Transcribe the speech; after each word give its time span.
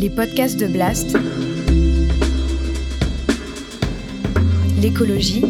Les 0.00 0.10
podcasts 0.10 0.60
de 0.60 0.68
Blast. 0.68 1.16
L'écologie. 4.80 5.44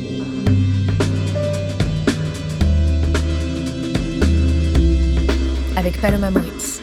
Avec 5.77 6.01
Paloma 6.01 6.31
Moritz. 6.31 6.81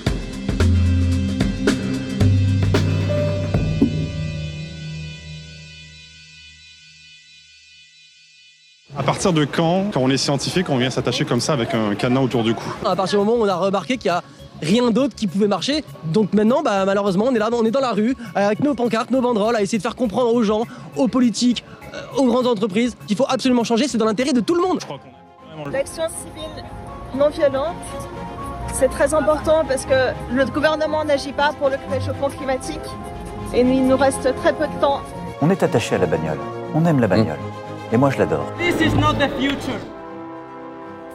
À 8.96 9.02
partir 9.02 9.34
de 9.34 9.44
quand, 9.46 9.90
quand 9.92 10.02
on 10.02 10.12
est 10.12 10.18
scientifique, 10.18 10.70
on 10.70 10.78
vient 10.78 10.92
s'attacher 10.92 11.26
comme 11.26 11.42
ça 11.42 11.54
avec 11.54 11.74
un 11.74 11.96
cadenas 11.96 12.22
autour 12.22 12.44
du 12.44 12.54
cou? 12.54 12.70
À 12.86 12.96
partir 12.96 13.20
du 13.20 13.26
moment 13.26 13.42
où 13.42 13.44
on 13.44 13.50
a 13.50 13.56
remarqué 13.56 13.98
qu'il 13.98 14.10
y 14.10 14.10
a 14.10 14.24
rien 14.66 14.92
d'autre 14.92 15.16
qui 15.16 15.28
pouvait 15.28 15.48
marcher. 15.48 15.84
Donc 16.06 16.34
maintenant, 16.34 16.62
bah, 16.64 16.86
malheureusement, 16.86 17.26
on 17.28 17.36
est 17.36 17.40
là, 17.40 17.50
on 17.52 17.66
est 17.66 17.72
dans 17.72 17.80
la 17.80 17.92
rue, 17.92 18.16
avec 18.34 18.60
nos 18.62 18.74
pancartes, 18.74 19.12
nos 19.12 19.22
banderoles, 19.22 19.56
à 19.56 19.62
essayer 19.62 19.78
de 19.78 19.84
faire 19.84 19.96
comprendre 19.96 20.34
aux 20.34 20.44
gens, 20.44 20.64
aux 20.96 21.08
politiques, 21.08 21.64
euh, 21.94 22.02
aux 22.18 22.26
grandes 22.26 22.48
entreprises 22.48 22.98
qu'il 23.08 23.16
faut 23.16 23.26
absolument 23.30 23.64
changer. 23.64 23.88
C'est 23.88 23.98
dans 23.98 24.06
l'intérêt 24.06 24.34
de 24.34 24.42
tout 24.42 24.56
le 24.56 24.62
monde. 24.62 24.80
L'action 25.72 26.04
civile 26.10 26.64
non 27.16 27.30
violente, 27.30 27.76
c'est 28.74 28.90
très 28.90 29.14
important 29.14 29.64
parce 29.66 29.86
que 29.86 30.12
le 30.34 30.46
gouvernement 30.46 31.06
n'agit 31.06 31.32
pas 31.32 31.54
pour 31.54 31.70
le 31.70 31.78
réchauffement 31.90 32.30
climatique 32.30 32.88
et 33.54 33.62
il 33.62 33.88
nous 33.88 33.96
reste 33.96 34.36
très 34.42 34.52
peu 34.54 34.68
de 34.68 34.82
temps. 34.82 35.02
On 35.42 35.50
est 35.50 35.64
attaché 35.64 35.96
à 35.96 36.00
la 36.00 36.08
bagnole. 36.08 36.40
On 36.74 36.86
aime 36.86 37.00
la 37.00 37.08
bagnole. 37.08 37.40
Et 37.94 37.98
moi, 37.98 38.10
je 38.10 38.18
l'adore. 38.18 38.46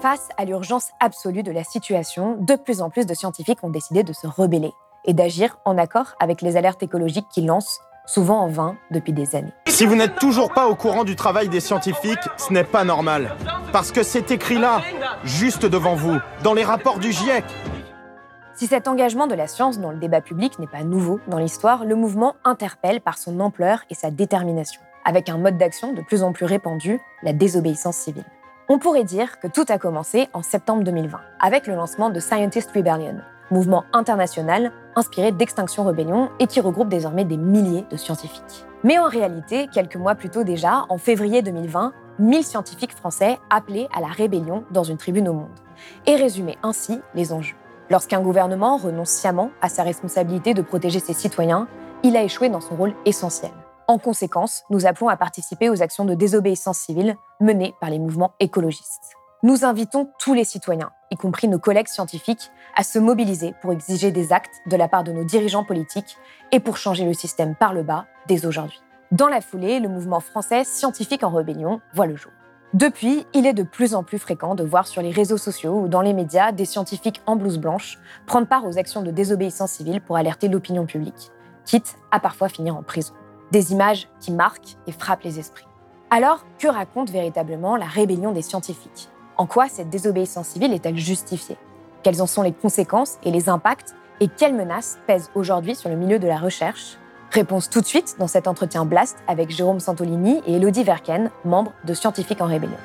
Face 0.01 0.31
à 0.39 0.47
l'urgence 0.47 0.93
absolue 0.99 1.43
de 1.43 1.53
la 1.53 1.63
situation, 1.63 2.39
de 2.41 2.55
plus 2.55 2.81
en 2.81 2.89
plus 2.89 3.05
de 3.05 3.13
scientifiques 3.13 3.63
ont 3.63 3.69
décidé 3.69 4.03
de 4.03 4.15
se 4.15 4.27
rebeller 4.27 4.73
et 5.05 5.13
d'agir 5.13 5.59
en 5.67 5.77
accord 5.77 6.15
avec 6.21 6.41
les 6.41 6.57
alertes 6.57 6.83
écologiques 6.83 7.27
qu'ils 7.31 7.45
lancent, 7.45 7.81
souvent 8.07 8.41
en 8.41 8.49
vain, 8.49 8.79
depuis 8.91 9.13
des 9.13 9.37
années. 9.37 9.53
Si 9.67 9.85
vous 9.85 9.97
n'êtes 9.97 10.17
toujours 10.17 10.55
pas 10.55 10.69
au 10.69 10.75
courant 10.75 11.05
du 11.05 11.17
travail 11.17 11.51
des 11.51 11.61
scientifiques, 11.61 12.19
ce 12.39 12.51
n'est 12.51 12.65
pas 12.65 12.83
normal. 12.83 13.37
Parce 13.75 13.93
que 13.93 14.03
c'est 14.03 14.31
écrit 14.31 14.57
là, 14.57 14.81
juste 15.23 15.67
devant 15.67 15.97
vous, 15.97 16.17
dans 16.43 16.55
les 16.55 16.65
rapports 16.65 16.99
du 16.99 17.13
GIEC. 17.13 17.45
Si 18.55 18.69
cet 18.69 18.89
engagement 18.89 19.27
de 19.27 19.35
la 19.35 19.49
science 19.49 19.81
dans 19.81 19.91
le 19.91 19.99
débat 19.99 20.23
public 20.23 20.59
n'est 20.59 20.67
pas 20.67 20.83
nouveau 20.83 21.21
dans 21.29 21.39
l'histoire, 21.39 21.85
le 21.85 21.95
mouvement 21.95 22.37
interpelle 22.45 23.03
par 23.03 23.19
son 23.19 23.39
ampleur 23.39 23.81
et 23.91 23.95
sa 23.95 24.11
détermination, 24.11 24.81
avec 25.05 25.29
un 25.29 25.37
mode 25.37 25.59
d'action 25.59 25.93
de 25.93 26.01
plus 26.01 26.23
en 26.23 26.33
plus 26.33 26.47
répandu, 26.47 26.99
la 27.23 27.35
désobéissance 27.35 27.97
civile. 27.97 28.25
On 28.73 28.79
pourrait 28.79 29.03
dire 29.03 29.41
que 29.41 29.49
tout 29.49 29.65
a 29.69 29.79
commencé 29.79 30.29
en 30.33 30.45
septembre 30.45 30.85
2020, 30.85 31.19
avec 31.41 31.67
le 31.67 31.75
lancement 31.75 32.09
de 32.09 32.21
Scientist 32.21 32.71
Rebellion, 32.71 33.17
mouvement 33.51 33.83
international 33.93 34.71
inspiré 34.95 35.33
d'Extinction 35.33 35.83
Rebellion 35.83 36.31
et 36.39 36.47
qui 36.47 36.61
regroupe 36.61 36.89
désormais 36.89 37.25
des 37.25 37.37
milliers 37.37 37.85
de 37.91 37.97
scientifiques. 37.97 38.65
Mais 38.85 38.97
en 38.97 39.09
réalité, 39.09 39.67
quelques 39.75 39.97
mois 39.97 40.15
plus 40.15 40.31
tôt 40.31 40.45
déjà, 40.45 40.87
en 40.89 40.99
février 40.99 41.43
2020, 41.43 41.93
1000 42.21 42.45
scientifiques 42.45 42.95
français 42.95 43.41
appelaient 43.51 43.89
à 43.93 44.01
la 44.01 44.07
rébellion 44.07 44.63
dans 44.71 44.85
une 44.85 44.99
tribune 44.99 45.29
au 45.29 45.33
monde, 45.33 45.49
et 46.07 46.15
résumaient 46.15 46.59
ainsi 46.63 47.01
les 47.17 47.33
enjeux. 47.33 47.57
Lorsqu'un 47.91 48.21
gouvernement 48.21 48.77
renonce 48.77 49.11
sciemment 49.11 49.51
à 49.63 49.69
sa 49.69 49.83
responsabilité 49.83 50.55
de 50.55 50.63
protéger 50.63 51.01
ses 51.01 51.13
citoyens, 51.13 51.67
il 52.05 52.17
a 52.17 52.23
échoué 52.23 52.51
dans 52.51 52.61
son 52.61 52.77
rôle 52.77 52.95
essentiel. 53.05 53.51
En 53.91 53.99
conséquence, 53.99 54.63
nous 54.71 54.87
appelons 54.87 55.09
à 55.09 55.17
participer 55.17 55.69
aux 55.69 55.83
actions 55.83 56.05
de 56.05 56.15
désobéissance 56.15 56.79
civile 56.79 57.17
menées 57.41 57.75
par 57.81 57.91
les 57.91 57.99
mouvements 57.99 58.35
écologistes. 58.39 59.17
Nous 59.43 59.65
invitons 59.65 60.09
tous 60.21 60.33
les 60.33 60.45
citoyens, 60.45 60.93
y 61.11 61.17
compris 61.17 61.49
nos 61.49 61.59
collègues 61.59 61.89
scientifiques, 61.89 62.53
à 62.77 62.85
se 62.85 63.01
mobiliser 63.01 63.53
pour 63.61 63.73
exiger 63.73 64.13
des 64.13 64.33
actes 64.33 64.61
de 64.67 64.77
la 64.77 64.87
part 64.87 65.03
de 65.03 65.11
nos 65.11 65.25
dirigeants 65.25 65.65
politiques 65.65 66.19
et 66.53 66.61
pour 66.61 66.77
changer 66.77 67.05
le 67.05 67.15
système 67.15 67.57
par 67.57 67.75
le 67.75 67.83
bas 67.83 68.07
dès 68.29 68.47
aujourd'hui. 68.47 68.81
Dans 69.11 69.27
la 69.27 69.41
foulée, 69.41 69.81
le 69.81 69.89
mouvement 69.89 70.21
français 70.21 70.63
Scientifique 70.63 71.25
en 71.25 71.31
rébellion 71.31 71.81
voit 71.93 72.07
le 72.07 72.15
jour. 72.15 72.31
Depuis, 72.75 73.27
il 73.35 73.45
est 73.45 73.55
de 73.55 73.65
plus 73.65 73.97
en 73.97 74.05
plus 74.05 74.21
fréquent 74.21 74.55
de 74.55 74.63
voir 74.63 74.87
sur 74.87 75.03
les 75.03 75.11
réseaux 75.11 75.37
sociaux 75.37 75.81
ou 75.81 75.89
dans 75.89 76.03
les 76.03 76.13
médias 76.13 76.53
des 76.53 76.65
scientifiques 76.65 77.23
en 77.27 77.35
blouse 77.35 77.59
blanche 77.59 77.99
prendre 78.29 78.47
part 78.47 78.65
aux 78.65 78.79
actions 78.79 79.03
de 79.03 79.11
désobéissance 79.11 79.73
civile 79.73 80.01
pour 80.01 80.17
alerter 80.17 80.47
l'opinion 80.47 80.87
publique, 80.87 81.33
quitte 81.65 81.97
à 82.13 82.21
parfois 82.21 82.49
finir 82.49 82.77
en 82.77 82.85
prison. 82.85 83.15
Des 83.51 83.73
images 83.73 84.09
qui 84.21 84.31
marquent 84.31 84.77
et 84.87 84.93
frappent 84.93 85.25
les 85.25 85.41
esprits. 85.41 85.67
Alors, 86.11 86.45
que 86.61 86.69
raconte 86.69 87.11
véritablement 87.11 87.75
la 87.75 87.87
rébellion 87.87 88.31
des 88.31 88.43
scientifiques? 88.43 89.09
En 89.37 89.47
quoi 89.47 89.69
cette 89.69 89.91
désobéissance 89.91 90.47
civile 90.49 90.73
est-elle 90.73 90.97
justifiée? 90.97 91.57
Quelles 92.05 92.23
en 92.23 92.27
sont 92.27 92.43
les 92.43 92.53
conséquences 92.53 93.19
et 93.25 93.33
les 93.33 93.49
impacts? 93.49 93.97
Et 94.21 94.29
quelles 94.29 94.55
menaces 94.55 94.99
pèsent 95.09 95.31
aujourd'hui 95.35 95.75
sur 95.75 95.89
le 95.89 95.97
milieu 95.97 96.21
de 96.21 96.29
la 96.29 96.39
recherche? 96.39 96.97
Réponse 97.33 97.69
tout 97.69 97.81
de 97.81 97.87
suite 97.87 98.15
dans 98.21 98.29
cet 98.29 98.47
entretien 98.47 98.85
Blast 98.85 99.19
avec 99.27 99.51
Jérôme 99.51 99.81
Santolini 99.81 100.43
et 100.47 100.55
Elodie 100.55 100.85
Verken, 100.85 101.31
membres 101.45 101.73
de 101.85 101.95
Scientifiques 101.95 102.41
en 102.41 102.47
Rébellion. 102.47 102.79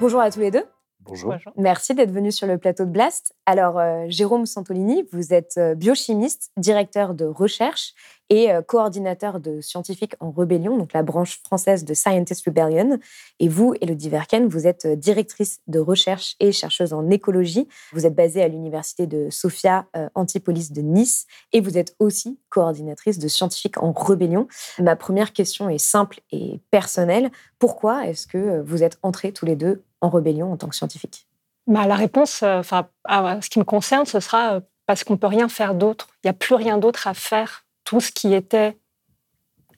Bonjour 0.00 0.20
à 0.20 0.32
tous 0.32 0.40
les 0.40 0.50
deux. 0.50 0.64
Bonjour. 1.08 1.34
Merci 1.56 1.94
d'être 1.94 2.12
venu 2.12 2.30
sur 2.30 2.46
le 2.46 2.58
plateau 2.58 2.84
de 2.84 2.90
Blast. 2.90 3.34
Alors, 3.46 3.78
euh, 3.78 4.04
Jérôme 4.08 4.44
Santolini, 4.44 5.06
vous 5.10 5.32
êtes 5.32 5.54
euh, 5.56 5.74
biochimiste, 5.74 6.50
directeur 6.58 7.14
de 7.14 7.24
recherche 7.24 7.94
et 8.28 8.52
euh, 8.52 8.60
coordinateur 8.60 9.40
de 9.40 9.62
Scientifiques 9.62 10.16
en 10.20 10.30
Rébellion, 10.30 10.76
donc 10.76 10.92
la 10.92 11.02
branche 11.02 11.40
française 11.42 11.86
de 11.86 11.94
Scientist 11.94 12.44
Rebellion. 12.44 12.98
Et 13.40 13.48
vous, 13.48 13.74
Elodie 13.80 14.10
Verken, 14.10 14.48
vous 14.48 14.66
êtes 14.66 14.86
directrice 14.86 15.60
de 15.66 15.78
recherche 15.78 16.36
et 16.40 16.52
chercheuse 16.52 16.92
en 16.92 17.08
écologie. 17.08 17.68
Vous 17.92 18.04
êtes 18.04 18.14
basée 18.14 18.42
à 18.42 18.48
l'université 18.48 19.06
de 19.06 19.30
Sophia 19.30 19.86
Antipolis 20.14 20.72
de 20.72 20.82
Nice 20.82 21.26
et 21.52 21.62
vous 21.62 21.78
êtes 21.78 21.96
aussi 22.00 22.38
coordinatrice 22.50 23.18
de 23.18 23.28
Scientifiques 23.28 23.82
en 23.82 23.92
Rébellion. 23.92 24.46
Ma 24.78 24.94
première 24.94 25.32
question 25.32 25.70
est 25.70 25.78
simple 25.78 26.20
et 26.30 26.60
personnelle. 26.70 27.30
Pourquoi 27.58 28.06
est-ce 28.06 28.26
que 28.26 28.60
vous 28.60 28.82
êtes 28.82 28.98
entrés 29.02 29.32
tous 29.32 29.46
les 29.46 29.56
deux 29.56 29.82
en 30.00 30.08
rébellion 30.08 30.52
en 30.52 30.56
tant 30.56 30.68
que 30.68 30.76
scientifique 30.76 31.26
bah, 31.66 31.86
La 31.86 31.96
réponse, 31.96 32.42
enfin, 32.42 32.88
ce 33.08 33.48
qui 33.48 33.58
me 33.58 33.64
concerne, 33.64 34.06
ce 34.06 34.20
sera 34.20 34.60
parce 34.88 35.04
qu'on 35.04 35.12
ne 35.12 35.18
peut 35.18 35.26
rien 35.26 35.48
faire 35.50 35.74
d'autre. 35.74 36.08
Il 36.24 36.28
n'y 36.28 36.30
a 36.30 36.34
plus 36.34 36.54
rien 36.54 36.78
d'autre 36.78 37.06
à 37.06 37.14
faire. 37.14 37.66
Tout 37.84 38.00
ce 38.00 38.10
qui 38.10 38.32
était 38.32 38.76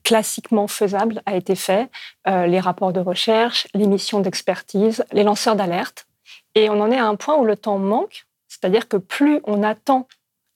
classiquement 0.04 0.68
faisable 0.68 1.20
a 1.26 1.34
été 1.34 1.56
fait. 1.56 1.90
Euh, 2.28 2.46
les 2.46 2.60
rapports 2.60 2.92
de 2.92 3.00
recherche, 3.00 3.66
les 3.74 3.88
missions 3.88 4.20
d'expertise, 4.20 5.04
les 5.12 5.24
lanceurs 5.24 5.56
d'alerte. 5.56 6.06
Et 6.54 6.70
on 6.70 6.80
en 6.80 6.92
est 6.92 6.98
à 6.98 7.06
un 7.06 7.16
point 7.16 7.36
où 7.36 7.44
le 7.44 7.56
temps 7.56 7.78
manque. 7.78 8.26
C'est-à-dire 8.46 8.88
que 8.88 8.96
plus 8.96 9.40
on 9.44 9.64
attend 9.64 10.06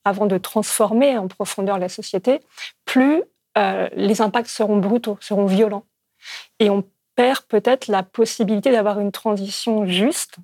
avant 0.05 0.27
de 0.27 0.39
transformer 0.39 1.19
en 1.19 1.27
profondeur 1.27 1.79
la 1.79 1.89
société, 1.89 2.41
plus 2.85 3.25
euh, 3.59 3.89
les 3.97 4.21
impacts 4.21 4.49
seront 4.49 4.77
brutaux, 4.77 5.19
seront 5.21 5.47
violents. 5.47 5.85
Et 6.61 6.71
on 6.71 6.85
perd 7.15 7.41
peut-être 7.43 7.89
la 7.89 8.03
possibilité 8.03 8.71
d'avoir 8.71 9.01
une 9.01 9.13
transition 9.13 9.87
juste. 9.87 10.37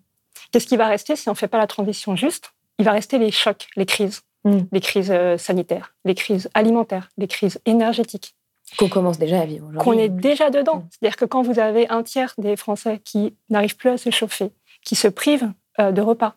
Qu'est-ce 0.53 0.66
qui 0.66 0.76
va 0.76 0.86
rester 0.86 1.16
si 1.16 1.28
on 1.28 1.32
ne 1.32 1.36
fait 1.36 1.48
pas 1.48 1.58
la 1.58 1.66
transition 1.66 2.16
juste? 2.16 2.53
Il 2.78 2.84
va 2.84 2.92
rester 2.92 3.19
les 3.19 3.31
chocs, 3.31 3.69
les 3.76 3.86
crises, 3.86 4.22
mm. 4.44 4.58
les 4.72 4.80
crises 4.80 5.10
euh, 5.10 5.36
sanitaires, 5.36 5.94
les 6.04 6.14
crises 6.14 6.48
alimentaires, 6.54 7.09
les 7.19 7.28
crises 7.28 7.60
énergétiques. 7.66 8.34
Qu'on 8.78 8.88
commence 8.88 9.19
déjà 9.19 9.41
à 9.41 9.47
vivre 9.47 9.70
Qu'on 9.78 9.98
est 9.98 10.09
déjà 10.09 10.50
dedans. 10.50 10.76
Mm. 10.76 10.88
C'est-à-dire 10.91 11.16
que 11.16 11.25
quand 11.25 11.42
vous 11.42 11.59
avez 11.59 11.88
un 11.88 12.03
tiers 12.03 12.34
des 12.38 12.56
Français 12.56 13.00
qui 13.04 13.34
n'arrivent 13.48 13.76
plus 13.76 13.91
à 13.91 13.98
se 13.98 14.10
chauffer, 14.10 14.50
qui 14.84 14.97
se 14.97 15.09
privent 15.09 15.53
euh, 15.78 15.92
de 15.92 16.00
repas, 16.00 16.34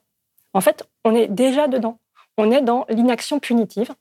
en 0.54 0.62
fait, 0.62 0.84
on 1.04 1.16
est 1.16 1.28
déjà 1.28 1.68
dedans. 1.68 2.00
On 2.38 2.52
est 2.52 2.62
dans 2.62 2.86
l'inaction 2.90 3.40
punitive. 3.40 3.92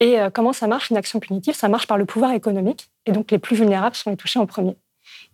Et 0.00 0.20
euh, 0.20 0.30
comment 0.30 0.52
ça 0.52 0.66
marche, 0.66 0.90
l'inaction 0.90 1.18
punitive 1.18 1.54
Ça 1.54 1.68
marche 1.68 1.86
par 1.86 1.98
le 1.98 2.04
pouvoir 2.04 2.32
économique. 2.32 2.90
Et 3.06 3.12
donc, 3.12 3.30
les 3.30 3.38
plus 3.38 3.56
vulnérables 3.56 3.96
sont 3.96 4.10
les 4.10 4.16
touchés 4.16 4.38
en 4.38 4.46
premier. 4.46 4.76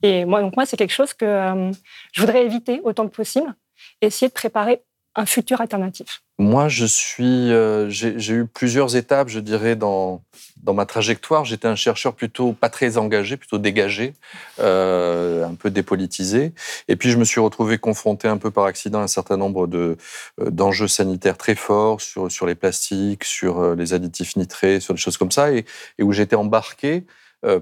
Et 0.05 0.27
moi, 0.27 0.43
donc 0.43 0.55
moi, 0.55 0.67
c'est 0.67 0.77
quelque 0.77 0.93
chose 0.93 1.15
que 1.15 1.25
euh, 1.25 1.73
je 2.13 2.21
voudrais 2.21 2.45
éviter 2.45 2.83
autant 2.85 3.09
que 3.09 3.17
possible, 3.17 3.55
essayer 4.03 4.29
de 4.29 4.35
préparer 4.35 4.83
un 5.15 5.25
futur 5.25 5.63
alternatif. 5.63 6.21
Moi, 6.39 6.69
je 6.69 6.85
suis, 6.85 7.51
euh, 7.53 7.89
j'ai 7.89 8.35
eu 8.35 8.47
plusieurs 8.47 8.97
étapes, 8.97 9.29
je 9.29 9.41
dirais, 9.41 9.77
dans, 9.77 10.23
dans 10.63 10.75
ma 10.75 10.85
trajectoire. 10.85 11.47
J'étais 11.47 11.69
un 11.69 11.77
chercheur 11.77 12.15
plutôt 12.15 12.53
pas 12.53 12.69
très 12.69 12.99
engagé, 12.99 13.39
plutôt 13.39 13.57
dégagé, 13.57 14.13
euh, 14.61 15.47
un 15.47 15.55
peu 15.55 15.71
dépolitisé. 15.71 16.53
Et 16.89 16.97
puis, 16.97 17.11
je 17.11 17.17
me 17.17 17.25
suis 17.25 17.41
retrouvé 17.41 17.79
confronté 17.79 18.29
un 18.29 18.37
peu 18.37 18.51
par 18.51 18.65
accident 18.65 18.99
à 18.99 19.05
un 19.05 19.07
certain 19.07 19.39
nombre 19.39 19.67
de, 19.67 19.97
d'enjeux 20.39 20.89
sanitaires 20.89 21.39
très 21.39 21.55
forts 21.55 22.03
sur, 22.03 22.31
sur 22.31 22.45
les 22.45 22.57
plastiques, 22.57 23.25
sur 23.25 23.75
les 23.75 23.95
additifs 23.95 24.37
nitrés, 24.37 24.81
sur 24.81 24.93
des 24.93 25.01
choses 25.01 25.17
comme 25.17 25.31
ça, 25.31 25.51
et, 25.51 25.65
et 25.99 26.03
où 26.03 26.13
j'étais 26.13 26.37
embarqué 26.37 27.07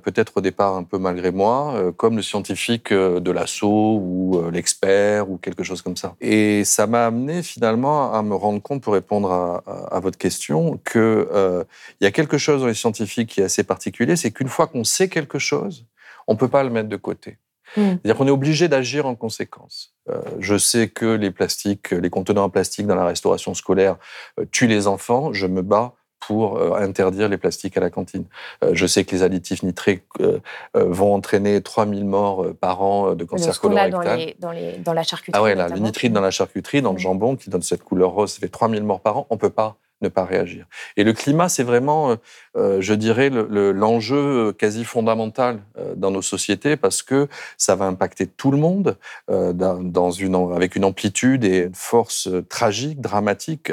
peut-être 0.03 0.37
au 0.37 0.41
départ 0.41 0.77
un 0.77 0.85
peu 0.85 0.99
malgré 0.99 1.31
moi, 1.31 1.75
euh, 1.75 1.93
comme 1.93 2.17
le 2.17 2.23
scientifique 2.23 2.93
euh, 2.93 3.21
de 3.21 3.31
l'assaut 3.31 3.99
ou 4.01 4.43
l'expert 4.51 5.31
ou 5.31 5.39
quelque 5.39 5.63
chose 5.63 5.83
comme 5.83 5.97
ça. 5.97 6.15
Et 6.21 6.65
ça 6.65 6.87
m'a 6.87 7.07
amené 7.07 7.43
finalement 7.43 8.13
à 8.13 8.23
me 8.23 8.35
rendre 8.35 8.63
compte, 8.63 8.83
pour 8.83 8.95
répondre 8.95 9.31
à, 9.31 10.01
votre 10.01 10.19
question, 10.19 10.79
qu'il 10.91 11.27
y 12.01 12.07
a 12.07 12.11
quelque 12.11 12.39
chose 12.39 12.63
dans 12.63 12.67
les 12.67 12.75
scientifiques 12.75 13.31
qui 13.31 13.41
est 13.41 13.45
assez 13.45 13.65
particulier, 13.65 14.17
c'est 14.17 14.31
qu'une 14.31 14.49
fois 14.49 14.67
qu'on 14.67 14.85
sait 14.85 15.09
quelque 15.09 15.39
chose, 15.39 15.87
on 16.27 16.35
ne 16.35 16.39
peut 16.39 16.49
pas 16.49 16.65
le 16.65 16.71
mettre 16.71 16.89
de 16.89 16.97
côté. 16.97 17.39
C'est-à-dire 17.75 18.17
qu'on 18.17 18.27
est 18.27 18.33
obligé 18.33 18.69
d'agir 18.69 19.07
en 19.07 19.15
conséquence. 19.15 19.95
Euh, 20.11 20.21
je 20.41 20.59
sais 20.59 20.89
que 20.89 21.07
les 21.07 21.31
plastiques, 21.31 21.91
les 21.91 22.11
contenants 22.11 22.45
en 22.45 22.51
plastique 22.51 22.87
dans 22.87 22.95
la 22.95 23.07
restauration 23.07 23.55
scolaire 23.55 23.97
euh, 24.39 24.45
tuent 24.51 24.67
les 24.67 24.87
enfants. 24.87 25.33
Je 25.33 25.47
me 25.47 25.63
bats 25.63 25.95
pour 26.27 26.59
euh, 26.59 26.75
interdire 26.75 27.29
les 27.29 27.39
plastiques 27.39 27.77
à 27.77 27.81
la 27.81 27.91
cantine. 27.91 28.25
je 28.73 28.87
sais 28.87 29.05
que 29.05 29.15
les 29.15 29.23
additifs 29.23 29.63
nitrés 29.63 30.03
vont 30.75 31.15
entraîner 31.15 31.61
3000 31.61 32.05
morts 32.05 32.47
par 32.61 32.83
an 32.83 33.15
de 33.15 33.25
cancer 33.25 33.59
colorectal. 33.61 34.35
Dans, 34.39 34.53
les, 34.53 34.79
dans, 34.79 34.93
la 34.93 35.03
charcuterie. 35.03 35.39
Ah 35.39 35.43
ouais, 35.43 35.55
là, 35.55 35.69
les 35.69 35.81
nitrites 35.81 36.13
dans 36.13 36.21
la 36.21 36.31
charcuterie, 36.31 36.83
dans 36.83 36.93
le 36.93 36.99
jambon, 36.99 37.37
qui 37.37 37.51
donne 37.51 37.63
cette 37.63 37.83
couleur 37.83 38.11
rose, 38.11 38.33
ça 38.33 38.41
fait 38.41 38.49
3000 38.49 38.83
morts 38.83 39.01
par 39.01 39.19
an. 39.19 39.27
On 39.31 39.37
peut 39.37 39.51
pas 39.51 39.77
ne 40.03 40.09
pas 40.09 40.25
réagir. 40.25 40.67
Et 40.97 41.05
le 41.05 41.13
climat, 41.13 41.49
c'est 41.49 41.63
vraiment, 41.63 42.11
euh, 42.11 42.17
euh, 42.57 42.81
je 42.81 42.95
dirais, 42.95 43.31
l'enjeu 43.31 44.53
quasi 44.53 44.85
fondamental 44.85 45.63
euh, 45.79 45.95
dans 45.97 46.11
nos 46.11 46.23
sociétés 46.23 46.77
parce 46.77 47.03
que 47.03 47.29
ça 47.57 47.77
va 47.77 47.87
impacter 47.87 48.27
tout 48.27 48.51
le 48.51 48.59
monde 48.59 48.97
dans 49.29 50.11
une, 50.11 50.35
avec 50.55 50.77
une 50.77 50.85
amplitude 50.85 51.45
et 51.45 51.65
une 51.65 51.75
force 51.75 52.29
tragique, 52.49 53.01
dramatique, 53.01 53.73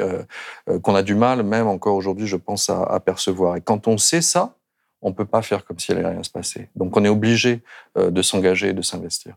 qu'on 0.82 0.94
a 0.94 1.02
du 1.02 1.14
mal, 1.14 1.42
même 1.42 1.66
encore 1.66 1.96
aujourd'hui, 1.96 2.26
je 2.26 2.36
pense, 2.36 2.70
à, 2.70 3.00
percevoir. 3.00 3.56
Et 3.56 3.60
quand 3.60 3.88
on 3.88 3.98
sait 3.98 4.20
ça, 4.22 4.54
on 5.02 5.10
ne 5.10 5.14
peut 5.14 5.24
pas 5.24 5.42
faire 5.42 5.64
comme 5.64 5.78
s'il 5.78 5.94
n'allait 5.94 6.08
rien 6.08 6.22
se 6.22 6.30
passer. 6.30 6.68
Donc 6.76 6.96
on 6.96 7.04
est 7.04 7.08
obligé 7.08 7.62
de 7.96 8.22
s'engager 8.22 8.68
et 8.68 8.72
de 8.72 8.82
s'investir. 8.82 9.34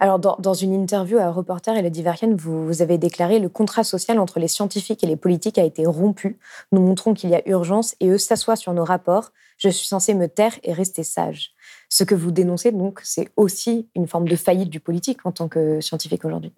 Alors, 0.00 0.18
dans, 0.18 0.54
une 0.54 0.74
interview 0.74 1.18
à 1.18 1.30
Reporter 1.30 1.76
et 1.76 1.82
le 1.82 1.90
Diverien, 1.90 2.28
vous, 2.36 2.66
vous, 2.66 2.82
avez 2.82 2.98
déclaré 2.98 3.38
le 3.38 3.48
contrat 3.48 3.84
social 3.84 4.18
entre 4.18 4.38
les 4.38 4.48
scientifiques 4.48 5.02
et 5.02 5.06
les 5.06 5.16
politiques 5.16 5.58
a 5.58 5.64
été 5.64 5.86
rompu. 5.86 6.38
Nous 6.72 6.80
montrons 6.80 7.14
qu'il 7.14 7.30
y 7.30 7.34
a 7.34 7.42
urgence 7.48 7.94
et 8.00 8.08
eux 8.08 8.18
s'assoient 8.18 8.56
sur 8.56 8.72
nos 8.72 8.84
rapports. 8.84 9.32
Je 9.58 9.68
suis 9.68 9.86
censé 9.86 10.14
me 10.14 10.28
taire 10.28 10.52
et 10.62 10.72
rester 10.72 11.02
sage. 11.02 11.52
Ce 11.88 12.04
que 12.04 12.14
vous 12.14 12.30
dénoncez, 12.30 12.72
donc, 12.72 13.00
c'est 13.02 13.28
aussi 13.36 13.88
une 13.94 14.06
forme 14.06 14.28
de 14.28 14.36
faillite 14.36 14.70
du 14.70 14.80
politique 14.80 15.24
en 15.24 15.32
tant 15.32 15.48
que 15.48 15.80
scientifique 15.80 16.24
aujourd'hui. 16.24 16.52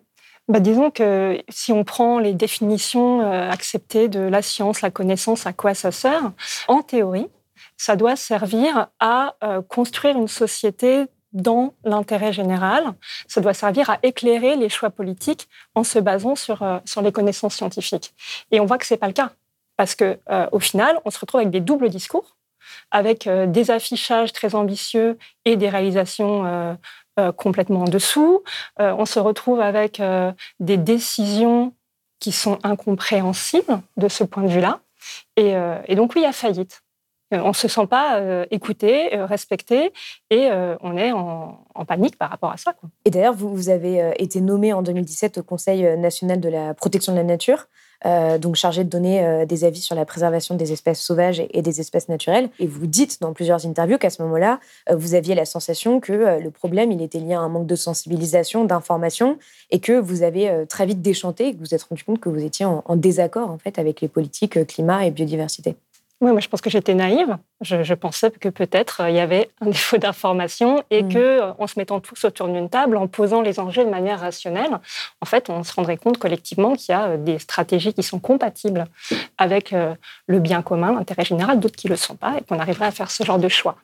Bah, 0.48 0.60
disons 0.60 0.90
que 0.90 1.42
si 1.50 1.72
on 1.72 1.84
prend 1.84 2.18
les 2.18 2.32
définitions 2.32 3.20
euh, 3.20 3.50
acceptées 3.50 4.08
de 4.08 4.20
la 4.20 4.40
science, 4.40 4.80
la 4.80 4.90
connaissance, 4.90 5.46
à 5.46 5.52
quoi 5.52 5.74
ça 5.74 5.92
sert, 5.92 6.32
en 6.68 6.82
théorie, 6.82 7.28
ça 7.76 7.96
doit 7.96 8.16
servir 8.16 8.88
à 8.98 9.36
euh, 9.44 9.60
construire 9.60 10.16
une 10.16 10.28
société 10.28 11.04
dans 11.32 11.74
l'intérêt 11.84 12.32
général. 12.32 12.84
Ça 13.26 13.40
doit 13.40 13.54
servir 13.54 13.90
à 13.90 13.98
éclairer 14.02 14.56
les 14.56 14.68
choix 14.68 14.90
politiques 14.90 15.48
en 15.74 15.84
se 15.84 15.98
basant 15.98 16.34
sur, 16.34 16.62
euh, 16.62 16.78
sur 16.84 17.02
les 17.02 17.12
connaissances 17.12 17.56
scientifiques. 17.56 18.14
Et 18.50 18.60
on 18.60 18.66
voit 18.66 18.78
que 18.78 18.86
ce 18.86 18.94
n'est 18.94 18.98
pas 18.98 19.06
le 19.06 19.12
cas. 19.12 19.30
Parce 19.76 19.94
que 19.94 20.18
euh, 20.30 20.46
au 20.52 20.58
final, 20.58 21.00
on 21.04 21.10
se 21.10 21.18
retrouve 21.18 21.40
avec 21.40 21.50
des 21.50 21.60
doubles 21.60 21.88
discours, 21.88 22.36
avec 22.90 23.26
euh, 23.26 23.46
des 23.46 23.70
affichages 23.70 24.32
très 24.32 24.54
ambitieux 24.54 25.18
et 25.44 25.56
des 25.56 25.68
réalisations 25.68 26.78
complètement 27.36 27.80
en 27.80 27.88
dessous. 27.88 28.44
on 28.78 29.04
se 29.04 29.18
retrouve 29.18 29.60
avec 29.60 30.00
des 30.60 30.76
décisions 30.76 31.74
qui 32.20 32.30
sont 32.30 32.60
incompréhensibles 32.62 33.80
de 33.96 34.06
ce 34.06 34.22
point 34.22 34.44
de 34.44 34.48
vue-là. 34.48 34.78
Et, 35.34 35.54
et 35.86 35.96
donc 35.96 36.14
oui, 36.14 36.20
il 36.20 36.24
y 36.24 36.26
a 36.26 36.32
faillite. 36.32 36.80
Euh, 37.34 37.40
on 37.42 37.48
ne 37.48 37.52
se 37.52 37.68
sent 37.68 37.86
pas 37.86 38.18
euh, 38.18 38.46
écouté, 38.50 39.14
euh, 39.14 39.26
respecté, 39.26 39.92
et 40.30 40.48
on 40.80 40.96
est 40.96 41.12
en, 41.12 41.64
panique 41.86 42.18
par 42.18 42.30
rapport 42.30 42.50
à 42.50 42.56
ça. 42.56 42.74
Et 43.04 43.10
d'ailleurs, 43.10 43.34
vous, 43.34 43.68
avez 43.68 44.12
été 44.18 44.40
nommé 44.40 44.72
en 44.72 44.82
2017 44.82 45.38
au 45.38 45.42
Conseil 45.42 45.96
national 45.96 46.40
de 46.40 46.48
la 46.48 46.74
protection 46.74 47.12
de 47.12 47.18
la 47.18 47.24
nature, 47.24 47.66
donc 48.04 48.56
chargé 48.56 48.84
de 48.84 48.90
donner 48.90 49.46
des 49.46 49.64
avis 49.64 49.80
sur 49.80 49.94
la 49.94 50.04
préservation 50.04 50.54
des 50.54 50.72
espèces 50.72 51.00
sauvages 51.00 51.40
et, 51.50 51.62
des 51.62 51.80
espèces 51.80 52.08
naturelles. 52.08 52.50
Et 52.58 52.66
vous 52.66 52.86
dites 52.86 53.20
dans 53.20 53.32
plusieurs 53.32 53.64
interviews 53.64 53.96
qu'à 53.96 54.10
ce 54.10 54.20
moment-là, 54.22 54.60
vous 54.92 55.14
aviez 55.14 55.34
la 55.34 55.44
sensation 55.44 56.00
que 56.00 56.12
le 56.12 56.50
problème, 56.50 56.92
il 56.92 57.00
était 57.00 57.20
lié 57.20 57.34
à 57.34 57.40
un 57.40 57.48
manque 57.48 57.66
de 57.66 57.76
sensibilisation, 57.76 58.64
d'information, 58.64 59.38
et 59.70 59.78
que 59.78 59.92
vous 59.92 60.22
avez 60.22 60.66
très 60.68 60.84
vite 60.84 61.00
déchanté, 61.00 61.52
que 61.52 61.58
vous 61.58 61.64
vous 61.64 61.74
êtes 61.74 61.84
rendu 61.84 62.04
compte 62.04 62.20
que 62.20 62.28
vous 62.28 62.44
étiez 62.44 62.66
en, 62.66 62.82
en 62.84 62.96
désaccord 62.96 63.50
en 63.50 63.58
fait 63.58 63.78
avec 63.78 64.00
les 64.00 64.08
politiques 64.08 64.66
climat 64.66 65.06
et 65.06 65.10
biodiversité. 65.10 65.76
Oui, 66.20 66.32
moi 66.32 66.40
je 66.40 66.48
pense 66.48 66.60
que 66.60 66.70
j'étais 66.70 66.94
naïve. 66.94 67.36
Je, 67.60 67.94
pensais 67.94 68.30
que 68.30 68.48
peut-être 68.48 69.02
euh, 69.02 69.10
il 69.10 69.16
y 69.16 69.20
avait 69.20 69.50
un 69.60 69.66
défaut 69.66 69.98
d'information 69.98 70.82
et 70.90 71.02
qu'en 71.02 71.08
mm. 71.08 71.12
que, 71.12 71.18
euh, 71.18 71.52
en 71.58 71.66
se 71.68 71.78
mettant 71.78 72.00
tous 72.00 72.24
autour 72.24 72.48
d'une 72.48 72.68
table, 72.68 72.96
en 72.96 73.06
posant 73.06 73.40
les 73.40 73.60
enjeux 73.60 73.84
de 73.84 73.90
manière 73.90 74.20
rationnelle, 74.20 74.78
en 75.20 75.26
fait, 75.26 75.48
on 75.48 75.62
se 75.62 75.72
rendrait 75.72 75.96
compte 75.96 76.18
collectivement 76.18 76.74
qu'il 76.74 76.92
y 76.92 76.94
a 76.94 77.06
euh, 77.10 77.16
des 77.16 77.38
stratégies 77.38 77.94
qui 77.94 78.02
sont 78.02 78.18
compatibles 78.18 78.86
avec 79.38 79.74
le 80.26 80.38
bien 80.40 80.62
commun, 80.62 80.92
l'intérêt 80.92 81.24
général, 81.24 81.60
d'autres 81.60 81.76
qui 81.76 81.86
ne 81.86 81.92
le 81.92 81.96
sont 81.96 82.16
pas, 82.16 82.36
et 82.38 82.42
qu'on 82.42 82.58
arriverait 82.58 82.86
à 82.86 82.90
faire 82.90 83.10
ce 83.10 83.22
genre 83.22 83.38
de 83.38 83.48
choix. 83.48 83.76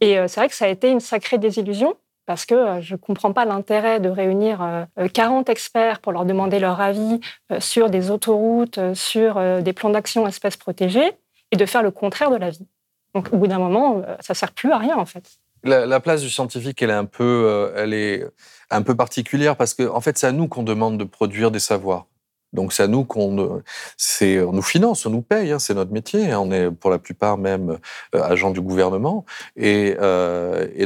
Et 0.00 0.16
c'est 0.28 0.40
vrai 0.40 0.48
que 0.48 0.54
ça 0.54 0.66
a 0.66 0.68
été 0.68 0.90
une 0.90 1.00
sacrée 1.00 1.38
désillusion 1.38 1.96
parce 2.26 2.46
que 2.46 2.80
je 2.80 2.94
ne 2.94 2.98
comprends 2.98 3.32
pas 3.32 3.44
l'intérêt 3.44 4.00
de 4.00 4.08
réunir 4.08 4.86
40 5.12 5.48
experts 5.48 6.00
pour 6.00 6.12
leur 6.12 6.24
demander 6.24 6.58
leur 6.58 6.80
avis 6.80 7.20
sur 7.58 7.90
des 7.90 8.10
autoroutes, 8.10 8.78
sur 8.94 9.40
des 9.62 9.72
plans 9.72 9.90
d'action 9.90 10.26
espèces 10.26 10.56
protégées, 10.56 11.12
de 11.56 11.66
faire 11.66 11.82
le 11.82 11.90
contraire 11.90 12.30
de 12.30 12.36
la 12.36 12.50
vie. 12.50 12.66
Donc, 13.14 13.32
au 13.32 13.36
bout 13.36 13.46
d'un 13.46 13.58
moment, 13.58 14.02
euh, 14.06 14.16
ça 14.20 14.34
sert 14.34 14.52
plus 14.52 14.72
à 14.72 14.78
rien, 14.78 14.96
en 14.96 15.06
fait. 15.06 15.38
La, 15.62 15.98
place 16.00 16.20
du 16.20 16.28
scientifique, 16.28 16.82
elle 16.82 16.90
est 16.90 16.94
un 16.94 17.06
peu, 17.06 17.44
euh, 17.46 17.72
elle 17.76 17.94
est 17.94 18.26
un 18.70 18.82
peu 18.82 18.94
particulière 18.94 19.56
parce 19.56 19.72
que, 19.72 19.88
en 19.88 20.00
fait, 20.00 20.18
c'est 20.18 20.26
à 20.26 20.32
nous 20.32 20.46
qu'on 20.46 20.62
demande 20.62 20.98
de 20.98 21.04
produire 21.04 21.50
des 21.50 21.60
savoirs. 21.60 22.06
Donc 22.52 22.72
c'est 22.72 22.84
à 22.84 22.86
nous 22.86 23.04
qu'on 23.04 23.62
c'est 23.96 24.40
on 24.40 24.52
nous 24.52 24.62
finance, 24.62 25.06
on 25.06 25.10
nous 25.10 25.22
paye, 25.22 25.50
hein, 25.50 25.58
c'est 25.58 25.74
notre 25.74 25.90
métier. 25.90 26.30
Hein. 26.30 26.38
on 26.38 26.52
est 26.52 26.70
pour 26.70 26.88
la 26.88 27.00
plupart 27.00 27.36
même 27.36 27.78
euh, 28.14 28.22
agents 28.22 28.52
du 28.52 28.60
gouvernement 28.60 29.24
et 29.56 29.96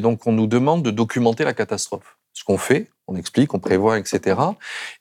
donc 0.01 0.27
on 0.27 0.33
nous 0.33 0.47
demande 0.47 0.83
de 0.83 0.91
documenter 0.91 1.45
la 1.45 1.53
catastrophe. 1.53 2.17
Ce 2.33 2.43
qu'on 2.43 2.57
fait, 2.57 2.89
on 3.09 3.17
explique, 3.17 3.53
on 3.53 3.59
prévoit, 3.59 3.99
etc. 3.99 4.41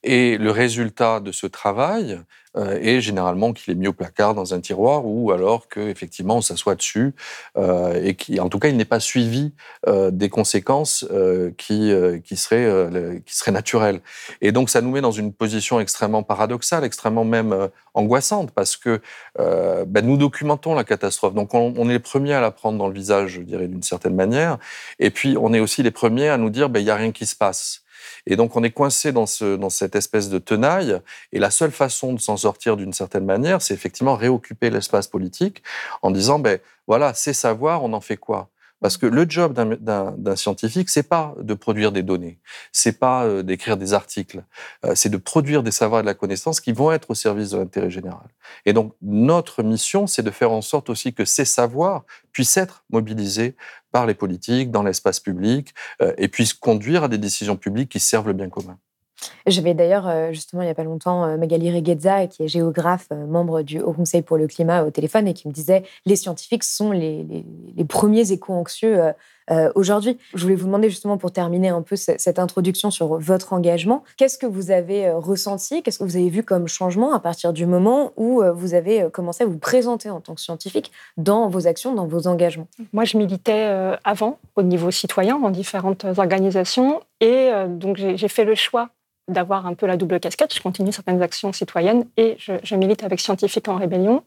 Et 0.03 0.37
le 0.37 0.49
résultat 0.49 1.19
de 1.19 1.31
ce 1.31 1.45
travail 1.45 2.19
euh, 2.57 2.79
est 2.81 3.01
généralement 3.01 3.53
qu'il 3.53 3.71
est 3.71 3.75
mis 3.75 3.87
au 3.87 3.93
placard 3.93 4.33
dans 4.33 4.53
un 4.53 4.59
tiroir 4.59 5.05
ou 5.05 5.31
alors 5.31 5.67
qu'effectivement 5.67 6.37
on 6.37 6.41
s'assoit 6.41 6.75
dessus 6.75 7.13
euh, 7.57 8.01
et 8.03 8.15
qui, 8.15 8.39
en 8.39 8.49
tout 8.49 8.57
cas, 8.57 8.69
il 8.69 8.77
n'est 8.77 8.85
pas 8.85 8.99
suivi 8.99 9.53
euh, 9.87 10.09
des 10.09 10.29
conséquences 10.29 11.05
qui, 11.57 11.91
qui, 12.23 12.35
seraient, 12.35 13.21
qui 13.25 13.35
seraient 13.35 13.51
naturelles. 13.51 14.01
Et 14.41 14.51
donc 14.51 14.69
ça 14.69 14.81
nous 14.81 14.91
met 14.91 15.01
dans 15.01 15.11
une 15.11 15.33
position 15.33 15.79
extrêmement 15.79 16.23
paradoxale, 16.23 16.83
extrêmement 16.83 17.25
même 17.25 17.69
angoissante 17.93 18.51
parce 18.51 18.75
que 18.77 19.01
ben, 19.37 20.05
nous 20.05 20.17
documentons 20.17 20.73
la 20.73 20.83
catastrophe. 20.83 21.33
Donc 21.33 21.53
on, 21.53 21.89
est 21.89 21.93
les 21.93 21.99
premiers 21.99 22.33
à 22.33 22.41
la 22.41 22.51
prendre 22.51 22.77
dans 22.77 22.87
le 22.87 22.93
visage, 22.93 23.31
je 23.31 23.41
dirais, 23.41 23.67
d'une 23.67 23.83
certaine 23.83 24.15
manière. 24.15 24.57
Et 24.99 25.09
puis 25.09 25.37
on 25.39 25.53
est 25.53 25.59
aussi 25.59 25.83
les 25.83 25.91
premiers 25.91 26.29
à 26.29 26.37
nous 26.37 26.49
dire, 26.49 26.69
ben, 26.69 26.79
il 26.79 26.85
n'y 26.85 26.91
a 26.91 26.95
rien 26.95 27.11
qui 27.11 27.25
se 27.25 27.35
passe. 27.35 27.83
Et 28.25 28.35
donc, 28.35 28.55
on 28.55 28.63
est 28.63 28.71
coincé 28.71 29.11
dans, 29.11 29.25
ce, 29.25 29.55
dans 29.55 29.69
cette 29.69 29.95
espèce 29.95 30.29
de 30.29 30.39
tenaille. 30.39 30.99
Et 31.31 31.39
la 31.39 31.51
seule 31.51 31.71
façon 31.71 32.13
de 32.13 32.19
s'en 32.19 32.37
sortir 32.37 32.77
d'une 32.77 32.93
certaine 32.93 33.25
manière, 33.25 33.61
c'est 33.61 33.73
effectivement 33.73 34.15
réoccuper 34.15 34.69
l'espace 34.69 35.07
politique 35.07 35.63
en 36.01 36.11
disant, 36.11 36.39
ben 36.39 36.59
voilà, 36.87 37.13
c'est 37.13 37.33
savoir, 37.33 37.83
on 37.83 37.93
en 37.93 38.01
fait 38.01 38.17
quoi? 38.17 38.49
Parce 38.79 38.97
que 38.97 39.05
le 39.05 39.25
job 39.27 39.53
d'un 39.53 40.35
scientifique, 40.35 40.89
c'est 40.89 41.07
pas 41.07 41.35
de 41.39 41.53
produire 41.53 41.91
des 41.91 42.03
données, 42.03 42.39
c'est 42.71 42.99
pas 42.99 43.25
euh, 43.25 43.43
d'écrire 43.43 43.77
des 43.77 43.93
articles, 43.93 44.43
euh, 44.85 44.93
c'est 44.95 45.09
de 45.09 45.17
produire 45.17 45.63
des 45.63 45.71
savoirs 45.71 46.01
et 46.01 46.03
de 46.03 46.07
la 46.07 46.13
connaissance 46.13 46.61
qui 46.61 46.73
vont 46.73 46.91
être 46.91 47.09
au 47.11 47.15
service 47.15 47.51
de 47.51 47.57
l'intérêt 47.57 47.89
général. 47.89 48.27
Et 48.65 48.73
donc 48.73 48.93
notre 49.01 49.63
mission, 49.63 50.07
c'est 50.07 50.23
de 50.23 50.31
faire 50.31 50.51
en 50.51 50.61
sorte 50.61 50.89
aussi 50.89 51.13
que 51.13 51.25
ces 51.25 51.45
savoirs 51.45 52.05
puissent 52.31 52.57
être 52.57 52.83
mobilisés 52.89 53.55
par 53.91 54.05
les 54.05 54.13
politiques 54.13 54.71
dans 54.71 54.83
l'espace 54.83 55.19
public 55.19 55.73
euh, 56.01 56.13
et 56.17 56.27
puissent 56.27 56.53
conduire 56.53 57.03
à 57.03 57.07
des 57.07 57.17
décisions 57.17 57.57
publiques 57.57 57.89
qui 57.89 57.99
servent 57.99 58.27
le 58.27 58.33
bien 58.33 58.49
commun. 58.49 58.77
J'avais 59.45 59.73
d'ailleurs, 59.73 60.07
euh, 60.07 60.31
justement, 60.33 60.61
il 60.61 60.65
n'y 60.65 60.71
a 60.71 60.75
pas 60.75 60.83
longtemps, 60.83 61.23
euh, 61.23 61.37
Magali 61.37 61.71
Reguezza, 61.71 62.27
qui 62.27 62.43
est 62.43 62.47
géographe, 62.47 63.07
euh, 63.13 63.25
membre 63.25 63.61
du 63.61 63.79
Haut 63.79 63.93
Conseil 63.93 64.21
pour 64.21 64.37
le 64.37 64.45
climat, 64.47 64.83
au 64.83 64.91
téléphone 64.91 65.27
et 65.27 65.33
qui 65.33 65.47
me 65.47 65.53
disait 65.53 65.83
les 66.05 66.17
scientifiques 66.17 66.65
sont 66.65 66.91
les, 66.91 67.45
premiers 67.87 68.31
éco-anxieux 68.31 68.99
aujourd'hui. 69.75 70.17
Je 70.33 70.41
voulais 70.43 70.55
vous 70.55 70.65
demander, 70.65 70.89
justement, 70.89 71.17
pour 71.17 71.31
terminer 71.31 71.69
un 71.69 71.81
peu 71.81 71.95
cette 71.95 72.37
introduction 72.37 72.91
sur 72.91 73.17
votre 73.17 73.53
engagement, 73.53 74.03
qu'est-ce 74.17 74.37
que 74.37 74.45
vous 74.45 74.71
avez 74.71 75.09
ressenti, 75.11 75.81
qu'est-ce 75.81 75.99
que 75.99 76.03
vous 76.03 76.17
avez 76.17 76.29
vu 76.29 76.43
comme 76.43 76.67
changement 76.67 77.13
à 77.13 77.19
partir 77.19 77.53
du 77.53 77.65
moment 77.65 78.11
où 78.17 78.43
vous 78.55 78.73
avez 78.73 79.07
commencé 79.11 79.45
à 79.45 79.47
vous 79.47 79.57
présenter 79.57 80.09
en 80.09 80.19
tant 80.19 80.35
que 80.35 80.41
scientifique 80.41 80.91
dans 81.15 81.47
vos 81.47 81.65
actions, 81.65 81.95
dans 81.95 82.07
vos 82.07 82.27
engagements? 82.27 82.67
Moi, 82.91 83.05
je 83.05 83.17
militais 83.17 83.95
avant 84.03 84.39
au 84.57 84.63
niveau 84.63 84.91
citoyen 84.91 85.39
dans 85.39 85.49
différentes 85.49 86.05
organisations 86.17 86.99
et 87.21 87.51
donc 87.69 87.95
j'ai 87.97 88.27
fait 88.27 88.43
le 88.43 88.55
choix 88.55 88.89
d'avoir 89.27 89.65
un 89.65 89.73
peu 89.73 89.85
la 89.85 89.97
double 89.97 90.19
casquette. 90.19 90.53
Je 90.53 90.61
continue 90.61 90.91
certaines 90.91 91.21
actions 91.21 91.51
citoyennes 91.51 92.05
et 92.17 92.37
je, 92.39 92.75
milite 92.75 93.03
avec 93.03 93.19
Scientifiques 93.19 93.67
en 93.67 93.75
rébellion. 93.75 94.23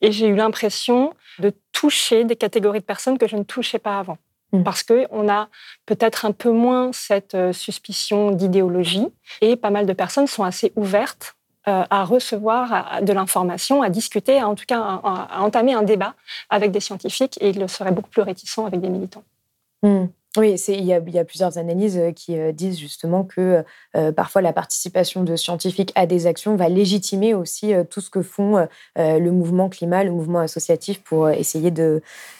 Et 0.00 0.12
j'ai 0.12 0.26
eu 0.26 0.34
l'impression 0.34 1.14
de 1.38 1.52
toucher 1.72 2.24
des 2.24 2.36
catégories 2.36 2.80
de 2.80 2.84
personnes 2.84 3.18
que 3.18 3.26
je 3.26 3.36
ne 3.36 3.44
touchais 3.44 3.78
pas 3.78 3.98
avant. 3.98 4.18
Mmh. 4.52 4.64
Parce 4.64 4.82
qu'on 4.82 5.28
a 5.30 5.48
peut-être 5.86 6.26
un 6.26 6.32
peu 6.32 6.50
moins 6.50 6.92
cette 6.92 7.34
euh, 7.34 7.54
suspicion 7.54 8.32
d'idéologie 8.32 9.08
et 9.40 9.56
pas 9.56 9.70
mal 9.70 9.86
de 9.86 9.92
personnes 9.94 10.26
sont 10.26 10.44
assez 10.44 10.72
ouvertes 10.76 11.36
euh, 11.68 11.84
à 11.88 12.04
recevoir 12.04 13.00
de 13.02 13.12
l'information, 13.12 13.82
à 13.82 13.88
discuter, 13.88 14.42
en 14.42 14.54
tout 14.54 14.64
cas 14.66 14.80
à, 14.80 15.40
entamer 15.40 15.72
un 15.72 15.82
débat 15.82 16.14
avec 16.50 16.70
des 16.70 16.80
scientifiques 16.80 17.38
et 17.40 17.50
ils 17.50 17.68
seraient 17.68 17.92
beaucoup 17.92 18.10
plus 18.10 18.22
réticents 18.22 18.66
avec 18.66 18.80
des 18.80 18.90
militants. 18.90 19.24
Mmh. 19.82 20.06
Oui, 20.38 20.54
il 20.68 20.84
y, 20.84 20.94
a 20.94 21.24
plusieurs 21.26 21.58
analyses 21.58 22.00
qui 22.16 22.36
disent 22.54 22.78
justement 22.78 23.22
que 23.22 23.62
parfois 24.16 24.40
la 24.40 24.54
participation 24.54 25.24
de 25.24 25.36
scientifiques 25.36 25.92
à 25.94 26.06
des 26.06 26.26
actions 26.26 26.56
va 26.56 26.70
légitimer 26.70 27.34
aussi 27.34 27.74
tout 27.90 28.00
ce 28.00 28.08
que 28.08 28.22
font 28.22 28.66
le 28.96 29.30
mouvement 29.30 29.68
climat, 29.68 30.04
le 30.04 30.10
mouvement 30.10 30.38
associatif 30.38 31.02
pour 31.02 31.28
essayer 31.28 31.70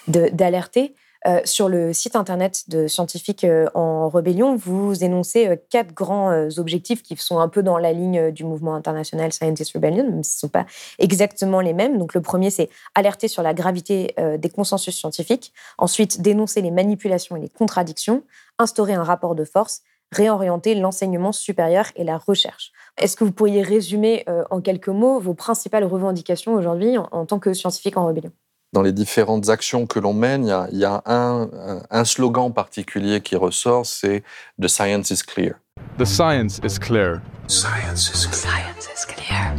d'alerter. 0.09 0.95
Euh, 1.27 1.41
sur 1.45 1.69
le 1.69 1.93
site 1.93 2.17
internet 2.17 2.69
de 2.69 2.89
Scientifiques 2.89 3.45
euh, 3.45 3.69
en 3.75 4.09
Rébellion, 4.09 4.57
vous 4.57 5.05
énoncez 5.05 5.47
euh, 5.47 5.57
quatre 5.71 5.95
grands 5.95 6.33
objectifs 6.59 7.03
qui 7.03 7.17
sont 7.17 7.39
un 7.39 7.49
peu 7.49 7.63
dans 7.63 7.79
la 7.79 7.93
ligne 7.93 8.33
du 8.33 8.45
mouvement 8.45 8.75
international 8.75 9.33
Scientist 9.33 9.73
Rebellion, 9.73 10.05
même 10.05 10.25
s'ils 10.25 10.39
ne 10.39 10.41
sont 10.41 10.49
pas 10.49 10.67
exactement 10.99 11.61
les 11.61 11.73
mêmes. 11.75 11.99
Donc, 11.99 12.15
le 12.15 12.21
premier, 12.21 12.51
c'est 12.51 12.69
alerter 12.95 13.29
sur 13.29 13.43
la 13.43 13.55
gravité 13.55 14.15
des 14.39 14.51
consensus 14.51 14.97
scientifiques. 14.97 15.53
Ensuite, 15.79 16.21
dénoncer 16.21 16.61
les 16.61 16.71
manipulations 16.71 17.37
et 17.37 17.41
les 17.41 17.49
contradictions. 17.49 18.25
Instaurer 18.59 18.95
un 18.95 19.05
rapport 19.05 19.35
de 19.35 19.45
force. 19.45 19.83
Réorienter 20.13 20.75
l'enseignement 20.75 21.33
supérieur 21.33 21.87
et 21.97 22.05
la 22.05 22.19
recherche. 22.19 22.73
Est-ce 22.99 23.17
que 23.17 23.25
vous 23.25 23.33
pourriez 23.33 23.63
résumer 23.63 24.25
en 24.51 24.61
quelques 24.61 24.89
mots 24.89 25.21
vos 25.21 25.35
principales 25.35 25.85
revendications 25.85 26.55
aujourd'hui 26.55 26.99
en 26.99 27.27
tant 27.27 27.39
que 27.39 27.53
scientifique 27.55 27.97
en 27.97 28.07
rébellion? 28.07 28.33
Dans 28.73 28.83
les 28.83 28.93
différentes 28.93 29.51
actions 29.51 29.87
que 29.87 29.99
l'on 29.99 30.15
mène, 30.15 30.45
il 30.73 30.79
y 30.79 30.85
a, 30.85 31.03
un, 31.05 31.49
un, 31.91 32.05
slogan 32.05 32.53
particulier 32.53 33.21
qui 33.21 33.37
ressort, 33.37 33.85
c'est 33.85 34.23
The 34.61 34.69
science 34.69 35.11
is 35.11 35.23
clear. 35.23 35.57
The 35.99 36.07
science 36.07 36.59
is 36.65 36.79
clear. 36.79 37.21
Science 37.49 38.11
is 38.11 38.27
clear. 38.27 39.55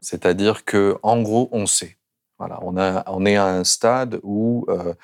C'est-à-dire 0.00 0.64
que, 0.64 0.96
en 1.02 1.20
gros, 1.20 1.48
on 1.52 1.66
sait. 1.66 1.98
Voilà, 2.38 2.58
on, 2.62 2.76
a, 2.76 3.04
on 3.06 3.26
est 3.26 3.36
à 3.36 3.46
un 3.46 3.64
stade 3.64 4.18
où 4.22 4.64
euh, 4.68 4.94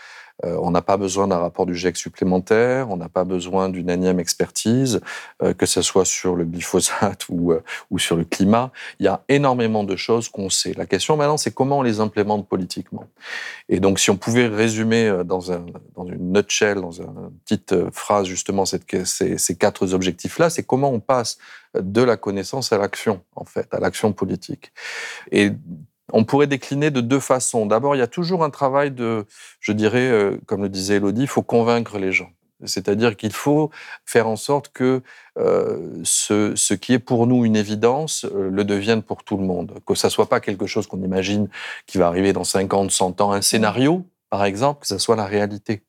euh, 0.45 0.57
on 0.61 0.71
n'a 0.71 0.83
pas 0.83 0.97
besoin 0.97 1.29
d'un 1.29 1.39
rapport 1.39 1.67
du 1.67 1.75
GIEC 1.75 1.97
supplémentaire, 1.97 2.91
on 2.91 2.97
n'a 2.97 3.09
pas 3.09 3.25
besoin 3.25 3.69
d'une 3.69 3.91
énième 3.91 4.21
expertise, 4.21 5.01
euh, 5.43 5.53
que 5.53 5.67
ce 5.67 5.83
soit 5.83 6.05
sur 6.05 6.35
le 6.37 6.45
glyphosate 6.45 7.27
ou, 7.29 7.53
euh, 7.53 7.63
ou 7.91 7.99
sur 7.99 8.17
le 8.17 8.25
climat. 8.25 8.71
Il 8.99 9.07
y 9.07 9.09
a 9.09 9.23
énormément 9.29 9.85
de 9.85 9.97
choses 9.97 10.29
qu'on 10.29 10.51
sait. 10.51 10.73
La 10.75 10.87
question 10.87 11.17
maintenant, 11.17 11.37
c'est 11.37 11.55
comment 11.55 11.79
on 11.79 11.83
les 11.83 12.01
implémente 12.01 12.49
politiquement. 12.49 13.07
Et 13.69 13.81
donc, 13.81 13.99
si 13.99 14.11
on 14.11 14.17
pouvait 14.17 14.47
résumer 14.47 15.23
dans, 15.25 15.53
un, 15.53 15.65
dans 15.97 16.07
une 16.07 16.33
nutshell, 16.33 16.81
dans 16.81 16.93
une 16.93 17.31
petite 17.45 17.91
phrase, 17.91 18.27
justement, 18.27 18.65
ces, 18.65 18.81
ces 19.37 19.57
quatre 19.57 19.93
objectifs-là, 19.95 20.51
c'est 20.51 20.63
comment 20.63 20.91
on 20.91 21.01
passe 21.01 21.39
de 21.79 22.03
la 22.03 22.17
connaissance 22.17 22.73
à 22.73 22.79
l'action, 22.79 23.23
en 23.37 23.45
fait, 23.45 23.69
à 23.73 23.79
l'action 23.79 24.13
politique. 24.13 24.73
Et 25.31 25.53
on 26.13 26.25
pourrait 26.25 26.47
décliner 26.47 26.91
de 26.91 27.01
deux 27.01 27.21
façons. 27.21 27.67
D'abord, 27.67 27.95
il 27.95 27.99
y 27.99 28.03
a 28.03 28.07
toujours 28.07 28.45
un 28.45 28.51
travail 28.51 28.91
de, 28.91 29.27
je 29.61 29.73
dirais, 29.73 30.09
euh, 30.09 30.37
comme 30.47 30.63
le 30.63 30.69
disait 30.69 30.97
Elodie, 30.97 31.23
il 31.23 31.29
faut 31.29 31.43
convaincre 31.43 31.99
les 31.99 32.13
gens. 32.13 32.31
C'est-à-dire 32.65 33.17
qu'il 33.17 33.33
faut 33.33 33.71
faire 34.05 34.29
en 34.29 34.37
sorte 34.37 34.71
que 34.73 35.03
euh, 35.39 36.01
ce, 36.05 36.75
qui 36.75 36.93
est 36.93 36.99
pour 36.99 37.27
nous 37.27 37.45
une 37.45 37.57
évidence 37.57 38.27
euh, 38.27 38.51
le 38.51 38.65
devienne 38.65 39.03
pour 39.03 39.25
tout 39.25 39.37
le 39.37 39.45
monde. 39.45 39.79
Que 39.87 39.95
ça 39.95 40.11
soit 40.11 40.29
pas 40.29 40.41
quelque 40.41 40.67
chose 40.67 40.87
qu'on 40.87 41.03
imagine 41.03 41.49
qui 41.87 41.99
va 41.99 42.07
arriver 42.07 42.33
dans 42.33 42.45
50, 42.45 42.91
100 42.91 43.21
ans, 43.21 43.33
un 43.33 43.43
scénario, 43.43 44.05
par 44.31 44.45
exemple, 44.45 44.83
que 44.83 44.87
ça 44.87 44.99
soit 44.99 45.17
la 45.17 45.27
réalité 45.27 45.83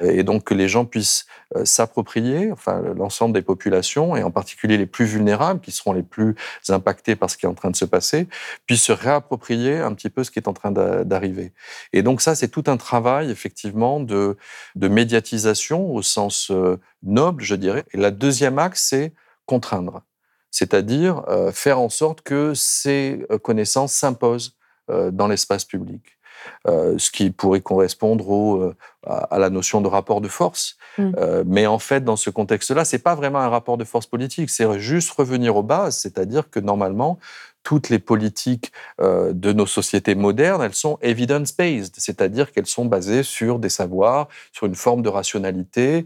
et 0.00 0.22
donc 0.22 0.44
que 0.44 0.54
les 0.54 0.68
gens 0.68 0.84
puissent 0.84 1.26
euh, 1.56 1.64
s'approprier, 1.64 2.52
enfin 2.52 2.82
l'ensemble 2.96 3.34
des 3.34 3.42
populations, 3.42 4.16
et 4.16 4.22
en 4.22 4.30
particulier 4.30 4.76
les 4.76 4.86
plus 4.86 5.04
vulnérables, 5.04 5.60
qui 5.60 5.72
seront 5.72 5.92
les 5.92 6.02
plus 6.02 6.34
impactés 6.68 7.16
par 7.16 7.30
ce 7.30 7.36
qui 7.36 7.46
est 7.46 7.48
en 7.48 7.54
train 7.54 7.70
de 7.70 7.76
se 7.76 7.84
passer, 7.84 8.28
puissent 8.66 8.84
se 8.84 8.92
réapproprier 8.92 9.78
un 9.78 9.92
petit 9.94 10.10
peu 10.10 10.24
ce 10.24 10.30
qui 10.30 10.38
est 10.38 10.48
en 10.48 10.52
train 10.52 10.72
d'arriver. 10.72 11.52
Et 11.92 12.02
donc 12.02 12.20
ça, 12.20 12.34
c'est 12.34 12.48
tout 12.48 12.64
un 12.66 12.76
travail, 12.76 13.30
effectivement, 13.30 14.00
de, 14.00 14.36
de 14.74 14.88
médiatisation 14.88 15.92
au 15.92 16.02
sens 16.02 16.50
euh, 16.50 16.78
noble, 17.02 17.42
je 17.42 17.54
dirais. 17.54 17.84
Et 17.92 17.96
la 17.96 18.10
deuxième 18.10 18.58
axe, 18.58 18.86
c'est 18.88 19.12
contraindre, 19.46 20.02
c'est-à-dire 20.50 21.22
euh, 21.28 21.52
faire 21.52 21.78
en 21.78 21.88
sorte 21.88 22.22
que 22.22 22.52
ces 22.54 23.24
connaissances 23.42 23.92
s'imposent 23.92 24.56
dans 24.88 25.26
l'espace 25.26 25.64
public. 25.64 26.15
Euh, 26.68 26.96
ce 26.98 27.10
qui 27.10 27.30
pourrait 27.30 27.60
correspondre 27.60 28.28
au, 28.28 28.56
euh, 28.60 28.74
à, 29.06 29.38
la 29.38 29.50
notion 29.50 29.80
de 29.80 29.88
rapport 29.88 30.20
de 30.20 30.28
force. 30.28 30.76
Mm. 30.98 31.12
Euh, 31.16 31.44
mais 31.46 31.66
en 31.66 31.78
fait, 31.78 32.02
dans 32.04 32.16
ce 32.16 32.30
contexte-là, 32.30 32.84
c'est 32.84 32.98
pas 32.98 33.14
vraiment 33.14 33.38
un 33.38 33.48
rapport 33.48 33.76
de 33.76 33.84
force 33.84 34.06
politique, 34.06 34.50
c'est 34.50 34.78
juste 34.78 35.10
revenir 35.10 35.56
aux 35.56 35.62
bases, 35.62 35.96
c'est-à-dire 35.96 36.50
que 36.50 36.58
normalement, 36.58 37.18
toutes 37.66 37.88
les 37.88 37.98
politiques 37.98 38.70
de 39.00 39.52
nos 39.52 39.66
sociétés 39.66 40.14
modernes, 40.14 40.62
elles 40.62 40.74
sont 40.74 40.98
evidence-based, 41.02 41.94
c'est-à-dire 41.98 42.52
qu'elles 42.52 42.66
sont 42.66 42.84
basées 42.84 43.24
sur 43.24 43.58
des 43.58 43.68
savoirs, 43.68 44.28
sur 44.52 44.68
une 44.68 44.76
forme 44.76 45.02
de 45.02 45.08
rationalité, 45.08 46.04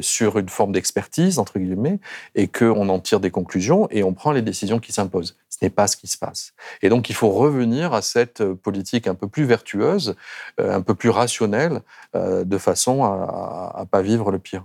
sur 0.00 0.38
une 0.38 0.48
forme 0.48 0.70
d'expertise, 0.70 1.40
entre 1.40 1.58
guillemets, 1.58 1.98
et 2.36 2.46
qu'on 2.46 2.88
en 2.88 3.00
tire 3.00 3.18
des 3.18 3.32
conclusions 3.32 3.88
et 3.90 4.04
on 4.04 4.14
prend 4.14 4.30
les 4.30 4.42
décisions 4.42 4.78
qui 4.78 4.92
s'imposent 4.92 5.36
n'est 5.62 5.70
pas 5.70 5.86
ce 5.86 5.96
qui 5.96 6.06
se 6.06 6.18
passe. 6.18 6.52
Et 6.82 6.88
donc, 6.88 7.08
il 7.08 7.14
faut 7.14 7.30
revenir 7.30 7.94
à 7.94 8.02
cette 8.02 8.40
euh, 8.40 8.54
politique 8.54 9.06
un 9.06 9.14
peu 9.14 9.28
plus 9.28 9.44
vertueuse, 9.44 10.16
euh, 10.60 10.74
un 10.74 10.82
peu 10.82 10.94
plus 10.94 11.10
rationnelle, 11.10 11.80
euh, 12.14 12.44
de 12.44 12.58
façon 12.58 13.04
à 13.04 13.76
ne 13.80 13.84
pas 13.84 14.02
vivre 14.02 14.30
le 14.30 14.38
pire. 14.38 14.64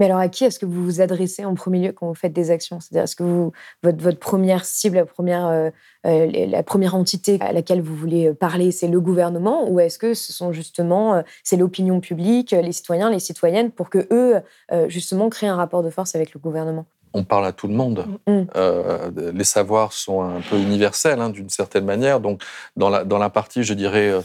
Mais 0.00 0.06
alors, 0.06 0.18
à 0.18 0.28
qui 0.28 0.44
est-ce 0.44 0.58
que 0.58 0.66
vous 0.66 0.82
vous 0.82 1.00
adressez 1.00 1.44
en 1.44 1.54
premier 1.54 1.78
lieu 1.86 1.92
quand 1.92 2.08
vous 2.08 2.14
faites 2.14 2.32
des 2.32 2.50
actions? 2.50 2.80
C'est-à-dire, 2.80 3.04
est-ce 3.04 3.14
que 3.14 3.22
vous, 3.22 3.52
votre, 3.82 4.02
votre, 4.02 4.18
première 4.18 4.64
cible, 4.64 4.96
la 4.96 5.06
première, 5.06 5.70
la 6.04 6.62
première 6.62 6.94
entité 6.94 7.38
à 7.40 7.52
laquelle 7.52 7.82
vous 7.82 7.94
voulez 7.94 8.32
parler, 8.34 8.72
c'est 8.72 8.88
le 8.88 9.00
gouvernement? 9.00 9.70
Ou 9.70 9.78
est-ce 9.78 9.98
que 9.98 10.14
ce 10.14 10.32
sont 10.32 10.52
justement, 10.52 11.22
c'est 11.44 11.56
l'opinion 11.56 12.00
publique, 12.00 12.50
les 12.52 12.72
citoyens, 12.72 13.10
les 13.10 13.20
citoyennes, 13.20 13.70
pour 13.70 13.90
que 13.90 14.08
eux, 14.10 14.40
justement, 14.88 15.28
créent 15.28 15.48
un 15.48 15.56
rapport 15.56 15.82
de 15.82 15.90
force 15.90 16.14
avec 16.14 16.34
le 16.34 16.40
gouvernement? 16.40 16.86
On 17.12 17.24
parle 17.24 17.46
à 17.46 17.52
tout 17.52 17.66
le 17.66 17.74
monde. 17.74 18.06
Mm. 18.26 18.32
Mm. 18.32 18.46
Euh, 18.56 19.10
les 19.34 19.44
savoirs 19.44 19.92
sont 19.92 20.22
un 20.22 20.40
peu 20.48 20.56
universels 20.56 21.20
hein, 21.20 21.30
d'une 21.30 21.48
certaine 21.48 21.84
manière. 21.84 22.20
Donc, 22.20 22.42
dans 22.76 22.88
la, 22.88 23.04
dans 23.04 23.18
la 23.18 23.30
partie, 23.30 23.64
je 23.64 23.74
dirais, 23.74 24.10
euh, 24.10 24.20
euh, 24.20 24.22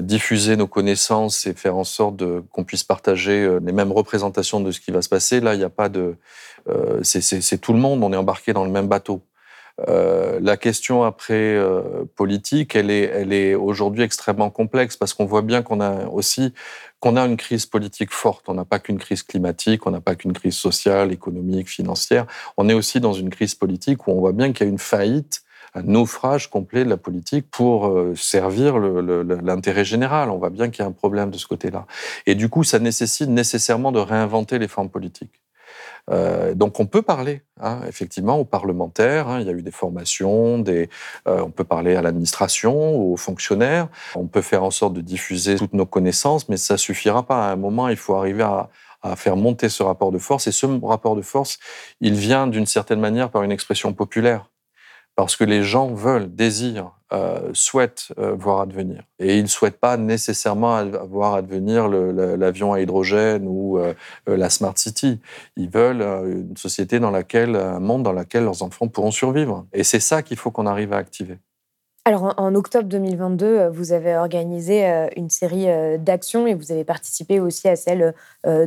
diffuser 0.00 0.56
nos 0.56 0.66
connaissances 0.66 1.46
et 1.46 1.52
faire 1.54 1.76
en 1.76 1.84
sorte 1.84 2.22
qu'on 2.50 2.64
puisse 2.64 2.84
partager 2.84 3.58
les 3.62 3.72
mêmes 3.72 3.92
représentations 3.92 4.60
de 4.60 4.70
ce 4.70 4.80
qui 4.80 4.90
va 4.90 5.02
se 5.02 5.08
passer, 5.08 5.40
là, 5.40 5.54
il 5.54 5.58
n'y 5.58 5.64
a 5.64 5.70
pas 5.70 5.88
de. 5.88 6.16
c'est 7.02 7.60
tout 7.60 7.72
le 7.72 7.78
monde, 7.78 8.02
on 8.02 8.12
est 8.12 8.16
embarqué 8.16 8.52
dans 8.52 8.64
le 8.64 8.70
même 8.70 8.88
bateau. 8.88 9.20
la 9.86 10.56
question 10.56 11.04
après 11.04 11.60
politique, 12.14 12.74
elle 12.74 12.90
est, 12.90 13.02
elle 13.02 13.34
est 13.34 13.54
aujourd'hui 13.54 14.02
extrêmement 14.02 14.48
complexe 14.48 14.96
parce 14.96 15.12
qu'on 15.12 15.26
voit 15.26 15.42
bien 15.42 15.62
qu'on 15.62 15.80
a 15.80 16.06
aussi 16.06 16.54
qu'on 17.00 17.16
a 17.16 17.24
une 17.26 17.36
crise 17.36 17.66
politique 17.66 18.12
forte. 18.12 18.48
On 18.48 18.54
n'a 18.54 18.64
pas 18.64 18.78
qu'une 18.78 18.98
crise 18.98 19.22
climatique, 19.22 19.86
on 19.86 19.90
n'a 19.90 20.00
pas 20.00 20.14
qu'une 20.14 20.32
crise 20.32 20.56
sociale, 20.56 21.12
économique, 21.12 21.68
financière. 21.68 22.26
On 22.56 22.68
est 22.68 22.74
aussi 22.74 23.00
dans 23.00 23.12
une 23.12 23.30
crise 23.30 23.54
politique 23.54 24.06
où 24.06 24.12
on 24.12 24.20
voit 24.20 24.32
bien 24.32 24.52
qu'il 24.52 24.66
y 24.66 24.68
a 24.68 24.72
une 24.72 24.78
faillite 24.78 25.42
un 25.76 25.82
naufrage 25.82 26.48
complet 26.48 26.84
de 26.84 26.88
la 26.88 26.96
politique 26.96 27.50
pour 27.50 27.88
euh, 27.88 28.14
servir 28.16 28.78
l'intérêt 28.78 29.84
général. 29.84 30.30
On 30.30 30.38
voit 30.38 30.50
bien 30.50 30.70
qu'il 30.70 30.82
y 30.82 30.86
a 30.86 30.88
un 30.88 30.92
problème 30.92 31.30
de 31.30 31.36
ce 31.36 31.46
côté-là. 31.46 31.86
Et 32.24 32.34
du 32.34 32.48
coup, 32.48 32.64
ça 32.64 32.78
nécessite 32.78 33.28
nécessairement 33.28 33.92
de 33.92 33.98
réinventer 33.98 34.58
les 34.58 34.68
formes 34.68 34.88
politiques. 34.88 35.42
Euh, 36.08 36.54
donc 36.54 36.78
on 36.80 36.86
peut 36.86 37.02
parler, 37.02 37.42
hein, 37.60 37.80
effectivement, 37.86 38.38
aux 38.38 38.44
parlementaires. 38.44 39.28
Hein. 39.28 39.40
il 39.40 39.46
y 39.46 39.50
a 39.50 39.52
eu 39.52 39.62
des 39.62 39.72
formations, 39.72 40.64
euh, 40.66 40.86
on 41.26 41.50
peut 41.50 41.64
parler 41.64 41.94
à 41.94 42.00
l'administration, 42.00 42.96
aux 42.96 43.16
fonctionnaires. 43.16 43.88
On 44.14 44.26
peut 44.26 44.42
faire 44.42 44.62
en 44.62 44.70
sorte 44.70 44.94
de 44.94 45.02
diffuser 45.02 45.56
toutes 45.56 45.74
nos 45.74 45.86
connaissances, 45.86 46.48
mais 46.48 46.56
ça 46.56 46.78
suffira 46.78 47.24
pas. 47.24 47.48
À 47.48 47.52
un 47.52 47.56
moment, 47.56 47.88
il 47.88 47.96
faut 47.96 48.14
arriver 48.14 48.44
à 48.44 48.70
faire 49.14 49.36
monter 49.36 49.68
ce 49.68 49.82
rapport 49.82 50.10
de 50.10 50.18
force. 50.18 50.46
Et 50.46 50.52
ce 50.52 50.66
rapport 50.84 51.16
de 51.16 51.22
force, 51.22 51.58
il 52.00 52.14
vient 52.14 52.46
d'une 52.46 52.66
certaine 52.66 52.98
manière 52.98 53.30
par 53.30 53.42
une 53.42 53.52
expression 53.52 53.92
populaire 53.92 54.48
parce 55.16 55.34
que 55.34 55.44
les 55.44 55.62
gens 55.62 55.88
veulent, 55.88 56.32
désirent, 56.32 56.92
euh, 57.12 57.50
souhaitent 57.54 58.12
euh, 58.18 58.34
voir 58.34 58.60
advenir. 58.60 59.02
Et 59.18 59.38
ils 59.38 59.42
ne 59.42 59.48
souhaitent 59.48 59.80
pas 59.80 59.96
nécessairement 59.96 60.84
voir 61.08 61.34
advenir 61.34 61.88
l'avion 61.88 62.74
à 62.74 62.80
hydrogène 62.80 63.46
ou 63.48 63.78
euh, 63.78 63.94
la 64.26 64.50
smart 64.50 64.76
city. 64.76 65.20
Ils 65.56 65.70
veulent 65.70 66.02
une 66.02 66.56
société 66.56 67.00
dans 67.00 67.10
laquelle, 67.10 67.56
un 67.56 67.80
monde 67.80 68.02
dans 68.02 68.12
lequel 68.12 68.44
leurs 68.44 68.62
enfants 68.62 68.88
pourront 68.88 69.10
survivre. 69.10 69.66
Et 69.72 69.84
c'est 69.84 70.00
ça 70.00 70.22
qu'il 70.22 70.36
faut 70.36 70.50
qu'on 70.50 70.66
arrive 70.66 70.92
à 70.92 70.98
activer. 70.98 71.38
Alors, 72.08 72.34
en, 72.36 72.54
octobre 72.54 72.86
2022, 72.86 73.46
euh, 73.46 73.68
vous 73.68 73.90
avez 73.90 74.14
organisé 74.14 74.86
euh, 74.86 75.08
une 75.16 75.28
série 75.28 75.68
euh, 75.68 75.98
d'actions 75.98 76.46
et 76.46 76.54
vous 76.54 76.70
avez 76.70 76.84
participé 76.84 77.40
aussi 77.40 77.66
à 77.66 77.74
celles 77.74 78.14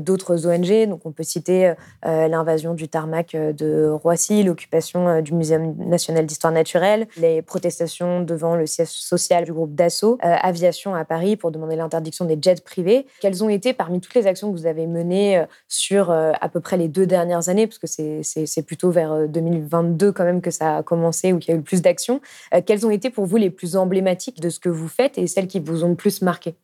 d'autres 0.01 0.46
ONG. 0.46 0.89
Donc, 0.89 1.05
on 1.05 1.13
peut 1.13 1.24
citer 1.24 1.74
l'invasion 2.03 2.74
du 2.74 2.89
tarmac 2.89 3.31
de 3.34 3.88
Roissy, 3.89 4.43
l'occupation 4.43 5.22
du 5.22 5.34
Muséum 5.34 5.74
national 5.77 6.25
d'histoire 6.25 6.51
naturelle, 6.51 7.08
les 7.15 7.41
protestations 7.41 8.19
devant 8.19 8.58
le 8.58 8.65
siège 8.65 8.89
social 8.89 9.46
du 9.46 9.53
groupe 9.53 9.74
Dassault, 9.74 10.17
Aviation 10.22 10.96
à 10.96 11.05
Paris 11.05 11.38
pour 11.38 11.51
demander 11.51 11.77
l'interdiction 11.77 12.25
des 12.25 12.38
jets 12.41 12.62
privés. 12.62 13.08
Quelles 13.22 13.41
ont 13.41 13.48
été, 13.48 13.72
parmi 13.72 14.01
toutes 14.01 14.15
les 14.15 14.27
actions 14.27 14.51
que 14.51 14.58
vous 14.58 14.65
avez 14.65 14.86
menées 14.86 15.46
sur 15.69 16.12
à 16.12 16.50
peu 16.50 16.60
près 16.60 16.75
les 16.75 16.89
deux 16.89 17.05
dernières 17.05 17.48
années, 17.48 17.65
parce 17.65 17.79
que 17.79 17.88
c'est 17.88 18.63
plutôt 18.63 18.91
vers 18.91 19.29
2022 19.29 20.12
quand 20.12 20.25
même 20.25 20.41
que 20.41 20.51
ça 20.51 20.77
a 20.77 20.84
commencé 20.84 21.31
ou 21.31 21.39
qu'il 21.39 21.51
y 21.51 21.53
a 21.53 21.55
eu 21.55 21.60
le 21.60 21.63
plus 21.63 21.81
d'actions, 21.81 22.19
quelles 22.65 22.86
ont 22.86 22.91
été 22.91 23.10
pour 23.10 23.28
vous 23.29 23.38
les 23.38 23.50
plus 23.50 23.75
emblématiques 23.75 24.41
de 24.41 24.50
ce 24.50 24.59
que 24.59 24.69
vous 24.69 24.88
faites 24.88 25.17
et 25.17 25.27
celles 25.27 25.48
qui 25.48 25.59
vous 25.59 25.83
ont 25.83 25.89
le 25.89 25.95
plus 25.95 26.21
marqué 26.21 26.55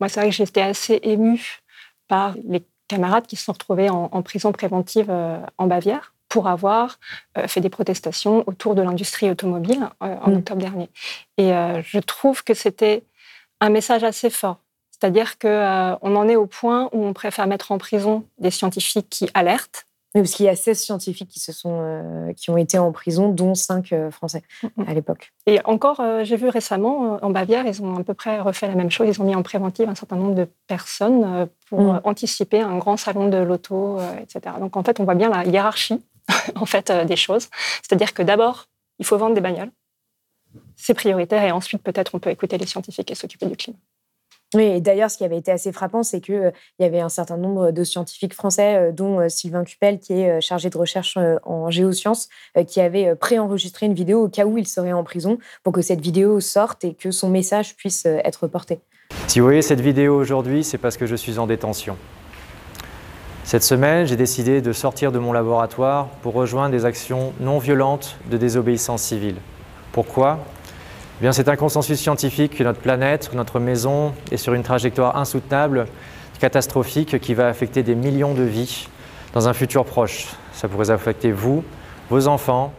Moi, 0.00 0.08
c'est 0.08 0.20
vrai 0.20 0.30
que 0.30 0.34
j'étais 0.34 0.62
assez 0.62 0.98
émue 1.02 1.60
par 2.08 2.34
les 2.44 2.64
camarades 2.88 3.26
qui 3.26 3.36
se 3.36 3.44
sont 3.44 3.52
retrouvés 3.52 3.90
en, 3.90 4.22
prison 4.22 4.52
préventive 4.52 5.10
en 5.10 5.66
Bavière 5.66 6.14
pour 6.28 6.48
avoir 6.48 6.98
fait 7.46 7.60
des 7.60 7.70
protestations 7.70 8.44
autour 8.46 8.74
de 8.74 8.82
l'industrie 8.82 9.30
automobile 9.30 9.88
en 10.00 10.30
mm. 10.30 10.36
octobre 10.36 10.60
dernier. 10.60 10.90
Et 11.38 11.50
je 11.82 11.98
trouve 12.00 12.44
que 12.44 12.52
c'était 12.52 13.04
un 13.60 13.70
message 13.70 14.04
assez 14.04 14.28
fort. 14.28 14.58
C'est-à-dire 14.90 15.38
qu'on 15.38 16.16
en 16.16 16.28
est 16.28 16.36
au 16.36 16.46
point 16.46 16.88
où 16.92 17.04
on 17.04 17.12
préfère 17.12 17.46
mettre 17.46 17.72
en 17.72 17.78
prison 17.78 18.24
des 18.38 18.50
scientifiques 18.50 19.08
qui 19.10 19.28
alertent 19.34 19.86
oui, 20.14 20.22
parce 20.22 20.34
qu'il 20.34 20.46
y 20.46 20.48
a 20.48 20.54
16 20.54 20.78
scientifiques 20.78 21.28
qui, 21.28 21.40
se 21.40 21.52
sont, 21.52 21.80
euh, 21.80 22.32
qui 22.34 22.48
ont 22.50 22.56
été 22.56 22.78
en 22.78 22.92
prison, 22.92 23.30
dont 23.30 23.56
5 23.56 23.92
euh, 23.92 24.10
Français 24.12 24.42
à 24.86 24.94
l'époque. 24.94 25.32
Et 25.46 25.60
encore, 25.64 25.98
euh, 25.98 26.22
j'ai 26.22 26.36
vu 26.36 26.48
récemment, 26.48 27.18
en 27.20 27.30
Bavière, 27.30 27.66
ils 27.66 27.82
ont 27.82 27.96
à 27.96 28.04
peu 28.04 28.14
près 28.14 28.38
refait 28.38 28.68
la 28.68 28.76
même 28.76 28.92
chose. 28.92 29.08
Ils 29.08 29.20
ont 29.20 29.24
mis 29.24 29.34
en 29.34 29.42
préventive 29.42 29.88
un 29.88 29.96
certain 29.96 30.14
nombre 30.14 30.36
de 30.36 30.46
personnes 30.68 31.48
pour 31.68 31.80
mm. 31.80 32.00
anticiper 32.04 32.60
un 32.60 32.78
grand 32.78 32.96
salon 32.96 33.28
de 33.28 33.38
l'auto, 33.38 33.98
etc. 34.20 34.54
Donc 34.60 34.76
en 34.76 34.84
fait, 34.84 35.00
on 35.00 35.04
voit 35.04 35.16
bien 35.16 35.30
la 35.30 35.44
hiérarchie 35.44 36.00
en 36.54 36.64
fait, 36.64 36.92
des 36.92 37.16
choses. 37.16 37.48
C'est-à-dire 37.82 38.14
que 38.14 38.22
d'abord, 38.22 38.66
il 39.00 39.04
faut 39.04 39.18
vendre 39.18 39.34
des 39.34 39.40
bagnoles. 39.40 39.72
C'est 40.76 40.94
prioritaire. 40.94 41.42
Et 41.42 41.50
ensuite, 41.50 41.82
peut-être, 41.82 42.14
on 42.14 42.20
peut 42.20 42.30
écouter 42.30 42.56
les 42.56 42.66
scientifiques 42.66 43.10
et 43.10 43.16
s'occuper 43.16 43.46
du 43.46 43.56
climat. 43.56 43.78
Oui, 44.54 44.62
et 44.62 44.80
d'ailleurs, 44.80 45.10
ce 45.10 45.18
qui 45.18 45.24
avait 45.24 45.36
été 45.36 45.50
assez 45.50 45.72
frappant, 45.72 46.02
c'est 46.02 46.20
qu'il 46.20 46.34
euh, 46.36 46.50
y 46.78 46.84
avait 46.84 47.00
un 47.00 47.08
certain 47.08 47.36
nombre 47.36 47.72
de 47.72 47.84
scientifiques 47.84 48.34
français, 48.34 48.76
euh, 48.76 48.92
dont 48.92 49.18
euh, 49.18 49.28
Sylvain 49.28 49.64
Cupel, 49.64 49.98
qui 49.98 50.12
est 50.12 50.40
chargé 50.40 50.70
de 50.70 50.78
recherche 50.78 51.18
en 51.44 51.70
géosciences, 51.70 52.28
qui 52.66 52.80
avait 52.80 53.14
préenregistré 53.16 53.86
une 53.86 53.94
vidéo 53.94 54.24
au 54.24 54.28
cas 54.28 54.44
où 54.44 54.58
il 54.58 54.66
serait 54.66 54.92
en 54.92 55.02
prison, 55.02 55.38
pour 55.62 55.72
que 55.72 55.82
cette 55.82 56.00
vidéo 56.00 56.40
sorte 56.40 56.84
et 56.84 56.94
que 56.94 57.10
son 57.10 57.28
message 57.28 57.76
puisse 57.76 58.06
être 58.06 58.46
porté. 58.46 58.80
Si 59.26 59.40
vous 59.40 59.46
voyez 59.46 59.62
cette 59.62 59.80
vidéo 59.80 60.16
aujourd'hui, 60.16 60.64
c'est 60.64 60.78
parce 60.78 60.96
que 60.96 61.06
je 61.06 61.16
suis 61.16 61.38
en 61.38 61.46
détention. 61.46 61.96
Cette 63.44 63.62
semaine, 63.62 64.06
j'ai 64.06 64.16
décidé 64.16 64.60
de 64.60 64.72
sortir 64.72 65.12
de 65.12 65.18
mon 65.18 65.32
laboratoire 65.32 66.08
pour 66.22 66.34
rejoindre 66.34 66.70
des 66.70 66.84
actions 66.84 67.32
non 67.40 67.58
violentes 67.58 68.16
de 68.30 68.36
désobéissance 68.36 69.02
civile. 69.02 69.36
Pourquoi? 69.92 70.38
Eh 71.22 71.32
c'est 71.32 71.48
un 71.48 71.56
consensus 71.56 71.98
scientifique 71.98 72.56
que 72.56 72.64
notre 72.64 72.80
planète, 72.80 73.30
notre 73.34 73.60
maison 73.60 74.14
est 74.30 74.36
sur 74.36 74.54
une 74.54 74.62
trajectoire 74.62 75.16
insoutenable, 75.16 75.86
catastrophique, 76.40 77.20
qui 77.20 77.34
va 77.34 77.48
affecter 77.48 77.82
des 77.82 77.94
millions 77.94 78.34
de 78.34 78.42
vies 78.42 78.88
dans 79.32 79.48
un 79.48 79.52
futur 79.52 79.84
proche. 79.84 80.28
Ça 80.52 80.68
pourrait 80.68 80.90
affecter 80.90 81.32
vous, 81.32 81.64
vos 82.10 82.26
enfants 82.26 82.72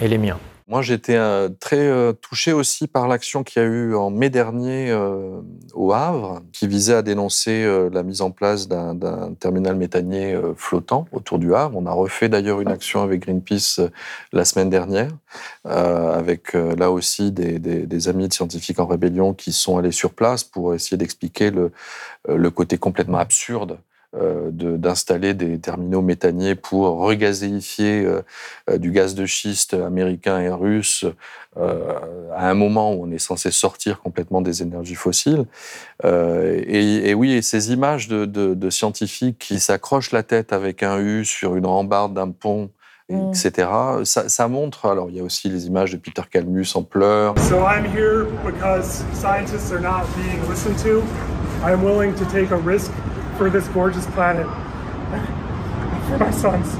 et 0.00 0.08
les 0.08 0.18
miens. 0.18 0.38
Moi, 0.68 0.82
j'étais 0.82 1.14
euh, 1.14 1.48
très 1.48 1.78
euh, 1.78 2.12
touché 2.12 2.52
aussi 2.52 2.88
par 2.88 3.06
l'action 3.06 3.44
qu'il 3.44 3.62
y 3.62 3.64
a 3.64 3.68
eu 3.68 3.94
en 3.94 4.10
mai 4.10 4.30
dernier 4.30 4.90
euh, 4.90 5.40
au 5.74 5.92
Havre, 5.92 6.42
qui 6.52 6.66
visait 6.66 6.94
à 6.94 7.02
dénoncer 7.02 7.64
la 7.92 8.02
mise 8.02 8.20
en 8.20 8.32
place 8.32 8.66
d'un 8.66 9.34
terminal 9.38 9.76
méthanier 9.76 10.36
flottant 10.56 11.06
autour 11.12 11.38
du 11.38 11.54
Havre. 11.54 11.76
On 11.76 11.86
a 11.86 11.92
refait 11.92 12.28
d'ailleurs 12.28 12.60
une 12.60 12.68
action 12.68 13.02
avec 13.02 13.20
Greenpeace 13.20 13.80
la 14.32 14.44
semaine 14.44 14.70
dernière, 14.70 15.10
avec 15.64 16.54
là 16.54 16.90
aussi 16.90 17.30
des, 17.30 18.08
amis 18.08 18.28
de 18.28 18.32
scientifiques 18.32 18.80
en 18.80 18.86
rébellion 18.86 19.34
qui 19.34 19.52
sont 19.52 19.78
allés 19.78 19.92
sur 19.92 20.14
place 20.14 20.42
pour 20.42 20.74
essayer 20.74 20.96
d'expliquer 20.96 21.50
le 21.50 22.50
côté 22.50 22.78
complètement 22.78 23.18
absurde 23.18 23.78
euh, 24.14 24.50
d'installer 24.50 25.34
des 25.34 25.58
terminaux 25.58 26.00
méthaniers 26.00 26.54
pour 26.54 27.00
regazéifier 27.00 28.04
euh, 28.04 28.22
euh, 28.70 28.78
du 28.78 28.92
gaz 28.92 29.16
de 29.16 29.26
schiste 29.26 29.74
américain 29.74 30.40
et 30.40 30.48
russe 30.48 31.04
à 31.58 32.50
un 32.50 32.54
moment 32.54 32.92
où 32.92 33.06
on 33.06 33.10
est 33.10 33.18
censé 33.18 33.50
sortir 33.50 34.00
complètement 34.00 34.42
des 34.42 34.60
énergies 34.60 34.94
fossiles. 34.94 35.46
Et, 36.04 37.14
oui, 37.14 37.32
et 37.32 37.40
ces 37.40 37.72
images 37.72 38.08
de, 38.08 38.70
scientifiques 38.70 39.38
qui 39.38 39.58
s'accrochent 39.58 40.12
la 40.12 40.22
tête 40.22 40.52
avec 40.52 40.82
un 40.82 40.98
U 40.98 41.24
sur 41.24 41.56
une 41.56 41.64
rambarde 41.64 42.12
d'un 42.12 42.30
pont 42.30 42.68
mm. 43.08 43.30
etc. 43.30 43.68
Ça, 44.04 44.28
ça, 44.28 44.48
montre, 44.48 44.84
alors 44.84 45.08
il 45.08 45.16
y 45.16 45.20
a 45.20 45.22
aussi 45.22 45.48
les 45.48 45.66
images 45.66 45.92
de 45.92 45.96
Peter 45.96 46.22
Kalmus 46.30 46.66
en 46.74 46.82
pleurs. 46.82 47.34
So 47.48 47.64
I'm 47.64 47.86
here 47.86 48.26
because 48.44 49.02
scientists 49.14 49.72
are 49.72 49.80
not 49.80 50.04
being 50.14 50.46
listened 50.50 50.78
to. 50.80 51.02
I'm 51.64 51.82
willing 51.82 52.14
to 52.16 52.24
take 52.26 52.50
a 52.50 52.58
risk 52.58 52.92
for 53.36 53.50
this 53.50 53.68
gorgeous 53.68 54.06
planet, 54.06 54.46
for 56.08 56.18
my 56.18 56.30
sons. 56.30 56.74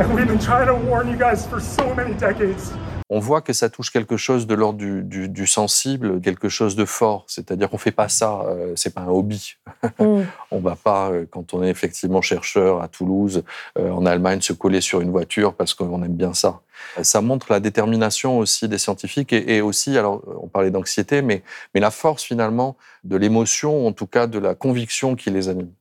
And 0.00 0.14
we've 0.14 0.26
been 0.26 0.38
trying 0.38 0.66
to 0.66 0.74
warn 0.74 1.08
you 1.08 1.16
guys 1.16 1.46
for 1.46 1.60
so 1.60 1.94
many 1.94 2.14
decades. 2.14 2.72
On 3.12 3.18
voit 3.18 3.42
que 3.42 3.52
ça 3.52 3.68
touche 3.68 3.90
quelque 3.90 4.16
chose 4.16 4.46
de 4.46 4.54
l'ordre 4.54 4.78
du, 4.78 5.46
sensible, 5.46 6.20
quelque 6.20 6.48
chose 6.48 6.76
de 6.76 6.84
fort. 6.84 7.24
C'est-à-dire 7.26 7.68
qu'on 7.68 7.76
fait 7.76 7.90
pas 7.90 8.08
ça, 8.08 8.42
euh, 8.46 8.72
c'est 8.76 8.94
pas 8.94 9.02
un 9.02 9.08
hobby. 9.08 9.54
Mm. 9.98 10.22
on 10.50 10.60
va 10.60 10.76
pas, 10.76 11.10
euh, 11.10 11.26
quand 11.28 11.52
on 11.52 11.62
est 11.62 11.68
effectivement 11.68 12.22
chercheur 12.22 12.80
à 12.80 12.88
Toulouse, 12.88 13.42
euh, 13.78 13.90
en 13.90 14.06
Allemagne, 14.06 14.40
se 14.40 14.52
coller 14.52 14.80
sur 14.80 15.00
une 15.00 15.10
voiture 15.10 15.54
parce 15.54 15.74
qu'on 15.74 16.02
aime 16.02 16.14
bien 16.14 16.32
ça. 16.32 16.60
Ça 17.02 17.20
montre 17.20 17.50
la 17.50 17.60
détermination 17.60 18.38
aussi 18.38 18.68
des 18.68 18.78
scientifiques 18.78 19.32
et, 19.32 19.60
aussi, 19.60 19.98
alors 19.98 20.22
on 20.40 20.48
parlait 20.48 20.70
d'anxiété, 20.70 21.22
mais, 21.22 21.42
mais 21.74 21.80
la 21.80 21.90
force 21.90 22.22
finalement 22.22 22.76
de 23.04 23.16
l'émotion, 23.16 23.86
en 23.86 23.92
tout 23.92 24.06
cas 24.06 24.26
de 24.26 24.38
la 24.38 24.54
conviction 24.54 25.16
qui 25.16 25.30
les 25.30 25.48
anime. 25.48 25.72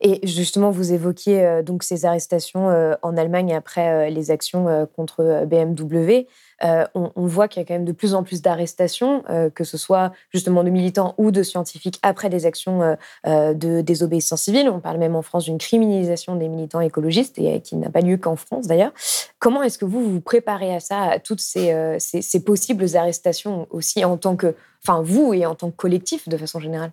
Et 0.00 0.26
justement, 0.26 0.70
vous 0.70 0.92
évoquiez 0.92 1.62
donc 1.62 1.82
ces 1.82 2.04
arrestations 2.04 2.96
en 3.02 3.16
Allemagne 3.16 3.54
après 3.54 4.10
les 4.10 4.30
actions 4.30 4.88
contre 4.94 5.44
BMW. 5.46 6.26
Euh, 6.64 6.84
on, 6.94 7.26
voit 7.26 7.46
qu'il 7.46 7.60
y 7.62 7.64
a 7.64 7.66
quand 7.66 7.74
même 7.74 7.84
de 7.84 7.92
plus 7.92 8.14
en 8.14 8.22
plus 8.22 8.42
d'arrestations, 8.42 9.22
euh, 9.30 9.50
que 9.50 9.64
ce 9.64 9.76
soit 9.76 10.12
justement 10.30 10.64
de 10.64 10.70
militants 10.70 11.14
ou 11.18 11.30
de 11.30 11.42
scientifiques 11.42 11.98
après 12.02 12.30
des 12.30 12.46
actions 12.46 12.96
euh, 13.26 13.54
de 13.54 13.80
désobéissance 13.80 14.42
civile. 14.42 14.68
On 14.68 14.80
parle 14.80 14.98
même 14.98 15.14
en 15.14 15.22
France 15.22 15.44
d'une 15.44 15.58
criminalisation 15.58 16.36
des 16.36 16.48
militants 16.48 16.80
écologistes 16.80 17.38
et 17.38 17.60
qui 17.60 17.76
n'a 17.76 17.90
pas 17.90 18.00
lieu 18.00 18.16
qu'en 18.16 18.36
France 18.36 18.66
d'ailleurs. 18.66 18.92
Comment 19.38 19.62
est-ce 19.62 19.78
que 19.78 19.84
vous 19.84 20.10
vous 20.10 20.20
préparez 20.20 20.74
à 20.74 20.80
ça, 20.80 21.02
à 21.02 21.18
toutes 21.18 21.40
ces, 21.40 21.96
ces 21.98 22.44
possibles 22.44 22.96
arrestations 22.96 23.66
aussi 23.70 24.04
en 24.04 24.16
tant 24.16 24.36
que, 24.36 24.54
enfin 24.82 25.02
vous 25.02 25.32
et 25.32 25.46
en 25.46 25.54
tant 25.54 25.70
que 25.70 25.76
collectif 25.76 26.28
de 26.28 26.36
façon 26.36 26.60
générale? 26.60 26.90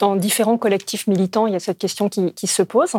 Dans 0.00 0.16
différents 0.16 0.58
collectifs 0.58 1.06
militants, 1.06 1.46
il 1.46 1.52
y 1.52 1.56
a 1.56 1.60
cette 1.60 1.78
question 1.78 2.08
qui, 2.08 2.46
se 2.46 2.62
pose. 2.62 2.94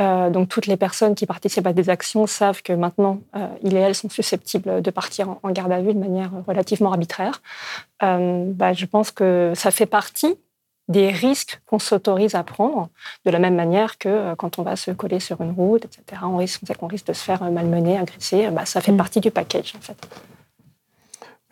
Euh, 0.00 0.30
donc 0.30 0.48
toutes 0.48 0.66
les 0.66 0.76
personnes 0.76 1.14
qui 1.14 1.26
participent 1.26 1.66
à 1.66 1.72
des 1.72 1.90
actions 1.90 2.26
savent 2.26 2.62
que 2.62 2.72
maintenant, 2.72 3.20
euh, 3.36 3.46
ils 3.62 3.76
et 3.76 3.78
elles 3.78 3.94
sont 3.94 4.08
susceptibles 4.08 4.82
de 4.82 4.90
partir 4.90 5.36
en, 5.42 5.50
garde 5.50 5.72
à 5.72 5.80
vue 5.80 5.94
de 5.94 5.98
manière 5.98 6.30
relativement 6.46 6.90
arbitraire. 6.90 7.42
Euh, 8.02 8.44
bah, 8.46 8.72
je 8.72 8.86
pense 8.86 9.10
que 9.10 9.52
ça 9.54 9.70
fait 9.70 9.86
partie 9.86 10.36
des 10.88 11.10
risques 11.10 11.60
qu'on 11.66 11.78
s'autorise 11.78 12.34
à 12.34 12.42
prendre, 12.42 12.88
de 13.24 13.30
la 13.30 13.38
même 13.38 13.54
manière 13.54 13.96
que 13.96 14.34
quand 14.34 14.58
on 14.58 14.62
va 14.62 14.74
se 14.74 14.90
coller 14.90 15.20
sur 15.20 15.40
une 15.40 15.52
route, 15.52 15.84
etc., 15.84 16.22
on 16.24 16.36
risque, 16.36 16.62
on 16.80 16.88
risque 16.88 17.06
de 17.06 17.12
se 17.12 17.22
faire 17.22 17.48
malmener, 17.48 17.96
agresser. 17.96 18.50
Bah, 18.50 18.66
ça 18.66 18.80
fait 18.80 18.90
mm. 18.90 18.96
partie 18.96 19.20
du 19.20 19.30
package, 19.30 19.74
en 19.76 19.80
fait. 19.80 19.96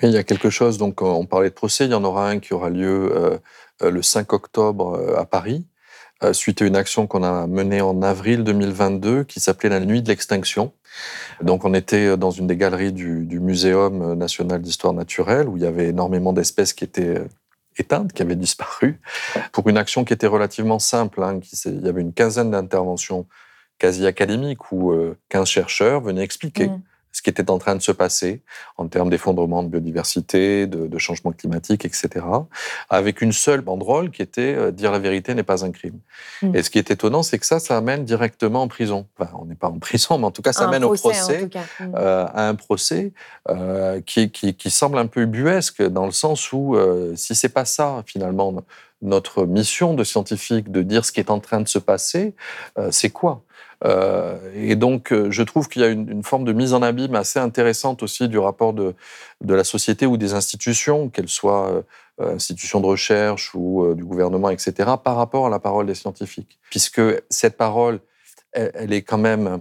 il 0.02 0.10
y 0.10 0.16
a 0.16 0.24
quelque 0.24 0.50
chose, 0.50 0.76
donc 0.76 1.02
on 1.02 1.24
parlait 1.24 1.50
de 1.50 1.54
procès, 1.54 1.84
il 1.84 1.92
y 1.92 1.94
en 1.94 2.02
aura 2.02 2.28
un 2.28 2.40
qui 2.40 2.52
aura 2.52 2.68
lieu 2.68 3.12
euh, 3.14 3.38
le 3.80 4.02
5 4.02 4.32
octobre 4.32 4.94
euh, 4.94 5.18
à 5.18 5.24
Paris, 5.24 5.64
euh, 6.22 6.32
suite 6.32 6.62
à 6.62 6.64
une 6.64 6.76
action 6.76 7.06
qu'on 7.06 7.22
a 7.22 7.46
menée 7.46 7.80
en 7.80 8.02
avril 8.02 8.44
2022 8.44 9.24
qui 9.24 9.40
s'appelait 9.40 9.68
la 9.68 9.80
Nuit 9.80 10.02
de 10.02 10.08
l'extinction. 10.08 10.72
Donc 11.42 11.64
on 11.64 11.74
était 11.74 12.16
dans 12.16 12.30
une 12.30 12.46
des 12.46 12.56
galeries 12.56 12.92
du, 12.92 13.40
Muséum 13.40 14.14
national 14.14 14.60
d'histoire 14.60 14.92
naturelle 14.92 15.48
où 15.48 15.56
il 15.56 15.62
y 15.62 15.66
avait 15.66 15.88
énormément 15.88 16.32
d'espèces 16.32 16.72
qui 16.72 16.84
étaient 16.84 17.22
éteintes, 17.76 18.12
qui 18.12 18.22
avaient 18.22 18.34
disparu, 18.34 19.00
pour 19.52 19.68
une 19.68 19.78
action 19.78 20.04
qui 20.04 20.12
était 20.12 20.26
relativement 20.26 20.80
simple. 20.80 21.22
Hein, 21.22 21.38
il 21.66 21.84
y 21.84 21.88
avait 21.88 22.00
une 22.00 22.12
quinzaine 22.12 22.50
d'interventions 22.50 23.26
quasi 23.78 24.06
académiques 24.06 24.72
où 24.72 24.92
15 25.28 25.46
chercheurs 25.46 26.00
venaient 26.00 26.24
expliquer 26.24 26.66
mmh 26.66 26.82
ce 27.18 27.22
qui 27.22 27.30
était 27.30 27.50
en 27.50 27.58
train 27.58 27.74
de 27.74 27.82
se 27.82 27.90
passer 27.90 28.42
en 28.76 28.86
termes 28.86 29.10
d'effondrement 29.10 29.64
de 29.64 29.68
biodiversité, 29.68 30.68
de, 30.68 30.98
changement 30.98 31.32
climatique, 31.32 31.84
etc., 31.84 32.24
avec 32.90 33.22
une 33.22 33.32
seule 33.32 33.60
banderole 33.60 34.12
qui 34.12 34.22
était 34.22 34.54
euh, 34.54 34.70
dire 34.70 34.92
la 34.92 35.00
vérité 35.00 35.34
n'est 35.34 35.42
pas 35.42 35.64
un 35.64 35.72
crime. 35.72 35.98
Mm. 36.42 36.54
Et 36.54 36.62
ce 36.62 36.70
qui 36.70 36.78
est 36.78 36.92
étonnant, 36.92 37.24
c'est 37.24 37.40
que 37.40 37.46
ça, 37.46 37.58
ça 37.58 37.76
amène 37.76 38.04
directement 38.04 38.62
en 38.62 38.68
prison. 38.68 39.08
Enfin, 39.18 39.32
on 39.36 39.46
n'est 39.46 39.56
pas 39.56 39.66
en 39.66 39.78
prison, 39.80 40.16
mais 40.18 40.26
en 40.26 40.30
tout 40.30 40.42
cas, 40.42 40.52
ça 40.52 40.68
amène 40.68 40.84
au 40.84 40.94
procès, 40.94 41.46
mm. 41.46 41.94
euh, 41.96 42.26
à 42.32 42.48
un 42.48 42.54
procès 42.54 43.12
euh, 43.48 44.00
qui, 44.00 44.30
qui, 44.30 44.70
semble 44.70 44.98
un 44.98 45.06
peu 45.06 45.22
ubuesque 45.22 45.82
dans 45.82 46.06
le 46.06 46.12
sens 46.12 46.52
où 46.52 46.76
si 47.16 47.34
c'est 47.34 47.48
pas 47.48 47.64
ça 47.64 48.04
finalement 48.06 48.54
notre 49.02 49.44
mission 49.44 49.94
de 49.94 50.04
scientifique 50.04 50.70
de 50.70 50.82
dire 50.82 51.04
ce 51.04 51.10
qui 51.10 51.18
est 51.18 51.30
en 51.30 51.40
train 51.40 51.60
de 51.60 51.68
se 51.68 51.80
passer, 51.80 52.34
c'est 52.90 53.10
quoi? 53.10 53.42
Et 53.84 54.76
donc, 54.76 55.12
euh, 55.12 55.30
je 55.30 55.42
trouve 55.42 55.68
qu'il 55.68 55.82
y 55.82 55.84
a 55.84 55.88
une, 55.88 56.24
forme 56.24 56.44
de 56.44 56.52
mise 56.52 56.74
en 56.74 56.82
abîme 56.82 57.14
assez 57.14 57.38
intéressante 57.38 58.02
aussi 58.02 58.28
du 58.28 58.38
rapport 58.38 58.72
de, 58.72 58.94
de 59.40 59.54
la 59.54 59.64
société 59.64 60.06
ou 60.06 60.16
des 60.16 60.34
institutions, 60.34 61.08
qu'elles 61.08 61.28
soient 61.28 61.84
euh, 62.20 62.34
institutions 62.34 62.80
de 62.80 62.86
recherche 62.86 63.54
ou 63.54 63.94
du 63.94 64.04
gouvernement, 64.04 64.50
etc., 64.50 64.72
par 65.02 65.16
rapport 65.16 65.46
à 65.46 65.50
la 65.50 65.60
parole 65.60 65.86
des 65.86 65.94
scientifiques. 65.94 66.58
Puisque 66.70 67.00
cette 67.30 67.56
parole, 67.56 68.00
elle, 68.52 68.92
est 68.92 69.02
quand 69.02 69.18
même 69.18 69.46
euh, 69.46 69.58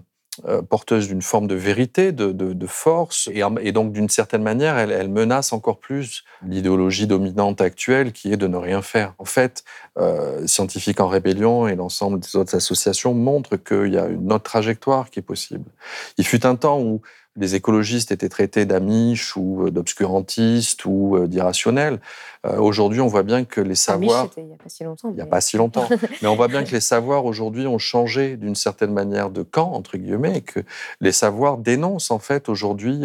porteuse 0.69 1.07
d'une 1.07 1.21
forme 1.21 1.47
de 1.47 1.55
vérité, 1.55 2.11
de, 2.11 2.31
de, 2.31 2.67
force, 2.67 3.29
et, 3.33 3.71
donc 3.71 3.91
d'une 3.91 4.09
certaine 4.09 4.43
manière, 4.43 4.77
elle, 4.77 4.91
elle, 4.91 5.09
menace 5.09 5.53
encore 5.53 5.79
plus 5.79 6.23
l'idéologie 6.45 7.07
dominante 7.07 7.61
actuelle 7.61 8.11
qui 8.11 8.31
est 8.31 8.37
de 8.37 8.47
ne 8.47 8.57
rien 8.57 8.81
faire. 8.81 9.13
En 9.17 9.25
fait, 9.25 9.63
euh, 9.97 10.45
Scientifiques 10.45 10.99
en 10.99 11.07
Rébellion 11.07 11.67
et 11.67 11.75
l'ensemble 11.75 12.19
des 12.19 12.35
autres 12.35 12.55
associations 12.55 13.13
montrent 13.13 13.57
qu'il 13.57 13.93
y 13.93 13.97
a 13.97 14.07
une 14.07 14.31
autre 14.31 14.43
trajectoire 14.43 15.09
qui 15.09 15.19
est 15.19 15.23
possible. 15.23 15.65
Il 16.17 16.25
fut 16.25 16.45
un 16.45 16.55
temps 16.55 16.79
où 16.79 17.01
les 17.37 17.55
écologistes 17.55 18.11
étaient 18.11 18.29
traités 18.29 18.65
d'amiches 18.65 19.37
ou 19.37 19.65
euh, 19.65 19.71
d'obscurantistes 19.71 20.85
ou 20.85 21.15
euh, 21.15 21.27
d'irrationnels. 21.27 21.99
Euh, 22.45 22.57
aujourd'hui, 22.57 22.99
on 22.99 23.07
voit 23.07 23.23
bien 23.23 23.45
que 23.45 23.61
les 23.61 23.75
savoirs... 23.75 24.29
il 24.37 24.45
n'y 24.45 24.53
a 24.53 24.57
pas 24.57 24.69
si 24.69 24.83
longtemps. 24.83 25.09
Il 25.09 25.15
n'y 25.15 25.21
a 25.21 25.25
pas 25.25 25.41
si 25.41 25.57
longtemps. 25.57 25.87
mais 26.21 26.27
on 26.27 26.35
voit 26.35 26.47
bien 26.47 26.63
que 26.63 26.71
les 26.71 26.81
savoirs 26.81 27.25
aujourd'hui 27.25 27.67
ont 27.67 27.77
changé 27.77 28.37
d'une 28.37 28.55
certaine 28.55 28.91
manière 28.91 29.29
de 29.29 29.43
camp, 29.43 29.71
entre 29.73 29.97
guillemets, 29.97 30.37
et 30.37 30.41
que 30.41 30.61
les 30.99 31.11
savoirs 31.11 31.57
dénoncent 31.57 32.11
en 32.11 32.19
fait 32.19 32.49
aujourd'hui 32.49 33.03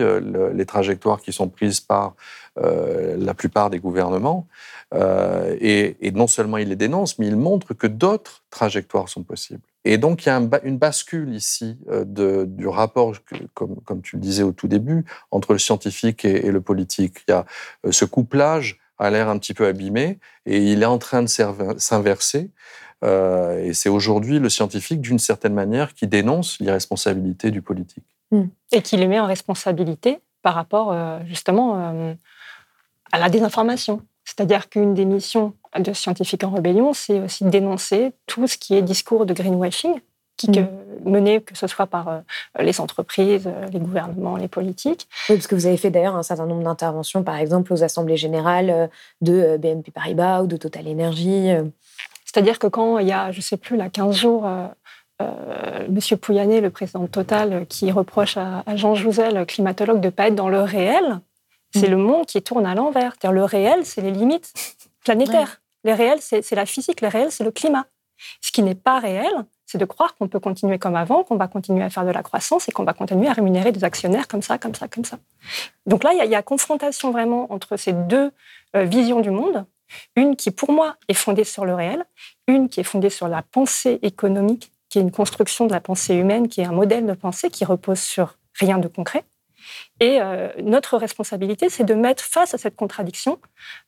les 0.55 0.67
trajectoires 0.67 1.21
qui 1.21 1.33
sont 1.33 1.49
prises 1.49 1.81
par 1.81 2.15
la 2.57 3.35
plupart 3.35 3.71
des 3.71 3.79
gouvernements. 3.79 4.47
et, 4.95 5.97
et 6.01 6.11
non 6.13 6.27
seulement 6.27 6.59
ils 6.59 6.69
les 6.69 6.77
dénoncent, 6.77 7.19
mais 7.19 7.27
ils 7.27 7.37
montrent 7.37 7.75
que 7.75 7.87
d'autres 7.87 8.43
trajectoires 8.51 9.09
sont 9.09 9.23
possibles. 9.23 9.63
Et 9.85 9.99
donc, 9.99 10.25
il 10.25 10.29
y 10.29 10.31
a 10.31 10.41
une 10.63 10.79
bascule 10.79 11.35
ici 11.35 11.77
euh, 11.91 12.45
du 12.47 12.69
rapport, 12.69 13.15
comme, 13.55 14.03
tu 14.03 14.17
le 14.17 14.23
disais 14.23 14.43
au 14.43 14.53
tout 14.53 14.69
début, 14.69 15.05
entre 15.31 15.53
le 15.53 15.59
scientifique 15.59 16.25
et, 16.25 16.51
le 16.51 16.61
politique. 16.61 17.25
Il 17.27 17.33
y 17.33 17.35
a 17.35 17.45
euh, 17.87 17.93
ce 17.93 18.05
couplage 18.05 18.79
a 18.99 19.11
l'air 19.11 19.29
un 19.29 19.39
petit 19.39 19.55
peu 19.55 19.67
abîmé 19.67 20.21
et 20.47 20.59
il 20.59 20.83
est 20.83 20.87
en 20.87 20.99
train 20.99 21.23
de 21.23 21.29
s'inverser. 21.29 22.51
Euh, 23.03 23.65
et 23.65 23.75
c'est 23.75 23.89
aujourd'hui 23.89 24.39
le 24.39 24.49
scientifique, 24.49 25.01
d'une 25.01 25.19
certaine 25.19 25.55
manière, 25.55 25.95
qui 25.95 26.07
dénonce 26.07 26.61
l'irresponsabilité 26.61 27.51
du 27.51 27.63
politique. 27.63 28.05
Hmm. 28.31 28.47
Et 28.71 28.83
qui 28.83 28.97
les 28.97 29.09
met 29.09 29.19
en 29.19 29.27
responsabilité 29.27 30.21
par 30.43 30.55
rapport 30.55 30.95
justement 31.27 32.15
à 33.13 33.19
la 33.19 33.29
désinformation. 33.29 34.03
C'est-à-dire 34.25 34.69
qu'une 34.69 34.95
des 34.95 35.05
missions 35.05 35.55
de 35.79 35.93
Scientifiques 35.93 36.45
en 36.45 36.51
Rébellion, 36.51 36.93
c'est 36.93 37.21
aussi 37.21 37.45
dénoncer 37.45 38.13
tout 38.27 38.47
ce 38.47 38.57
qui 38.57 38.75
est 38.75 38.83
discours 38.83 39.27
de 39.27 39.35
greenwashing, 39.35 40.01
qui 40.37 40.51
mm. 40.51 40.69
mené 41.05 41.41
que 41.41 41.57
ce 41.57 41.67
soit 41.67 41.87
par 41.87 42.09
euh, 42.09 42.21
les 42.61 42.81
entreprises, 42.81 43.47
euh, 43.47 43.67
les 43.73 43.79
gouvernements, 43.79 44.37
les 44.37 44.49
politiques. 44.49 45.09
Oui, 45.29 45.37
parce 45.37 45.47
que 45.47 45.55
vous 45.55 45.67
avez 45.67 45.77
fait 45.77 45.91
d'ailleurs 45.91 46.17
un 46.17 46.23
certain 46.23 46.47
nombre 46.47 46.63
d'interventions, 46.63 47.23
par 47.23 47.37
exemple 47.37 47.73
aux 47.73 47.83
assemblées 47.83 48.17
générales 48.17 48.71
euh, 48.71 48.87
de 49.21 49.57
BNP 49.57 49.91
Paribas 49.91 50.43
ou 50.43 50.47
de 50.47 50.57
Total 50.57 50.87
Energy. 50.89 51.49
C'est-à-dire 52.25 52.59
que 52.59 52.67
quand 52.67 52.99
il 52.99 53.09
y 53.09 53.13
a, 53.13 53.31
je 53.31 53.39
ne 53.39 53.43
sais 53.43 53.57
plus, 53.57 53.77
là, 53.77 53.91
15 53.91 54.17
jours, 54.17 54.49
Monsieur 55.89 56.17
Pouyanné, 56.17 56.61
le 56.61 56.71
président 56.71 57.01
de 57.01 57.07
Total, 57.07 57.67
qui 57.69 57.93
reproche 57.93 58.37
à, 58.37 58.65
Jean 58.75 58.95
Jouzel, 58.95 59.45
climatologue, 59.47 60.01
de 60.01 60.07
ne 60.07 60.11
pas 60.11 60.29
être 60.29 60.35
dans 60.35 60.49
le 60.49 60.63
réel, 60.63 61.21
c'est 61.75 61.89
mm. 61.89 61.91
le 61.91 61.97
monde 61.97 62.27
qui 62.27 62.43
tourne 62.43 62.67
à 62.67 62.75
l'envers. 62.75 63.15
Le 63.25 63.45
réel, 63.45 63.85
c'est 63.85 64.01
les 64.01 64.11
limites 64.11 64.53
planétaires. 65.05 65.61
Le 65.85 65.93
réel, 65.93 66.19
c'est 66.21 66.55
la 66.55 66.67
physique, 66.67 67.01
le 67.01 67.09
réel, 67.09 67.33
c'est 67.33 67.45
le 67.45 67.51
climat. 67.51 67.87
Ce 68.41 68.53
qui 68.53 68.63
n'est 68.63 68.77
pas 68.77 69.01
réel, 69.01 69.33
c'est 69.67 69.79
de 69.79 69.85
croire 69.85 70.15
qu'on 70.15 70.29
peut 70.29 70.39
continuer 70.39 70.79
comme 70.79 70.95
avant, 70.95 71.25
qu'on 71.25 71.37
va 71.37 71.49
continuer 71.49 71.83
à 71.83 71.91
faire 71.91 72.05
de 72.05 72.11
la 72.11 72.23
croissance 72.23 72.69
et 72.69 72.73
qu'on 72.73 72.85
va 72.85 72.93
continuer 72.93 73.29
à 73.29 73.33
rémunérer 73.33 73.73
des 73.73 73.85
actionnaires 73.85 74.29
comme 74.29 74.43
ça, 74.43 74.59
comme 74.59 74.75
ça, 74.75 74.87
comme 74.87 75.05
ça. 75.05 75.19
Donc 75.87 76.05
là, 76.05 76.13
il 76.13 76.31
y, 76.31 76.35
a 76.35 76.43
confrontation 76.43 77.11
vraiment 77.11 77.53
entre 77.53 77.77
ces 77.77 77.93
deux 77.93 78.31
euh, 78.77 78.85
visions 78.85 79.21
du 79.21 79.31
monde. 79.31 79.65
Une 80.15 80.37
qui, 80.37 80.51
pour 80.51 80.73
moi, 80.73 80.97
est 81.09 81.15
fondée 81.15 81.45
sur 81.45 81.65
le 81.65 81.75
réel, 81.75 82.05
une 82.47 82.69
qui 82.69 82.81
est 82.81 82.85
fondée 82.85 83.11
sur 83.11 83.29
la 83.29 83.43
pensée 83.43 83.99
économique, 84.03 84.73
qui 84.89 84.99
est 84.99 85.03
une 85.03 85.11
construction 85.11 85.67
de 85.67 85.73
la 85.73 85.81
pensée 85.81 86.15
humaine, 86.15 86.49
qui 86.49 86.61
est 86.61 86.67
un 86.67 86.73
modèle 86.73 87.07
de 87.07 87.15
pensée 87.15 87.51
qui 87.51 87.65
repose 87.65 87.99
sur 87.99 88.37
rien 88.61 88.79
de 88.79 88.89
concret. 88.89 89.25
Et 90.03 90.21
euh, 90.21 90.49
notre 90.61 90.97
responsabilité, 90.99 91.69
c'est 91.69 91.85
de 91.85 91.95
mettre 91.95 92.25
face 92.25 92.55
à 92.55 92.59
cette 92.59 92.75
contradiction 92.75 93.39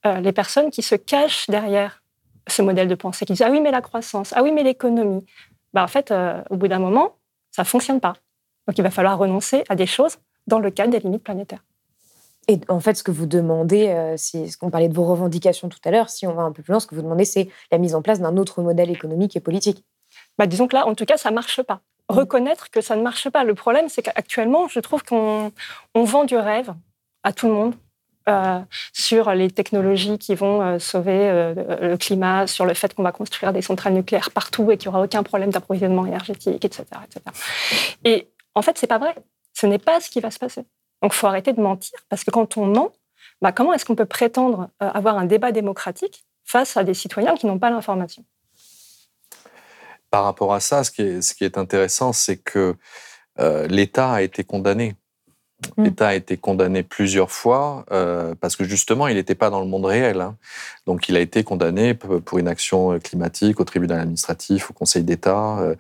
euh, 0.06 0.20
les 0.20 0.30
personnes 0.30 0.70
qui 0.70 0.80
se 0.80 0.94
cachent 0.94 1.50
derrière 1.50 2.04
ce 2.46 2.62
modèle 2.62 2.86
de 2.86 2.94
pensée, 2.94 3.26
qui 3.26 3.32
disent 3.32 3.42
Ah 3.42 3.50
oui, 3.50 3.60
mais 3.60 3.72
la 3.72 3.80
croissance, 3.80 4.32
ah 4.36 4.44
oui, 4.44 4.52
mais 4.52 4.62
l'économie. 4.62 5.26
Bah, 5.72 5.82
en 5.82 5.88
fait, 5.88 6.12
euh, 6.12 6.40
au 6.50 6.56
bout 6.56 6.68
d'un 6.68 6.78
moment, 6.78 7.16
ça 7.50 7.62
ne 7.62 7.66
fonctionne 7.66 7.98
pas. 7.98 8.12
Donc 8.68 8.78
il 8.78 8.82
va 8.82 8.92
falloir 8.92 9.18
renoncer 9.18 9.64
à 9.68 9.74
des 9.74 9.86
choses 9.86 10.18
dans 10.46 10.60
le 10.60 10.70
cadre 10.70 10.92
des 10.92 11.00
limites 11.00 11.24
planétaires. 11.24 11.64
Et 12.46 12.60
en 12.68 12.78
fait, 12.78 12.94
ce 12.94 13.02
que 13.02 13.10
vous 13.10 13.26
demandez, 13.26 14.14
si, 14.16 14.50
ce 14.50 14.56
qu'on 14.56 14.70
parlait 14.70 14.88
de 14.88 14.94
vos 14.94 15.04
revendications 15.04 15.68
tout 15.68 15.80
à 15.84 15.90
l'heure, 15.90 16.10
si 16.10 16.26
on 16.26 16.34
va 16.34 16.42
un 16.42 16.52
peu 16.52 16.62
plus 16.62 16.70
loin, 16.70 16.78
ce 16.78 16.86
que 16.86 16.94
vous 16.94 17.02
demandez, 17.02 17.24
c'est 17.24 17.48
la 17.72 17.78
mise 17.78 17.94
en 17.94 18.02
place 18.02 18.20
d'un 18.20 18.36
autre 18.36 18.62
modèle 18.62 18.90
économique 18.90 19.34
et 19.34 19.40
politique. 19.40 19.84
Bah, 20.38 20.46
disons 20.46 20.68
que 20.68 20.76
là, 20.76 20.86
en 20.86 20.94
tout 20.94 21.06
cas, 21.06 21.16
ça 21.16 21.30
ne 21.30 21.34
marche 21.34 21.62
pas 21.62 21.80
reconnaître 22.08 22.70
que 22.70 22.80
ça 22.80 22.96
ne 22.96 23.02
marche 23.02 23.28
pas. 23.30 23.44
Le 23.44 23.54
problème, 23.54 23.88
c'est 23.88 24.02
qu'actuellement, 24.02 24.68
je 24.68 24.80
trouve 24.80 25.02
qu'on 25.02 25.52
vend 25.94 26.24
du 26.24 26.36
rêve 26.36 26.74
à 27.22 27.32
tout 27.32 27.48
le 27.48 27.54
monde. 27.54 27.74
Euh, 28.26 28.60
sur 28.94 29.34
les 29.34 29.50
technologies 29.50 30.16
qui 30.16 30.34
vont 30.34 30.62
euh, 30.62 30.78
sauver 30.78 31.28
euh, 31.28 31.90
le 31.90 31.96
climat, 31.98 32.46
sur 32.46 32.64
le 32.64 32.72
fait 32.72 32.94
qu'on 32.94 33.02
va 33.02 33.12
construire 33.12 33.52
des 33.52 33.60
centrales 33.60 33.92
nucléaires 33.92 34.30
partout 34.30 34.70
et 34.70 34.78
qu'il 34.78 34.88
n'y 34.88 34.96
aura 34.96 35.04
aucun 35.04 35.22
problème 35.22 35.50
d'approvisionnement 35.50 36.06
énergétique, 36.06 36.64
etc., 36.64 36.84
etc. 37.04 37.20
Et 38.04 38.30
en 38.54 38.62
fait, 38.62 38.78
c'est 38.78 38.86
pas 38.86 38.96
vrai. 38.96 39.14
Ce 39.52 39.66
n'est 39.66 39.78
pas 39.78 40.00
ce 40.00 40.08
qui 40.08 40.20
va 40.20 40.30
se 40.30 40.38
passer. 40.38 40.62
Donc, 41.02 41.12
il 41.12 41.16
faut 41.16 41.26
arrêter 41.26 41.52
de 41.52 41.60
mentir, 41.60 41.98
parce 42.08 42.24
que 42.24 42.30
quand 42.30 42.56
on 42.56 42.64
ment, 42.64 42.92
bah, 43.42 43.52
comment 43.52 43.74
est-ce 43.74 43.84
qu'on 43.84 43.94
peut 43.94 44.06
prétendre 44.06 44.70
avoir 44.80 45.18
un 45.18 45.26
débat 45.26 45.52
démocratique 45.52 46.24
face 46.44 46.78
à 46.78 46.84
des 46.84 46.94
citoyens 46.94 47.34
qui 47.34 47.44
n'ont 47.44 47.58
pas 47.58 47.68
l'information? 47.68 48.24
Par 50.14 50.22
rapport 50.22 50.54
à 50.54 50.60
ça, 50.60 50.84
ce 50.84 50.92
qui 50.92 51.02
est, 51.02 51.22
ce 51.22 51.34
qui 51.34 51.42
est 51.42 51.58
intéressant, 51.58 52.12
c'est 52.12 52.36
que 52.36 52.76
euh, 53.40 53.66
l'État 53.66 54.12
a 54.12 54.22
été 54.22 54.44
condamné. 54.44 54.94
Mm. 55.76 55.82
L'État 55.82 56.06
a 56.06 56.14
été 56.14 56.36
condamné 56.36 56.84
plusieurs 56.84 57.32
fois 57.32 57.84
euh, 57.90 58.36
parce 58.40 58.54
que 58.54 58.62
justement, 58.62 59.08
il 59.08 59.16
n'était 59.16 59.34
pas 59.34 59.50
dans 59.50 59.58
le 59.58 59.66
monde 59.66 59.86
réel. 59.86 60.20
Hein. 60.20 60.36
Donc, 60.86 61.08
il 61.08 61.16
a 61.16 61.20
été 61.20 61.42
condamné 61.42 61.94
pour 61.94 62.38
une 62.38 62.46
action 62.46 62.96
climatique 63.00 63.58
au 63.58 63.64
tribunal 63.64 63.98
administratif, 63.98 64.70
au 64.70 64.72
Conseil 64.72 65.02
d'État. 65.02 65.58
Euh, 65.58 65.74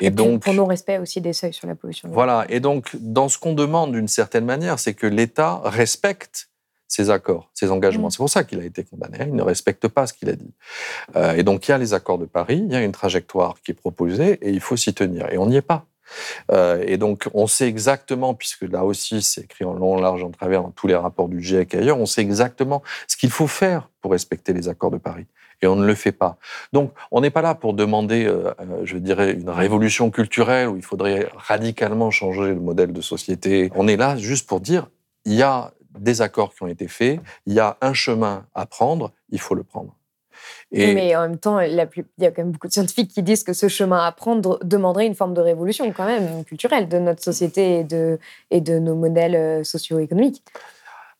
et, 0.00 0.10
donc 0.10 0.44
pour 0.44 0.54
non-respect 0.54 0.98
aussi 0.98 1.20
des 1.20 1.32
seuils 1.32 1.52
sur 1.52 1.66
la 1.66 1.74
pollution. 1.74 2.10
Voilà. 2.12 2.46
Et 2.48 2.60
donc, 2.60 2.94
dans 2.94 3.28
ce 3.28 3.38
qu'on 3.38 3.54
demande 3.54 3.90
d'une 3.90 4.06
certaine 4.06 4.44
manière, 4.44 4.78
c'est 4.78 4.94
que 4.94 5.08
l'État 5.08 5.62
respecte 5.64 6.49
ses 6.90 7.08
accords, 7.08 7.48
ses 7.54 7.70
engagements. 7.70 8.08
Mm. 8.08 8.10
C'est 8.10 8.16
pour 8.18 8.28
ça 8.28 8.44
qu'il 8.44 8.60
a 8.60 8.64
été 8.64 8.84
condamné. 8.84 9.18
Il 9.20 9.34
ne 9.34 9.42
respecte 9.42 9.88
pas 9.88 10.06
ce 10.06 10.12
qu'il 10.12 10.28
a 10.28 10.34
dit. 10.34 10.52
Euh, 11.16 11.34
et 11.34 11.44
donc, 11.44 11.66
il 11.66 11.70
y 11.70 11.74
a 11.74 11.78
les 11.78 11.94
accords 11.94 12.18
de 12.18 12.26
Paris, 12.26 12.62
il 12.66 12.72
y 12.72 12.76
a 12.76 12.82
une 12.82 12.92
trajectoire 12.92 13.54
qui 13.64 13.70
est 13.70 13.74
proposée 13.74 14.38
et 14.42 14.50
il 14.50 14.60
faut 14.60 14.76
s'y 14.76 14.92
tenir. 14.92 15.32
Et 15.32 15.38
on 15.38 15.46
n'y 15.46 15.56
est 15.56 15.62
pas. 15.62 15.86
Euh, 16.50 16.82
et 16.84 16.98
donc, 16.98 17.28
on 17.32 17.46
sait 17.46 17.68
exactement, 17.68 18.34
puisque 18.34 18.62
là 18.62 18.84
aussi, 18.84 19.22
c'est 19.22 19.42
écrit 19.42 19.64
en 19.64 19.74
long, 19.74 20.00
large, 20.00 20.24
en 20.24 20.30
travers 20.30 20.62
dans 20.62 20.72
tous 20.72 20.88
les 20.88 20.96
rapports 20.96 21.28
du 21.28 21.40
GIEC 21.40 21.74
et 21.74 21.78
ailleurs, 21.78 22.00
on 22.00 22.06
sait 22.06 22.22
exactement 22.22 22.82
ce 23.06 23.16
qu'il 23.16 23.30
faut 23.30 23.46
faire 23.46 23.88
pour 24.00 24.10
respecter 24.10 24.52
les 24.52 24.68
accords 24.68 24.90
de 24.90 24.98
Paris. 24.98 25.26
Et 25.62 25.68
on 25.68 25.76
ne 25.76 25.86
le 25.86 25.94
fait 25.94 26.10
pas. 26.10 26.38
Donc, 26.72 26.92
on 27.12 27.20
n'est 27.20 27.30
pas 27.30 27.42
là 27.42 27.54
pour 27.54 27.74
demander, 27.74 28.26
euh, 28.26 28.52
je 28.82 28.96
dirais, 28.96 29.32
une 29.34 29.50
révolution 29.50 30.10
culturelle 30.10 30.68
où 30.68 30.76
il 30.76 30.82
faudrait 30.82 31.28
radicalement 31.36 32.10
changer 32.10 32.48
le 32.48 32.60
modèle 32.60 32.92
de 32.92 33.00
société. 33.00 33.70
On 33.76 33.86
est 33.86 33.96
là 33.96 34.16
juste 34.16 34.48
pour 34.48 34.60
dire, 34.60 34.88
il 35.24 35.34
y 35.34 35.42
a 35.42 35.72
des 35.98 36.22
accords 36.22 36.54
qui 36.54 36.62
ont 36.62 36.68
été 36.68 36.88
faits, 36.88 37.20
il 37.46 37.54
y 37.54 37.60
a 37.60 37.76
un 37.80 37.94
chemin 37.94 38.46
à 38.54 38.66
prendre, 38.66 39.12
il 39.30 39.40
faut 39.40 39.54
le 39.54 39.64
prendre. 39.64 39.96
Et... 40.72 40.94
Mais 40.94 41.16
en 41.16 41.22
même 41.22 41.38
temps, 41.38 41.60
il 41.60 41.74
y 41.74 41.80
a 41.80 41.86
quand 42.30 42.42
même 42.42 42.52
beaucoup 42.52 42.68
de 42.68 42.72
scientifiques 42.72 43.10
qui 43.10 43.22
disent 43.22 43.44
que 43.44 43.52
ce 43.52 43.68
chemin 43.68 44.04
à 44.04 44.12
prendre 44.12 44.58
demanderait 44.62 45.06
une 45.06 45.14
forme 45.14 45.34
de 45.34 45.40
révolution 45.40 45.90
quand 45.92 46.06
même 46.06 46.44
culturelle 46.44 46.88
de 46.88 46.98
notre 46.98 47.22
société 47.22 47.80
et 47.80 47.84
de, 47.84 48.18
et 48.50 48.60
de 48.60 48.78
nos 48.78 48.94
modèles 48.94 49.34
euh, 49.34 49.64
socio-économiques. 49.64 50.42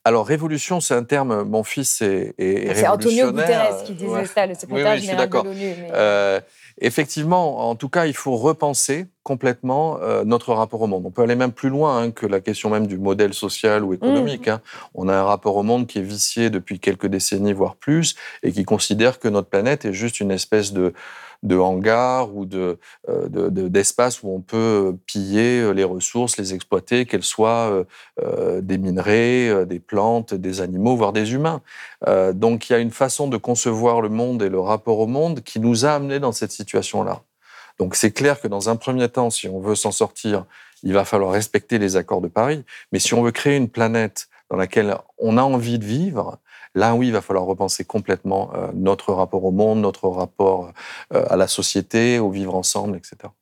Alors, 0.05 0.27
révolution, 0.27 0.81
c'est 0.81 0.95
un 0.95 1.05
terme, 1.05 1.43
mon 1.43 1.63
fils 1.63 2.01
est, 2.01 2.35
est 2.39 2.75
C'est 2.75 2.89
Antonio 2.89 3.33
Guterres 3.33 3.83
qui 3.85 3.93
disait 3.93 4.25
ça, 4.25 4.47
le 4.47 4.55
secrétaire 4.55 4.97
général 4.97 5.29
de 5.29 5.37
l'ONU. 5.37 5.75
Euh, 5.93 6.41
effectivement, 6.81 7.69
en 7.69 7.75
tout 7.75 7.89
cas, 7.89 8.07
il 8.07 8.15
faut 8.15 8.37
repenser 8.37 9.07
complètement 9.23 9.99
euh, 10.01 10.25
notre 10.25 10.55
rapport 10.55 10.81
au 10.81 10.87
monde. 10.87 11.05
On 11.07 11.11
peut 11.11 11.23
aller 11.23 11.35
même 11.37 11.53
plus 11.53 11.69
loin 11.69 12.03
hein, 12.03 12.11
que 12.11 12.27
la 12.27 12.41
question 12.41 12.71
même 12.71 12.87
du 12.87 12.99
modèle 12.99 13.35
social 13.35 13.85
ou 13.85 13.93
économique. 13.93 14.49
Mmh. 14.49 14.53
Hein. 14.53 14.61
On 14.95 15.09
a 15.09 15.15
un 15.15 15.25
rapport 15.25 15.57
au 15.57 15.63
monde 15.63 15.87
qui 15.87 15.99
est 15.99 16.03
vicié 16.03 16.51
depuis 16.51 16.81
quelques 16.81 17.07
décennies, 17.07 17.53
voire 17.53 17.77
plus, 17.77 18.17
et 18.43 18.53
qui 18.53 18.65
considère 18.65 19.19
que 19.19 19.29
notre 19.29 19.49
planète 19.49 19.85
est 19.85 19.93
juste 19.93 20.21
une 20.21 20.31
espèce 20.31 20.73
de 20.73 20.93
de 21.43 21.57
hangars 21.57 22.35
ou 22.35 22.45
de, 22.45 22.79
euh, 23.09 23.29
d'espaces 23.51 24.23
où 24.23 24.31
on 24.31 24.41
peut 24.41 24.97
piller 25.07 25.61
euh, 25.61 25.71
les 25.73 25.85
ressources, 25.85 26.37
les 26.37 26.55
exploiter, 26.55 27.07
qu'elles 27.07 27.23
soient 27.23 27.85
euh, 28.21 28.61
des 28.61 28.79
minerais, 28.79 29.67
des 29.67 29.81
plantes, 29.81 30.35
des 30.35 30.61
animaux, 30.61 30.97
voire 30.97 31.13
des 31.13 31.33
humains. 31.33 31.63
donc 32.35 32.69
il 32.69 32.73
y 32.73 32.77
a 32.77 32.79
une 32.79 32.91
façon 32.91 33.29
de 33.29 33.37
concevoir 33.37 34.01
le 34.01 34.09
monde 34.09 34.43
et 34.43 34.49
le 34.49 34.61
rapport 34.61 34.99
au 34.99 35.07
monde 35.07 35.41
qui 35.43 35.61
nous 35.61 35.85
a 35.85 35.93
amenés 35.93 36.19
dans 36.19 36.33
cette 36.33 36.53
situation-là. 36.53 37.23
Donc 37.79 37.95
c'est 37.95 38.13
clair 38.13 38.41
que 38.41 38.49
dans 38.49 38.69
un 38.69 38.77
premier 38.77 39.09
temps, 39.09 39.31
si 39.31 39.49
on 39.49 39.61
veut 39.61 39.75
s'en 39.75 39.93
sortir, 39.93 40.45
il 40.83 40.93
va 40.93 41.05
falloir 41.05 41.33
respecter 41.33 41.79
les 41.79 41.97
accords 41.97 42.21
de 42.21 42.29
Paris. 42.29 42.65
Mais 42.93 42.99
si 42.99 43.15
on 43.15 43.23
veut 43.23 43.33
créer 43.33 43.57
une 43.57 43.69
planète 43.69 44.29
dans 44.51 44.57
laquelle 44.57 44.97
on 45.19 45.39
a 45.39 45.43
envie 45.43 45.79
de 45.79 45.85
vivre, 45.85 46.39
Là, 46.75 46.95
oui, 46.95 47.09
il 47.09 47.13
va 47.13 47.21
falloir 47.21 47.45
repenser 47.47 47.85
complètement 47.85 48.55
euh, 48.55 48.69
notre 48.75 49.13
rapport 49.13 49.45
au 49.45 49.51
monde, 49.51 49.81
notre 49.81 50.09
rapport 50.09 50.73
euh, 51.13 51.25
à 51.29 51.37
la 51.37 51.49
société, 51.49 52.19
au 52.19 52.31
vivre 52.31 52.55
ensemble, 52.55 52.97
etc. 52.97 53.33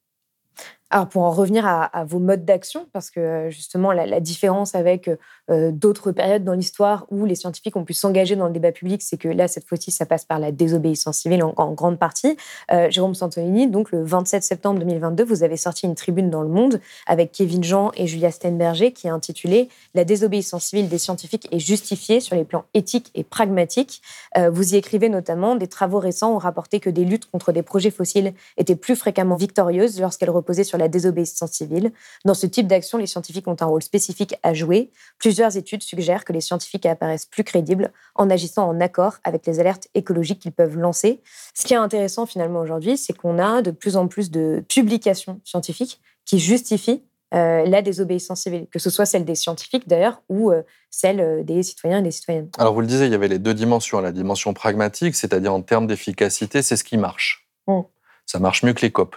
Alors 0.91 1.09
pour 1.09 1.23
en 1.23 1.31
revenir 1.31 1.67
à, 1.67 2.05
vos 2.05 2.19
modes 2.19 2.47
d'action, 2.47 2.89
parce 2.93 3.11
que 3.11 3.51
justement 3.51 3.93
la, 3.93 4.21
différence 4.21 4.75
avec 4.75 5.09
euh, 5.09 5.17
d'autres 5.49 6.13
périodes 6.13 6.45
dans 6.45 6.53
l'histoire 6.53 7.07
où 7.11 7.25
les 7.25 7.35
scientifiques 7.35 7.77
ont 7.77 7.85
pu 7.85 7.95
s'engager 7.95 8.37
dans 8.37 8.47
le 8.47 8.53
débat 8.53 8.73
public, 8.73 9.03
c'est 9.03 9.17
que 9.17 9.29
là 9.29 9.49
cette 9.49 9.67
fois-ci 9.67 9.91
ça 9.91 10.07
passe 10.07 10.25
par 10.25 10.39
la 10.39 10.53
désobéissance 10.53 11.19
civile 11.19 11.43
en, 11.43 11.73
grande 11.73 11.99
partie. 11.99 12.37
Euh, 12.73 12.91
Jérôme 12.91 13.15
Santolini, 13.15 13.69
donc 13.69 13.93
le 13.93 14.03
27 14.03 14.43
septembre 14.43 14.81
2022, 14.81 15.25
vous 15.25 15.43
avez 15.43 15.57
sorti 15.57 15.87
une 15.87 15.95
tribune 15.95 16.31
dans 16.31 16.43
Le 16.43 16.49
Monde 16.49 16.81
avec 17.07 17.33
Kevin 17.33 17.63
Jean 17.65 17.91
et 17.97 18.07
Julia 18.07 18.31
Steinberger 18.31 18.93
qui 18.93 19.07
est 19.07 19.11
intitulée 19.11 19.69
La 19.95 20.05
désobéissance 20.05 20.65
civile 20.67 20.89
des 20.89 20.99
scientifiques 20.99 21.49
est 21.53 21.59
justifiée 21.59 22.21
sur 22.21 22.37
les 22.37 22.45
plans 22.45 22.65
éthiques 22.75 23.11
et 23.15 23.25
pragmatiques. 23.25 24.03
Euh, 24.37 24.51
vous 24.51 24.75
y 24.75 24.77
écrivez 24.77 25.09
notamment 25.09 25.57
des 25.57 25.69
travaux 25.69 25.99
récents 25.99 26.35
ont 26.35 26.39
rapporté 26.39 26.81
que 26.81 26.91
des 26.91 27.05
luttes 27.05 27.31
contre 27.31 27.53
des 27.53 27.63
projets 27.63 27.91
fossiles 27.91 28.35
étaient 28.57 28.77
plus 28.77 28.97
fréquemment 28.97 29.37
victorieuses 29.37 30.01
lorsqu'elles 30.01 30.31
reposaient 30.31 30.65
sur 30.65 30.79
la 30.79 30.89
désobéissance 30.89 31.53
civile. 31.53 31.93
Dans 32.25 32.35
ce 32.35 32.47
type 32.47 32.67
d'action, 32.67 32.99
les 32.99 33.07
scientifiques 33.07 33.49
ont 33.49 33.57
un 33.61 33.67
rôle 33.67 33.83
spécifique 33.83 34.37
à 34.43 34.55
jouer. 34.55 34.91
Plusieurs 35.39 35.57
études 35.57 35.85
suggèrent 35.85 36.25
que 36.25 36.33
les 36.33 36.41
scientifiques 36.41 36.85
apparaissent 36.85 37.27
plus 37.27 37.45
crédibles 37.45 37.93
en 38.17 38.29
agissant 38.29 38.69
en 38.69 38.81
accord 38.81 39.19
avec 39.23 39.47
les 39.47 39.61
alertes 39.61 39.87
écologiques 39.95 40.41
qu'ils 40.41 40.51
peuvent 40.51 40.77
lancer. 40.77 41.21
Ce 41.55 41.65
qui 41.65 41.75
est 41.75 41.77
intéressant 41.77 42.27
finalement 42.27 42.59
aujourd'hui, 42.59 42.99
c'est 42.99 43.17
qu'on 43.17 43.39
a 43.39 43.63
de 43.63 43.71
plus 43.71 43.97
en 43.97 44.09
plus 44.09 44.33
de 44.33 44.65
publications 44.69 45.41
scientifiques 45.45 46.01
qui 46.25 46.41
justifient 46.41 47.05
euh, 47.35 47.65
la 47.67 47.83
désobéissance 47.83 48.43
civile, 48.43 48.67
que 48.69 48.81
ce 48.81 48.91
soit 48.91 49.07
celle 49.07 49.25
des 49.25 49.37
scientifiques 49.37 49.87
d'ailleurs 49.87 50.23
ou 50.29 50.51
euh, 50.51 50.63
celle 50.91 51.21
euh, 51.21 51.45
des 51.45 51.63
citoyens 51.63 52.01
et 52.01 52.03
des 52.03 52.11
citoyennes. 52.11 52.49
Alors 52.59 52.75
vous 52.75 52.81
le 52.81 52.89
disiez, 52.89 53.07
il 53.07 53.13
y 53.13 53.15
avait 53.15 53.29
les 53.29 53.39
deux 53.39 53.55
dimensions. 53.55 54.01
La 54.01 54.11
dimension 54.11 54.55
pragmatique, 54.55 55.15
c'est-à-dire 55.15 55.55
en 55.55 55.63
termes 55.63 55.87
d'efficacité, 55.87 56.63
c'est 56.63 56.77
ce 56.77 56.83
qui 56.83 56.97
marche. 56.97 57.49
Mm. 57.69 57.83
Ça 58.27 58.41
marche 58.41 58.65
mieux 58.65 58.73
que 58.73 58.83
les 58.83 58.91
COP. 58.91 59.15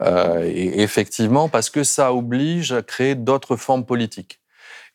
Euh, 0.00 0.44
et 0.44 0.80
effectivement, 0.80 1.48
parce 1.48 1.70
que 1.70 1.82
ça 1.82 2.14
oblige 2.14 2.70
à 2.70 2.82
créer 2.82 3.16
d'autres 3.16 3.56
formes 3.56 3.84
politiques. 3.84 4.38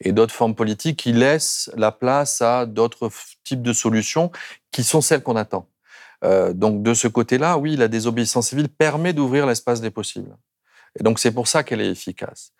Et 0.03 0.11
d'autres 0.11 0.33
formes 0.33 0.55
politiques 0.55 0.99
qui 0.99 1.13
laissent 1.13 1.71
la 1.75 1.91
place 1.91 2.41
à 2.41 2.65
d'autres 2.65 3.09
types 3.43 3.61
de 3.61 3.73
solutions 3.73 4.31
qui 4.71 4.83
sont 4.83 5.01
celles 5.01 5.23
qu'on 5.23 5.35
attend. 5.35 5.67
Euh, 6.23 6.53
donc 6.53 6.83
de 6.83 6.93
ce 6.93 7.07
côté-là, 7.07 7.57
oui, 7.57 7.75
la 7.75 7.87
désobéissance 7.87 8.49
civile 8.49 8.69
permet 8.69 9.13
d'ouvrir 9.13 9.45
l'espace 9.45 9.81
des 9.81 9.91
possibles. 9.91 10.35
Et 10.99 11.03
donc 11.03 11.17
c'est 11.17 11.31
pour 11.31 11.47
ça 11.47 11.63
qu'elle 11.63 11.81
est 11.81 11.89
efficace. 11.89 12.51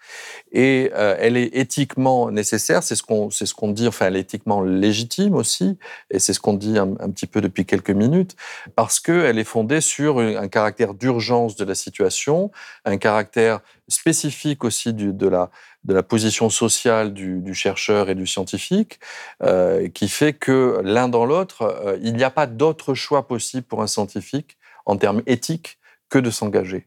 Et 0.51 0.91
euh, 0.95 1.15
elle 1.19 1.37
est 1.37 1.55
éthiquement 1.55 2.31
nécessaire, 2.31 2.81
c'est 2.81 2.95
ce 2.95 3.03
qu'on 3.03 3.29
c'est 3.29 3.45
ce 3.45 3.53
qu'on 3.53 3.69
dit, 3.69 3.87
enfin 3.87 4.07
elle 4.07 4.15
est 4.15 4.21
éthiquement 4.21 4.61
légitime 4.61 5.35
aussi, 5.35 5.77
et 6.09 6.17
c'est 6.17 6.33
ce 6.33 6.39
qu'on 6.39 6.53
dit 6.53 6.77
un, 6.79 6.87
petit 7.11 7.27
peu 7.27 7.41
depuis 7.41 7.65
quelques 7.65 7.91
minutes, 7.91 8.35
parce 8.75 8.99
qu'elle 8.99 9.37
est 9.37 9.43
fondée 9.43 9.81
sur 9.81 10.19
un 10.19 10.47
caractère 10.47 10.95
d'urgence 10.95 11.55
de 11.55 11.65
la 11.65 11.75
situation, 11.75 12.51
un 12.85 12.97
caractère 12.97 13.59
spécifique 13.87 14.63
aussi 14.63 14.93
de 14.93 15.27
la 15.27 15.51
de 15.83 15.93
la 15.93 16.03
position 16.03 16.49
sociale 16.49 17.13
du, 17.13 17.39
du 17.39 17.53
chercheur 17.53 18.09
et 18.09 18.15
du 18.15 18.25
scientifique, 18.25 18.99
euh, 19.43 19.89
qui 19.89 20.07
fait 20.07 20.33
que 20.33 20.79
l'un 20.83 21.09
dans 21.09 21.25
l'autre, 21.25 21.63
euh, 21.63 21.97
il 22.01 22.15
n'y 22.15 22.23
a 22.23 22.29
pas 22.29 22.47
d'autre 22.47 22.93
choix 22.93 23.27
possible 23.27 23.63
pour 23.63 23.81
un 23.81 23.87
scientifique 23.87 24.57
en 24.85 24.95
termes 24.95 25.21
éthiques 25.25 25.77
que 26.13 26.19
de 26.19 26.29
s'engager. 26.29 26.85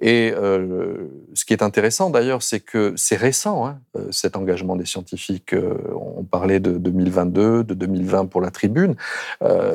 Et 0.00 0.32
euh, 0.34 1.06
ce 1.34 1.44
qui 1.44 1.52
est 1.52 1.62
intéressant 1.62 2.10
d'ailleurs, 2.10 2.42
c'est 2.42 2.58
que 2.58 2.94
c'est 2.96 3.14
récent, 3.14 3.64
hein, 3.64 3.78
euh, 3.96 4.10
cet 4.10 4.34
engagement 4.34 4.74
des 4.74 4.86
scientifiques. 4.86 5.54
Euh, 5.54 5.78
on 5.94 6.24
parlait 6.24 6.58
de 6.58 6.72
2022, 6.72 7.62
de 7.62 7.74
2020 7.74 8.26
pour 8.26 8.40
la 8.40 8.50
tribune. 8.50 8.96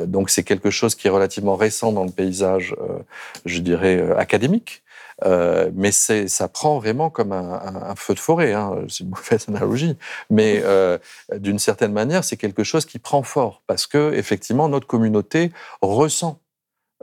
donc 0.06 0.28
c'est 0.28 0.42
quelque 0.42 0.70
chose 0.70 0.94
qui 0.94 1.06
est 1.06 1.10
relativement 1.10 1.56
récent 1.56 1.90
dans 1.92 2.04
le 2.04 2.10
paysage, 2.10 2.76
je 3.46 3.60
dirais, 3.60 3.96
académique. 4.18 4.82
mais 5.74 5.92
ça 5.92 6.48
prend 6.48 6.78
vraiment 6.78 7.08
comme 7.08 7.32
un, 7.32 7.94
feu 7.96 8.14
de 8.14 8.18
forêt, 8.18 8.52
hein, 8.52 8.84
c'est 8.88 9.04
une 9.04 9.10
mauvaise 9.10 9.46
analogie, 9.48 9.96
mais 10.28 10.62
d'une 11.46 11.58
certaine 11.58 11.92
manière, 11.92 12.24
c'est 12.24 12.36
quelque 12.36 12.64
chose 12.64 12.84
qui 12.84 12.98
prend 12.98 13.22
fort 13.22 13.62
parce 13.66 13.86
que 13.86 14.12
effectivement 14.14 14.68
notre 14.68 14.86
communauté 14.86 15.52
ressent 15.80 16.41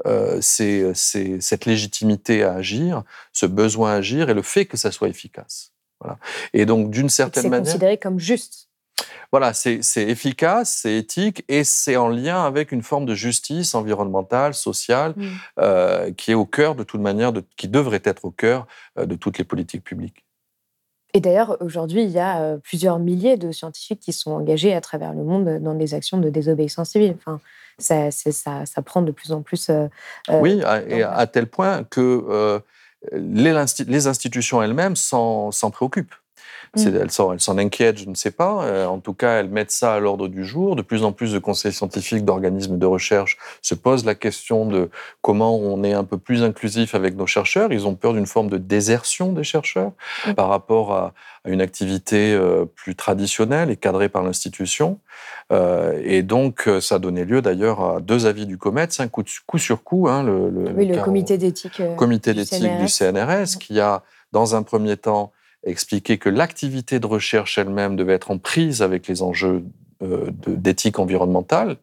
euh, 0.05 0.39
c'est 0.41 0.93
cette 0.93 1.65
légitimité 1.65 2.43
à 2.43 2.53
agir, 2.53 3.03
ce 3.33 3.45
besoin 3.45 3.91
à 3.91 3.95
agir 3.95 4.29
et 4.29 4.33
le 4.33 4.41
fait 4.41 4.65
que 4.65 4.77
ça 4.77 4.91
soit 4.91 5.09
efficace. 5.09 5.73
Voilà. 5.99 6.17
Et 6.53 6.65
donc, 6.65 6.89
d'une 6.89 7.09
certaine 7.09 7.49
manière. 7.49 7.65
C'est 7.65 7.71
considéré 7.73 7.97
comme 7.97 8.19
juste. 8.19 8.69
Voilà, 9.31 9.53
c'est 9.53 9.79
efficace, 9.95 10.79
c'est 10.81 10.97
éthique 10.97 11.45
et 11.47 11.63
c'est 11.63 11.95
en 11.97 12.07
lien 12.07 12.43
avec 12.43 12.71
une 12.71 12.81
forme 12.81 13.05
de 13.05 13.13
justice 13.13 13.75
environnementale, 13.75 14.53
sociale, 14.55 15.13
mm. 15.15 15.27
euh, 15.59 16.12
qui 16.13 16.31
est 16.31 16.35
au 16.35 16.45
cœur 16.45 16.75
de 16.75 16.83
toute 16.83 16.99
manière, 16.99 17.31
de, 17.31 17.43
qui 17.55 17.67
devrait 17.67 18.01
être 18.03 18.25
au 18.25 18.31
cœur 18.31 18.67
euh, 18.97 19.05
de 19.05 19.15
toutes 19.15 19.38
les 19.38 19.43
politiques 19.43 19.83
publiques. 19.83 20.25
Et 21.13 21.22
d'ailleurs, 21.22 21.58
aujourd'hui, 21.60 22.04
il 22.04 22.12
y 22.12 22.19
a 22.19 22.58
plusieurs 22.63 23.00
milliers 23.00 23.36
de 23.36 23.52
scientifiques 23.52 24.00
qui 24.00 24.13
sont 24.13 24.32
engagés 24.32 24.74
à 24.74 24.82
travers 24.82 25.13
le 25.13 25.24
monde 25.24 25.60
dans 25.60 25.74
des 25.74 25.93
actions 25.95 26.19
de 26.19 26.30
désobéissance 26.30 26.89
civile. 26.89 27.15
Enfin, 27.17 27.39
ça, 27.80 28.12
ça, 28.12 28.65
ça, 28.65 28.82
prend 28.82 29.02
de 29.02 29.12
plus 29.12 29.32
en 29.32 29.41
plus. 29.41 29.69
Euh, 29.69 29.88
euh, 30.30 30.39
oui, 30.39 30.62
et 30.88 31.04
à 31.04 31.28
tel 31.28 31.48
point 31.48 31.84
que 31.84 32.26
euh, 32.30 32.60
les, 33.13 33.54
les, 33.88 34.08
institutions 34.08 34.62
elles-mêmes 34.62 34.95
s'en 34.95 35.52
préoccupent. 35.72 36.13
Mmh. 36.75 36.95
Elles 37.01 37.12
s'en 37.12 37.58
inquiètent, 37.58 37.97
je 37.97 38.10
ne 38.10 38.15
sais 38.15 38.32
pas. 38.32 38.88
en 38.88 38.99
tout 38.99 39.13
cas, 39.13 39.39
elles 39.39 39.49
mettent 39.49 39.71
ça 39.71 39.95
à 39.95 39.99
l'ordre 39.99 40.27
du 40.27 40.45
jour. 40.45 40.75
De 40.75 40.82
plus 40.82 41.03
en 41.03 41.12
plus 41.12 41.34
de 41.34 41.39
conseils 41.39 41.73
scientifiques, 41.73 42.25
d'organismes 42.25 42.77
de 42.77 42.86
recherche 42.86 43.38
se 43.62 43.75
posent 43.75 44.05
la 44.05 44.15
question 44.15 44.65
de 44.65 44.89
comment 45.21 45.58
on 45.58 45.84
est 45.84 45.93
un 45.93 46.03
peu 46.03 46.17
plus 46.17 46.43
inclusif 46.43 46.95
avec 46.95 47.15
nos 47.15 47.27
chercheurs. 47.27 47.71
Ils 47.73 47.88
ont 47.88 47.95
peur 47.95 48.13
d'une 48.13 48.27
forme 48.27 48.49
de 48.49 48.58
désertion 48.58 49.34
des 49.34 49.43
chercheurs 49.43 49.91
mmh. 50.27 50.34
par 50.34 50.49
rapport 50.49 50.93
à, 50.93 51.13
à 51.45 51.49
une 51.49 51.62
activité 51.62 52.34
euh, 52.34 52.65
plus 52.65 52.95
traditionnelle 52.95 53.69
et 53.69 53.75
cadrée 53.75 54.10
par 54.10 54.23
l'institution. 54.23 54.99
Euh, 55.51 55.99
et 56.03 56.21
donc, 56.21 56.67
euh, 56.67 56.82
ça 56.82 56.95
a 56.95 56.99
donné 56.99 57.25
lieu 57.25 57.41
d'ailleurs 57.41 57.82
à 57.82 57.99
deux 58.01 58.25
avis 58.25 58.45
du 58.45 58.58
COMETS, 58.58 58.99
un 58.99 59.08
coup, 59.08 59.23
coup 59.45 59.58
sur 59.58 59.84
coup. 59.84 60.08
Hein, 60.10 60.23
le, 60.23 60.51
oui, 60.75 60.86
le, 60.86 61.01
comité 61.01 61.38
d'éthique 61.38 61.82
comité 61.95 62.34
d'éthique 62.34 62.77
du 62.79 62.88
CNRS, 62.88 63.58
qui 63.60 63.79
a, 63.79 64.03
dans 64.32 64.55
un 64.55 64.63
premier 64.63 64.97
temps, 64.97 65.32
expliqué 65.63 66.17
que 66.17 66.30
l'activité 66.30 67.00
de 67.00 67.08
recherche 67.08 67.58
elle-même 67.58 67.95
devait 67.95 68.13
être 68.13 68.32
en 68.32 68.38
prise 68.38 68.82
avec 68.82 69.08
les 69.08 69.22
enjeux 69.22 69.63
d'éthique 70.48 70.98
environnementale. 70.98 71.76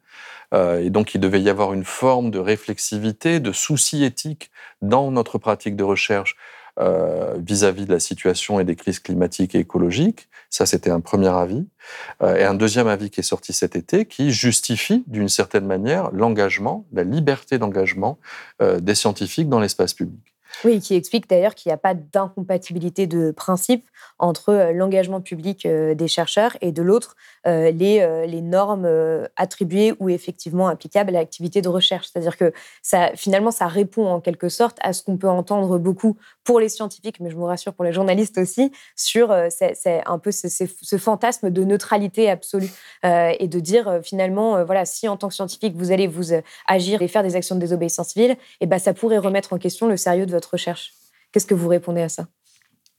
et 0.54 0.88
donc, 0.88 1.14
il 1.14 1.20
devait 1.20 1.42
y 1.42 1.50
avoir 1.50 1.74
une 1.74 1.84
forme 1.84 2.30
de 2.30 2.38
réflexivité, 2.38 3.40
de 3.40 3.52
souci 3.52 4.04
éthique 4.04 4.50
dans 4.80 5.10
notre 5.10 5.36
pratique 5.36 5.76
de 5.76 5.84
recherche 5.84 6.36
euh, 6.78 7.38
vis-à-vis 7.38 7.86
de 7.86 7.92
la 7.92 8.00
situation 8.00 8.60
et 8.60 8.64
des 8.64 8.76
crises 8.76 8.98
climatiques 8.98 9.54
et 9.54 9.60
écologiques. 9.60 10.28
Ça, 10.50 10.66
c'était 10.66 10.90
un 10.90 11.00
premier 11.00 11.28
avis. 11.28 11.66
Euh, 12.22 12.36
et 12.36 12.44
un 12.44 12.52
deuxième 12.52 12.86
avis 12.86 13.08
qui 13.08 13.20
est 13.20 13.22
sorti 13.22 13.54
cet 13.54 13.76
été, 13.76 14.04
qui 14.04 14.30
justifie 14.30 15.02
d'une 15.06 15.30
certaine 15.30 15.64
manière 15.64 16.10
l'engagement, 16.10 16.84
la 16.92 17.02
liberté 17.02 17.56
d'engagement 17.58 18.18
euh, 18.60 18.78
des 18.78 18.94
scientifiques 18.94 19.48
dans 19.48 19.58
l'espace 19.58 19.94
public. 19.94 20.35
Oui, 20.64 20.80
qui 20.80 20.94
explique 20.94 21.28
d'ailleurs 21.28 21.54
qu'il 21.54 21.68
n'y 21.68 21.74
a 21.74 21.78
pas 21.78 21.92
d'incompatibilité 21.92 23.06
de 23.06 23.30
principe 23.30 23.86
entre 24.18 24.48
euh, 24.50 24.72
l'engagement 24.72 25.20
public 25.20 25.66
euh, 25.66 25.94
des 25.94 26.08
chercheurs 26.08 26.56
et 26.62 26.72
de 26.72 26.82
l'autre 26.82 27.14
euh, 27.46 27.70
les, 27.70 28.40
normes 28.40 28.88
attribuées 29.36 29.94
ou 29.98 30.08
effectivement 30.08 30.68
applicables 30.68 31.10
à 31.10 31.18
l'activité 31.18 31.62
de 31.62 31.68
recherche. 31.68 32.08
C'est-à-dire 32.08 32.36
que 32.36 32.52
ça, 32.82 33.10
finalement, 33.14 33.50
ça 33.50 33.66
répond 33.66 34.06
en 34.06 34.20
quelque 34.20 34.48
sorte 34.48 34.78
à 34.82 34.92
ce 34.92 35.02
qu'on 35.02 35.16
peut 35.16 35.28
entendre 35.28 35.78
beaucoup 35.78 36.16
pour 36.44 36.60
les 36.60 36.68
scientifiques, 36.68 37.18
mais 37.20 37.30
je 37.30 37.36
me 37.36 37.44
rassure 37.44 37.74
pour 37.74 37.84
les 37.84 37.92
journalistes 37.92 38.38
aussi, 38.38 38.70
sur 38.94 39.32
un 39.32 40.18
peu 40.18 40.30
ce, 40.30 40.48
ce, 40.48 40.96
fantasme 40.98 41.50
de 41.50 41.64
neutralité 41.64 42.30
absolue 42.30 42.70
et 43.02 43.48
de 43.48 43.60
dire 43.60 44.00
finalement, 44.02 44.64
voilà, 44.64 44.84
si 44.84 45.08
en 45.08 45.16
tant 45.16 45.28
que 45.28 45.34
scientifique 45.34 45.74
vous 45.76 45.90
allez 45.90 46.06
vous 46.06 46.32
agir 46.68 47.02
et 47.02 47.08
faire 47.08 47.22
des 47.22 47.34
actions 47.34 47.56
de 47.56 47.60
désobéissance 47.60 48.08
civile, 48.08 48.32
et 48.32 48.36
eh 48.62 48.66
ben 48.66 48.78
ça 48.78 48.94
pourrait 48.94 49.18
remettre 49.18 49.52
en 49.52 49.58
question 49.58 49.88
le 49.88 49.96
sérieux 49.96 50.26
de 50.26 50.32
votre 50.32 50.45
recherche? 50.50 50.92
Qu'est-ce 51.32 51.46
que 51.46 51.54
vous 51.54 51.68
répondez 51.68 52.02
à 52.02 52.08
ça? 52.08 52.26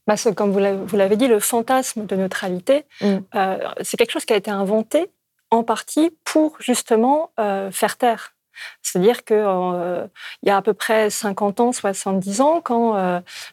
Bah, 0.07 0.15
Comme 0.35 0.51
vous 0.51 0.97
l'avez 0.97 1.17
dit, 1.17 1.27
le 1.27 1.39
fantasme 1.39 2.05
de 2.05 2.15
neutralité, 2.15 2.85
mm. 3.01 3.17
euh, 3.35 3.57
c'est 3.81 3.97
quelque 3.97 4.11
chose 4.11 4.25
qui 4.25 4.33
a 4.33 4.37
été 4.37 4.49
inventé 4.49 5.11
en 5.51 5.63
partie 5.63 6.11
pour 6.23 6.55
justement 6.59 7.31
euh, 7.39 7.71
faire 7.71 7.97
taire. 7.97 8.33
C'est-à-dire 8.81 9.23
qu'il 9.23 9.37
euh, 9.37 10.07
y 10.43 10.49
a 10.49 10.57
à 10.57 10.61
peu 10.61 10.73
près 10.73 11.09
50 11.09 11.59
ans, 11.59 11.71
70 11.71 12.41
ans, 12.41 12.61
quand 12.61 12.93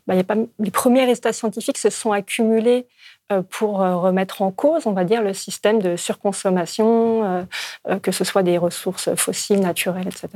bah, 0.06 0.14
y 0.14 0.20
a 0.20 0.24
pas, 0.24 0.36
les 0.58 0.70
premiers 0.70 1.04
résultats 1.04 1.34
scientifiques 1.34 1.76
se 1.76 1.90
sont 1.90 2.12
accumulés 2.12 2.86
pour 3.50 3.82
euh, 3.82 3.96
remettre 3.96 4.42
en 4.42 4.50
cause, 4.50 4.86
on 4.86 4.92
va 4.92 5.04
dire, 5.04 5.22
le 5.22 5.32
système 5.32 5.80
de 5.80 5.96
surconsommation, 5.96 7.46
euh, 7.88 7.98
que 7.98 8.12
ce 8.12 8.22
soit 8.22 8.42
des 8.42 8.58
ressources 8.58 9.14
fossiles, 9.14 9.60
naturelles, 9.60 10.08
etc. 10.08 10.28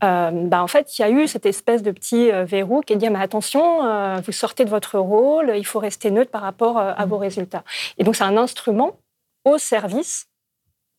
Bah, 0.00 0.62
en 0.62 0.66
fait, 0.66 0.98
il 0.98 1.02
y 1.02 1.04
a 1.04 1.10
eu 1.10 1.28
cette 1.28 1.46
espèce 1.46 1.82
de 1.82 1.90
petit 1.90 2.30
verrou 2.30 2.80
qui 2.80 2.94
est 2.94 2.96
dit 2.96 3.08
mais 3.10 3.20
attention, 3.20 4.20
vous 4.20 4.32
sortez 4.32 4.64
de 4.64 4.70
votre 4.70 4.98
rôle, 4.98 5.52
il 5.56 5.64
faut 5.64 5.78
rester 5.78 6.10
neutre 6.10 6.30
par 6.30 6.42
rapport 6.42 6.78
à 6.78 7.06
vos 7.06 7.18
résultats. 7.18 7.64
Et 7.98 8.04
donc, 8.04 8.16
c'est 8.16 8.24
un 8.24 8.36
instrument 8.36 8.96
au 9.44 9.58
service 9.58 10.26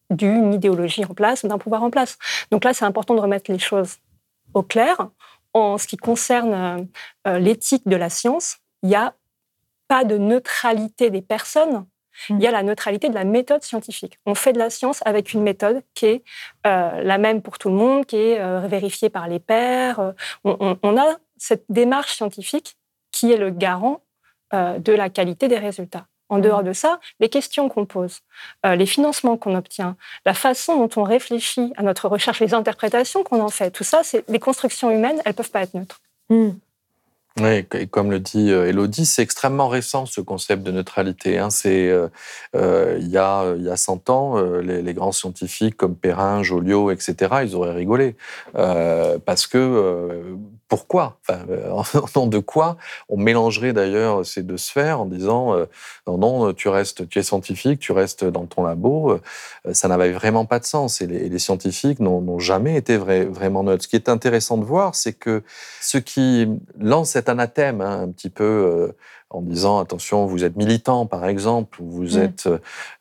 d'une 0.10 0.54
idéologie 0.54 1.04
en 1.06 1.14
place, 1.14 1.46
d'un 1.46 1.58
pouvoir 1.58 1.84
en 1.84 1.90
place. 1.90 2.18
Donc 2.52 2.64
là, 2.64 2.74
c'est 2.74 2.86
important 2.86 3.16
de 3.16 3.22
remettre 3.22 3.52
les 3.52 3.60
choses 3.60 3.98
au 4.54 4.64
clair 4.64 5.10
en 5.54 5.78
ce 5.78 5.88
qui 5.88 5.98
concerne 5.98 6.88
l'éthique 7.26 7.88
de 7.88 7.96
la 7.96 8.10
science, 8.10 8.58
il 8.84 8.90
n'y 8.90 8.96
a 8.96 9.14
pas 9.92 10.06
de 10.06 10.18
neutralité 10.18 11.10
des 11.10 11.22
personnes, 11.22 11.86
il 12.30 12.40
y 12.40 12.48
a 12.48 12.52
la 12.52 12.64
neutralité 12.64 13.10
de 13.10 13.14
la 13.14 13.26
méthode 13.26 13.62
scientifique. 13.62 14.20
On 14.26 14.36
fait 14.36 14.54
de 14.54 14.58
la 14.58 14.70
science 14.70 15.02
avec 15.06 15.34
une 15.34 15.44
méthode 15.44 15.82
qui 15.96 16.06
est 16.06 16.24
la 16.64 17.18
même 17.18 17.42
pour 17.42 17.58
tout 17.58 17.68
le 17.68 17.76
monde, 17.76 18.06
qui 18.06 18.16
est 18.16 18.68
vérifiée 18.70 19.10
par 19.10 19.28
les 19.28 19.40
pairs. 19.40 20.14
on, 20.46 20.98
a 20.98 21.18
cette 21.36 21.66
démarche 21.68 22.14
scientifique 22.16 22.78
qui 23.12 23.34
est 23.34 23.38
le 23.38 23.50
garant 23.50 24.02
de 24.54 24.94
la 24.94 25.10
qualité 25.10 25.50
des 25.50 25.58
résultats. 25.58 26.06
En 26.30 26.38
mmh. 26.38 26.42
dehors 26.42 26.64
de 26.64 26.72
ça, 26.72 27.02
les 27.20 27.28
questions 27.28 27.68
qu'on 27.68 27.86
pose, 27.86 28.22
euh, 28.66 28.76
les 28.76 28.86
financements 28.86 29.36
qu'on 29.36 29.54
obtient, 29.54 29.98
la 30.26 30.34
façon 30.34 30.78
dont 30.78 31.02
on 31.02 31.04
réfléchit 31.04 31.74
à 31.76 31.84
notre 31.84 32.08
recherche, 32.08 32.40
les 32.40 32.54
interprétations 32.54 33.26
qu'on 33.26 33.42
en 33.42 33.50
fait, 33.50 33.70
tout 33.72 33.84
ça, 33.84 34.04
c'est 34.04 34.24
les 34.30 34.40
constructions 34.40 34.90
humaines, 34.90 35.22
elles 35.26 35.34
peuvent 35.34 35.52
pas 35.52 35.64
être 35.64 35.74
neutres. 35.74 36.00
Mmh. 36.30 36.52
Oui, 37.40 37.66
et 37.74 37.88
comme 37.88 38.12
le 38.12 38.20
dit 38.20 38.52
euh, 38.52 38.68
Elodie, 38.68 39.06
c'est 39.06 39.22
extrêmement 39.22 39.70
récent 39.70 40.06
ce 40.06 40.20
concept 40.20 40.64
de 40.64 40.72
neutralité. 40.72 41.38
Hein. 41.40 41.50
C'est 41.50 41.88
euh, 41.90 42.10
euh, 42.56 42.98
il, 43.00 43.08
y 43.08 43.18
a, 43.18 43.54
il 43.56 43.64
y 43.64 43.70
a 43.70 43.78
100 43.78 44.10
ans, 44.10 44.38
les, 44.60 44.94
grands 44.94 45.14
scientifiques 45.14 45.78
comme 45.78 45.96
Perrin, 45.96 46.44
Joliot, 46.44 46.92
etc., 46.92 47.16
ils 47.44 47.56
auraient 47.56 47.72
rigolé. 47.74 48.16
parce 48.54 49.48
que 49.48 50.36
pourquoi 50.72 51.18
enfin, 51.28 51.42
En 51.72 51.84
nom 52.16 52.28
de 52.28 52.40
quoi 52.40 52.78
On 53.10 53.18
mélangerait 53.18 53.74
d'ailleurs 53.74 54.26
ces 54.26 54.42
deux 54.42 54.56
sphères 54.56 55.02
en 55.02 55.06
disant 55.06 55.54
non, 56.08 56.18
non, 56.18 56.54
tu 56.54 56.70
restes, 56.70 57.10
tu 57.10 57.20
es 57.20 57.24
scientifique, 57.24 57.82
tu 57.82 57.92
restes 57.92 58.24
dans 58.24 58.46
ton 58.46 58.64
labo. 58.64 59.20
ça 59.74 59.90
n'avait 59.90 60.14
vraiment 60.14 60.46
pas 60.46 60.60
de 60.60 60.66
sens. 60.66 61.02
Et 61.02 61.08
les, 61.08 61.40
scientifiques 61.40 62.00
n'ont 62.00 62.40
jamais 62.40 62.78
été 62.78 62.96
vraiment 62.96 63.64
neutres. 63.64 63.84
Ce 63.84 63.90
qui 63.90 63.98
est 63.98 64.08
intéressant 64.08 64.58
de 64.58 64.64
voir, 64.64 64.96
c'est 64.96 65.12
que 65.12 65.44
ce 65.82 65.98
qui 65.98 66.48
lance 66.80 67.10
cet 67.10 67.28
anathème 67.28 67.82
hein, 67.82 68.04
un 68.04 68.10
petit 68.10 68.30
peu 68.30 68.44
euh, 68.44 68.96
en 69.30 69.42
disant 69.42 69.80
attention, 69.80 70.26
vous 70.26 70.46
êtes 70.46 70.56
militant 70.56 71.06
par 71.06 71.26
exemple, 71.26 71.82
ou 71.82 71.90
vous 71.90 72.18
mm. 72.18 72.22
êtes, 72.22 72.50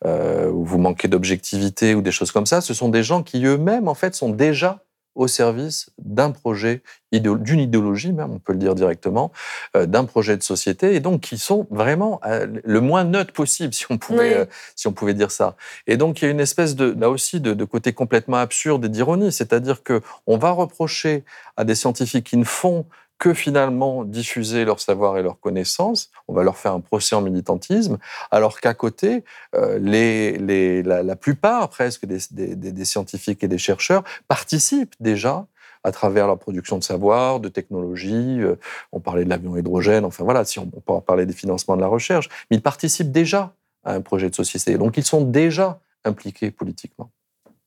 euh, 0.04 0.50
ou 0.50 0.64
vous 0.64 0.78
manquez 0.78 1.06
d'objectivité 1.06 1.94
ou 1.94 2.02
des 2.02 2.12
choses 2.12 2.33
comme 2.33 2.46
ça. 2.46 2.61
Ce 2.61 2.74
sont 2.74 2.88
des 2.88 3.04
gens 3.04 3.22
qui 3.22 3.44
eux-mêmes 3.44 3.87
en 3.87 3.94
fait 3.94 4.16
sont 4.16 4.30
déjà 4.30 4.83
au 5.14 5.27
service 5.27 5.90
d'un 5.99 6.31
projet, 6.31 6.83
d'une 7.12 7.61
idéologie 7.61 8.12
même, 8.12 8.31
on 8.31 8.38
peut 8.38 8.53
le 8.53 8.59
dire 8.59 8.75
directement, 8.75 9.33
euh, 9.77 9.87
d'un 9.87 10.05
projet 10.05 10.37
de 10.37 10.42
société, 10.42 10.94
et 10.94 11.01
donc 11.01 11.20
qui 11.20 11.38
sont 11.38 11.66
vraiment 11.70 12.20
le 12.64 12.81
moins 12.81 13.05
neutres 13.05 13.33
possible, 13.33 13.75
si 13.81 13.87
on 13.90 13.99
pouvait, 13.99 14.49
si 14.77 14.87
on 14.87 14.92
pouvait 14.92 15.14
dire 15.14 15.31
ça. 15.31 15.57
Et 15.87 15.96
donc 15.96 16.20
il 16.20 16.25
y 16.27 16.29
a 16.29 16.31
une 16.31 16.40
espèce 16.40 16.77
de, 16.77 16.96
là 16.99 17.11
aussi, 17.11 17.40
de, 17.40 17.55
de 17.55 17.64
côté 17.64 17.92
complètement 17.92 18.38
absurde 18.38 18.85
et 18.85 18.88
d'ironie, 18.88 19.33
c'est-à-dire 19.33 19.83
que 19.83 20.01
on 20.27 20.38
va 20.38 20.51
reprocher 20.51 21.25
à 21.57 21.64
des 21.64 21.75
scientifiques 21.75 22.27
qui 22.27 22.37
ne 22.37 22.44
font 22.44 22.87
que 23.20 23.35
finalement 23.35 24.02
diffuser 24.04 24.64
leur 24.64 24.80
savoir 24.80 25.18
et 25.18 25.22
leur 25.22 25.38
connaissance. 25.38 26.11
On 26.26 26.33
va 26.33 26.42
leur 26.42 26.56
faire 26.56 26.72
un 26.72 26.80
procès 26.80 27.14
en 27.14 27.20
militantisme, 27.20 27.98
alors 28.30 28.61
qu'à 28.61 28.72
côté, 28.72 29.24
euh, 29.54 29.78
la, 29.78 31.02
la, 31.02 31.16
plupart 31.16 31.68
presque 31.68 32.06
des, 32.06 32.85
scientifiques 32.85 33.44
et 33.44 33.48
des 33.48 33.59
chercheurs 33.59 34.04
participent 34.26 34.94
déjà 35.00 35.46
à 35.85 35.92
travers 35.92 36.26
leur 36.26 36.38
production 36.38 36.78
de 36.78 36.83
savoir, 36.83 37.40
de 37.40 37.50
technologie. 37.50 38.40
Euh, 38.40 38.56
on 38.90 39.00
parlait 39.00 39.24
de 39.24 39.30
l'avion 39.30 39.54
hydrogène, 39.54 40.06
enfin 40.06 40.24
voilà, 40.24 40.46
si 40.46 40.59
on, 40.59 40.70
on 40.74 40.80
peut 40.80 41.04
parler 41.04 41.26
des 41.26 41.35
financements 41.35 41.76
de 41.76 41.83
la 41.83 41.88
recherche, 41.88 42.30
mais 42.50 42.56
ils 42.56 42.62
participent 42.62 43.12
déjà 43.12 43.52
à 43.85 43.92
un 43.92 44.00
projet 44.00 44.30
de 44.30 44.35
société. 44.35 44.78
Donc 44.78 44.96
ils 44.96 45.04
sont 45.04 45.20
déjà 45.20 45.78
impliqués 46.06 46.50
politiquement. 46.50 47.11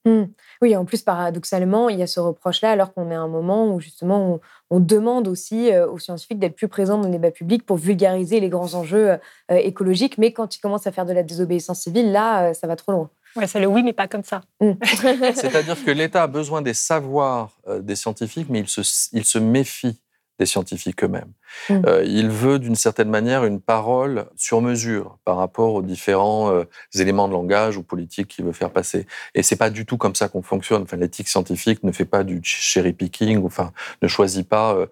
Mmh. 0.06 0.24
Oui, 0.64 0.78
en 0.78 0.86
plus, 0.86 1.02
paradoxalement, 1.02 1.90
il 1.90 2.00
y 2.00 2.04
a 2.04 2.08
ce 2.08 2.22
reproche-là, 2.22 2.72
alors 2.72 2.94
qu'on 2.94 3.12
est 3.12 3.16
à 3.16 3.20
un 3.20 3.28
moment 3.28 3.76
où 3.76 3.82
justement 3.82 4.40
on, 4.70 4.80
demande 4.80 5.28
aussi 5.28 5.70
euh, 5.74 5.92
aux 5.92 6.00
scientifiques 6.00 6.40
d'être 6.40 6.56
plus 6.56 6.70
présents 6.70 6.98
dans 6.98 7.08
le 7.08 7.12
débat 7.12 7.32
public 7.32 7.66
pour 7.66 7.76
vulgariser 7.76 8.40
les 8.40 8.48
grands 8.48 8.74
enjeux 8.74 9.10
euh, 9.10 9.18
écologiques. 9.50 10.18
Mais 10.18 10.32
quand 10.32 10.56
ils 10.56 10.62
commencent 10.62 10.88
à 10.88 10.94
faire 10.94 11.06
de 11.06 11.12
la 11.12 11.22
désobéissance 11.22 11.82
civile, 11.82 12.14
là, 12.14 12.46
euh, 12.46 12.54
ça 12.54 12.66
va 12.66 12.78
trop 12.78 12.94
loin. 12.94 13.10
Ouais, 13.36 13.46
c'est 13.46 13.60
le 13.60 13.68
oui, 13.68 13.84
mais 13.84 13.92
pas 13.92 14.08
comme 14.08 14.24
ça. 14.24 14.40
Mmh. 14.62 14.72
C'est-à-dire 15.36 15.84
que 15.84 15.92
l'État 15.92 16.24
a 16.24 16.28
besoin 16.28 16.62
des 16.62 16.74
savoirs 16.74 17.60
des 17.82 17.98
scientifiques, 17.98 18.48
mais 18.50 18.62
il 18.62 18.70
se, 18.70 19.10
il 19.12 19.26
se 19.26 19.40
méfie 19.40 20.00
des 20.40 20.46
scientifiques 20.46 21.04
eux-mêmes. 21.04 21.34
Mmh. 21.70 21.82
Euh, 21.86 22.04
il 22.06 22.30
veut 22.30 22.60
d'une 22.60 22.76
certaine 22.76 23.10
manière 23.10 23.46
une 23.46 23.62
parole 23.62 24.26
sur 24.36 24.62
mesure 24.62 25.18
par 25.26 25.38
rapport 25.38 25.74
aux 25.74 25.82
différents 25.82 26.52
euh, 26.52 26.64
éléments 26.96 27.28
de 27.28 27.34
langage 27.34 27.78
ou 27.78 27.84
politiques 27.84 28.28
qu'il 28.28 28.46
veut 28.46 28.52
faire 28.52 28.72
passer. 28.72 29.08
Et 29.36 29.44
c'est 29.44 29.56
pas 29.56 29.70
du 29.70 29.86
tout 29.86 29.98
comme 29.98 30.16
ça 30.16 30.28
qu'on 30.28 30.42
fonctionne. 30.42 30.84
Enfin, 30.84 30.98
l'éthique 30.98 31.28
scientifique 31.28 31.84
ne 31.84 31.92
fait 31.92 32.06
pas 32.06 32.24
du 32.24 32.42
cherry 32.44 32.94
picking, 32.94 33.44
enfin, 33.46 33.72
ne 34.02 34.08
choisit 34.08 34.48
pas 34.48 34.76
euh, 34.76 34.88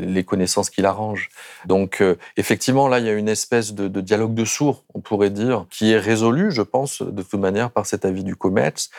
les 0.00 0.24
connaissances 0.24 0.70
qu'il 0.70 0.86
arrange. 0.86 1.30
Donc, 1.66 2.02
effectivement, 2.36 2.88
là, 2.88 2.98
il 2.98 3.06
y 3.06 3.08
a 3.08 3.12
une 3.12 3.28
espèce 3.28 3.72
de, 3.74 3.88
dialogue 4.00 4.34
de 4.34 4.44
sourds, 4.44 4.84
on 4.94 5.00
pourrait 5.00 5.30
dire, 5.30 5.66
qui 5.70 5.92
est 5.92 5.98
résolu, 5.98 6.50
je 6.50 6.62
pense, 6.62 7.02
de 7.02 7.22
toute 7.22 7.40
manière, 7.40 7.70
par 7.70 7.86
cet 7.86 8.04
avis 8.04 8.24
du 8.24 8.36
COMEX, 8.36 8.90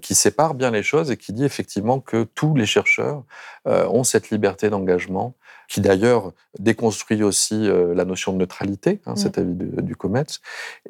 qui 0.00 0.14
sépare 0.14 0.54
bien 0.54 0.70
les 0.70 0.82
choses 0.82 1.10
et 1.10 1.16
qui 1.16 1.32
dit 1.32 1.44
effectivement 1.44 2.00
que 2.00 2.24
tous 2.24 2.54
les 2.54 2.66
chercheurs 2.66 3.22
ont 3.66 4.04
cette 4.04 4.30
liberté 4.30 4.70
d'engagement 4.70 5.34
qui 5.70 5.80
d'ailleurs 5.80 6.32
déconstruit 6.60 7.22
aussi 7.22 7.68
euh, 7.68 7.94
la 7.94 8.04
notion 8.04 8.32
de 8.32 8.38
neutralité, 8.38 9.00
hein, 9.06 9.16
cet 9.16 9.38
mm. 9.38 9.40
avis 9.40 9.82
du 9.82 9.96
COMEX, 9.96 10.40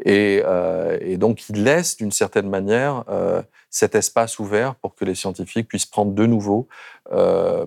et, 0.04 0.42
euh, 0.44 0.98
et, 1.00 1.16
donc 1.16 1.48
il 1.48 1.64
laisse 1.64 1.96
d'une 1.96 2.12
certaine 2.12 2.48
manière 2.48 3.04
euh, 3.08 3.42
cet 3.70 3.94
espace 3.94 4.38
ouvert 4.38 4.74
pour 4.74 4.94
que 4.94 5.04
les 5.04 5.14
scientifiques 5.14 5.68
puissent 5.68 5.86
prendre 5.86 6.12
de 6.12 6.26
nouveau 6.26 6.68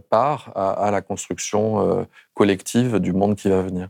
part 0.09 0.51
à, 0.55 0.71
à, 0.71 0.91
la 0.91 1.01
construction 1.01 2.07
collective 2.33 2.99
du 2.99 3.11
monde 3.11 3.35
qui 3.35 3.49
va 3.49 3.61
venir. 3.61 3.89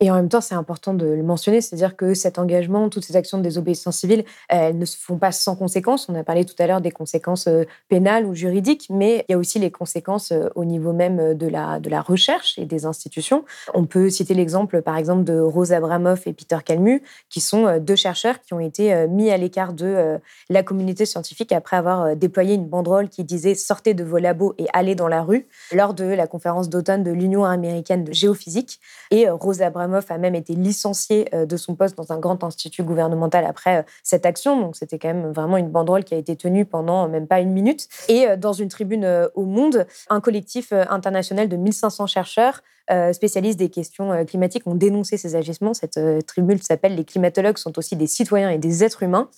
Et 0.00 0.10
en 0.10 0.14
même 0.14 0.28
temps, 0.28 0.40
c'est 0.40 0.54
important 0.54 0.94
de 0.94 1.06
le 1.06 1.22
mentionner, 1.22 1.60
c'est-à-dire 1.60 1.96
que 1.96 2.14
cet 2.14 2.38
engagement, 2.38 2.88
toutes 2.88 3.04
ces 3.04 3.16
actions 3.16 3.38
de 3.38 3.42
désobéissance 3.42 3.98
civile, 3.98 4.24
elles 4.48 4.78
ne 4.78 4.84
se 4.84 4.96
font 4.96 5.18
pas 5.18 5.32
sans 5.32 5.56
conséquences. 5.56 6.08
On 6.08 6.14
a 6.14 6.24
parlé 6.24 6.44
tout 6.44 6.54
à 6.58 6.66
l'heure 6.66 6.80
des 6.80 6.90
conséquences 6.90 7.46
euh, 7.46 7.64
pénales 7.88 8.26
ou 8.26 8.34
juridiques, 8.34 8.86
mais 8.90 9.24
il 9.28 9.32
y 9.32 9.34
a 9.34 9.38
aussi 9.38 9.58
les 9.58 9.70
conséquences 9.70 10.32
euh, 10.32 10.48
au 10.54 10.64
niveau 10.64 10.92
même 10.92 11.20
euh, 11.20 11.34
de 11.34 11.46
la, 11.46 11.80
de 11.80 11.88
la 11.88 12.00
recherche 12.00 12.58
et 12.58 12.66
des 12.66 12.86
institutions. 12.86 13.44
On 13.74 13.84
peut 13.84 14.10
citer 14.10 14.34
l'exemple, 14.34 14.82
par 14.82 14.96
exemple, 14.96 15.24
de 15.24 15.38
Rose 15.38 15.72
Abramoff 15.72 16.26
et 16.26 16.32
Peter 16.32 16.58
Kalmu, 16.64 17.02
qui 17.28 17.40
sont 17.40 17.78
deux 17.78 17.96
chercheurs 17.96 18.40
qui 18.40 18.54
ont 18.54 18.60
été 18.60 19.06
mis 19.08 19.30
à 19.30 19.36
l'écart 19.36 19.72
de 19.72 20.18
la 20.48 20.62
communauté 20.62 21.06
scientifique 21.06 21.52
après 21.52 21.76
avoir 21.76 22.16
déployé 22.16 22.54
une 22.54 22.66
banderole 22.66 23.08
qui 23.08 23.24
disait 23.24 23.54
sortez 23.54 23.94
de 23.94 24.04
vos 24.04 24.18
labos 24.18 24.54
et 24.58 24.66
allez 24.72 24.94
dans 24.94 25.08
la 25.08 25.22
rue 25.22 25.46
lors 25.72 25.94
de 25.94 26.04
la 26.04 26.26
conférence 26.26 26.68
d'automne 26.68 27.02
de 27.02 27.10
l'Union 27.10 27.44
américaine 27.44 28.04
de 28.04 28.12
géophysique. 28.12 28.80
Et 29.10 29.28
Rose 29.28 29.62
Abramoff 29.64 30.10
a 30.10 30.18
même 30.18 30.34
été 30.34 30.54
licencié 30.54 31.28
euh, 31.34 31.46
de 31.46 31.56
son 31.56 31.74
poste 31.74 31.96
dans 31.96 32.12
un 32.12 32.18
grand 32.18 32.44
institut 32.44 32.82
gouvernemental 32.82 33.44
après 33.44 33.78
euh, 33.78 33.82
cette 34.02 34.26
action. 34.26 34.60
Donc 34.60 34.76
c'était 34.76 34.98
quand 34.98 35.08
même 35.08 35.32
vraiment 35.32 35.56
une 35.56 35.70
banderole 35.70 36.04
qui 36.04 36.14
a 36.14 36.18
été 36.18 36.36
tenue 36.36 36.64
pendant 36.64 37.08
même 37.08 37.26
pas 37.26 37.40
une 37.40 37.50
minute. 37.50 37.88
Et 38.08 38.28
euh, 38.28 38.36
dans 38.36 38.52
une 38.52 38.68
tribune 38.68 39.28
au 39.34 39.44
Monde, 39.44 39.86
un 40.08 40.20
collectif 40.20 40.72
international 40.72 41.48
de 41.48 41.56
1500 41.56 42.06
chercheurs 42.06 42.62
spécialistes 43.12 43.58
des 43.58 43.70
questions 43.70 44.24
climatiques 44.26 44.66
ont 44.66 44.74
dénoncé 44.74 45.16
ces 45.16 45.36
agissements. 45.36 45.72
Cette 45.72 45.98
tribune 46.26 46.60
s'appelle 46.60 46.94
Les 46.96 47.04
climatologues 47.04 47.56
sont 47.56 47.78
aussi 47.78 47.96
des 47.96 48.06
citoyens 48.06 48.50
et 48.50 48.58
des 48.58 48.84
êtres 48.84 49.02
humains. 49.02 49.30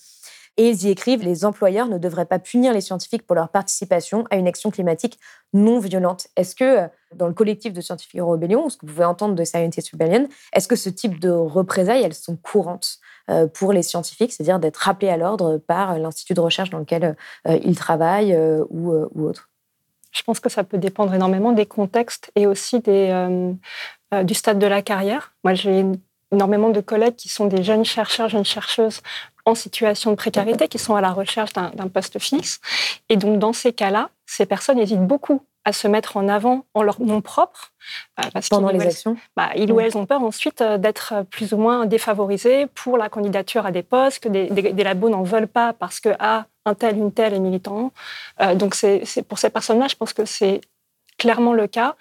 Et 0.57 0.69
ils 0.69 0.85
y 0.85 0.89
écrivent 0.89 1.23
les 1.23 1.45
employeurs 1.45 1.87
ne 1.87 1.99
devraient 1.99 2.25
pas 2.25 2.39
punir 2.39 2.73
les 2.73 2.81
scientifiques 2.81 3.25
pour 3.25 3.35
leur 3.35 3.49
participation 3.49 4.25
à 4.31 4.37
une 4.37 4.47
action 4.47 4.71
climatique 4.71 5.19
non 5.53 5.79
violente. 5.79 6.27
Est-ce 6.35 6.55
que 6.55 6.63
euh, 6.63 6.87
dans 7.15 7.27
le 7.27 7.33
collectif 7.33 7.73
de 7.73 7.81
scientifiques 7.81 8.21
en 8.21 8.31
rébellion, 8.31 8.67
ce 8.69 8.77
que 8.77 8.85
vous 8.85 8.93
pouvez 8.93 9.05
entendre 9.05 9.35
de 9.35 9.43
Scientist 9.43 9.91
Rebellion, 9.91 10.27
est-ce 10.53 10.67
que 10.67 10.75
ce 10.75 10.89
type 10.89 11.19
de 11.19 11.29
représailles, 11.29 12.01
elles 12.03 12.15
sont 12.15 12.35
courantes 12.35 12.97
euh, 13.29 13.47
pour 13.47 13.71
les 13.71 13.83
scientifiques, 13.83 14.33
c'est-à-dire 14.33 14.59
d'être 14.59 14.77
rappelés 14.77 15.09
à 15.09 15.17
l'ordre 15.17 15.57
par 15.57 15.97
l'institut 15.99 16.33
de 16.33 16.41
recherche 16.41 16.71
dans 16.71 16.79
lequel 16.79 17.15
euh, 17.47 17.59
ils 17.63 17.77
travaillent 17.77 18.35
ou, 18.69 18.93
ou 19.13 19.27
autre? 19.27 19.49
Je 20.11 20.23
pense 20.23 20.39
que 20.39 20.49
ça 20.49 20.63
peut 20.63 20.79
dépendre 20.79 21.13
énormément 21.13 21.51
des 21.51 21.65
contextes 21.67 22.31
et 22.35 22.47
aussi 22.47 22.79
des, 22.79 23.53
du 24.23 24.33
stade 24.33 24.57
de 24.57 24.65
la 24.65 24.81
carrière. 24.81 25.35
Moi, 25.43 25.53
j'ai 25.53 25.85
énormément 26.31 26.69
de 26.69 26.81
collègues 26.81 27.15
qui 27.15 27.29
sont 27.29 27.45
des 27.45 27.63
jeunes 27.63 27.85
chercheurs, 27.85 28.29
jeunes 28.29 28.45
chercheuses 28.45 29.01
en 29.47 29.55
situation 29.55 30.11
de 30.11 30.17
précarité, 30.17 30.67
qui 30.67 30.77
sont 30.77 30.95
à 30.95 31.01
la 31.01 31.11
recherche 31.11 31.53
d'un 31.53 31.87
poste 31.87 32.19
fixe. 32.19 32.59
Et 33.07 33.15
donc, 33.15 33.39
dans 33.39 33.53
ces 33.53 33.71
cas-là, 33.71 34.09
ces 34.25 34.45
personnes 34.45 34.77
hésitent 34.77 35.07
beaucoup 35.07 35.41
à 35.63 35.71
se 35.71 35.87
mettre 35.87 36.17
en 36.17 36.27
avant 36.27 36.65
en 36.73 36.83
leur 36.83 37.01
nom 37.01 37.21
propre. 37.21 37.71
Euh, 38.19 38.23
parce 38.33 38.49
Pendant 38.49 38.69
les 38.69 38.81
actions 38.81 39.15
bah, 39.37 39.49
Ils 39.55 39.71
ou 39.71 39.79
elles 39.79 39.97
ont 39.97 40.05
peur 40.05 40.21
ensuite 40.21 40.61
euh, 40.61 40.77
d'être 40.77 41.25
plus 41.31 41.53
ou 41.53 41.57
moins 41.57 41.85
défavorisés 41.85 42.67
pour 42.67 42.97
la 42.97 43.07
candidature 43.07 43.65
à 43.65 43.71
des 43.71 43.83
postes, 43.83 44.19
que 44.23 44.29
des, 44.29 44.49
des, 44.49 44.83
labos 44.83 45.09
n'en 45.09 45.23
veulent 45.23 45.47
pas 45.47 45.71
parce 45.71 46.01
que 46.01 46.09
ah, 46.19 46.45
un 46.65 46.73
tel, 46.73 46.97
une 46.97 47.13
telle 47.13 47.33
est 47.33 47.39
militant. 47.39 47.91
Euh, 48.41 48.55
donc 48.55 48.75
c'est 48.75 49.03
pour 49.27 49.39
ces 49.39 49.49
personnes-là, 49.49 49.87
je 49.89 49.95
pense 49.95 50.11
que 50.11 50.25
c'est 50.25 50.59
clairement 51.17 51.53
le 51.53 51.67
cas. 51.67 51.95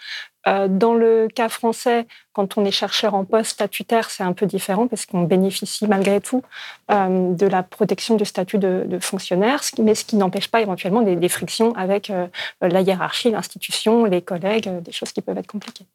Euh, 0.47 0.69
dans 0.69 0.95
le 0.95 1.29
cas 1.29 1.49
français, 1.49 2.07
quand 2.33 2.57
on 2.57 2.65
est 2.65 2.71
chercheur 2.71 3.15
en 3.15 3.25
poste 3.25 3.53
statutaire, 3.53 4.11
c'est 4.11 4.23
un 4.23 4.33
peu 4.33 4.47
différent 4.47 4.87
parce 4.87 5.05
qu'on 5.05 5.23
bénéficie 5.23 5.89
malgré 5.89 6.21
tout 6.21 6.43
euh, 6.91 7.35
de 7.35 7.47
la 7.47 7.65
protection 7.65 8.15
du 8.15 8.25
statut 8.25 8.59
de, 8.59 8.99
fonctionnaire, 9.01 9.61
mais 9.79 9.95
ce 9.95 10.05
qui 10.05 10.17
n'empêche 10.17 10.49
pas 10.49 10.61
éventuellement 10.61 11.03
des, 11.03 11.29
frictions 11.29 11.75
avec 11.75 12.11
euh, 12.11 12.29
la 12.61 12.81
hiérarchie, 12.81 13.31
l'institution, 13.31 14.05
les 14.05 14.23
collègues, 14.23 14.71
des 14.83 14.93
choses 14.93 15.13
qui 15.13 15.21
peuvent 15.21 15.37
être 15.39 15.47
compliquées. 15.49 15.87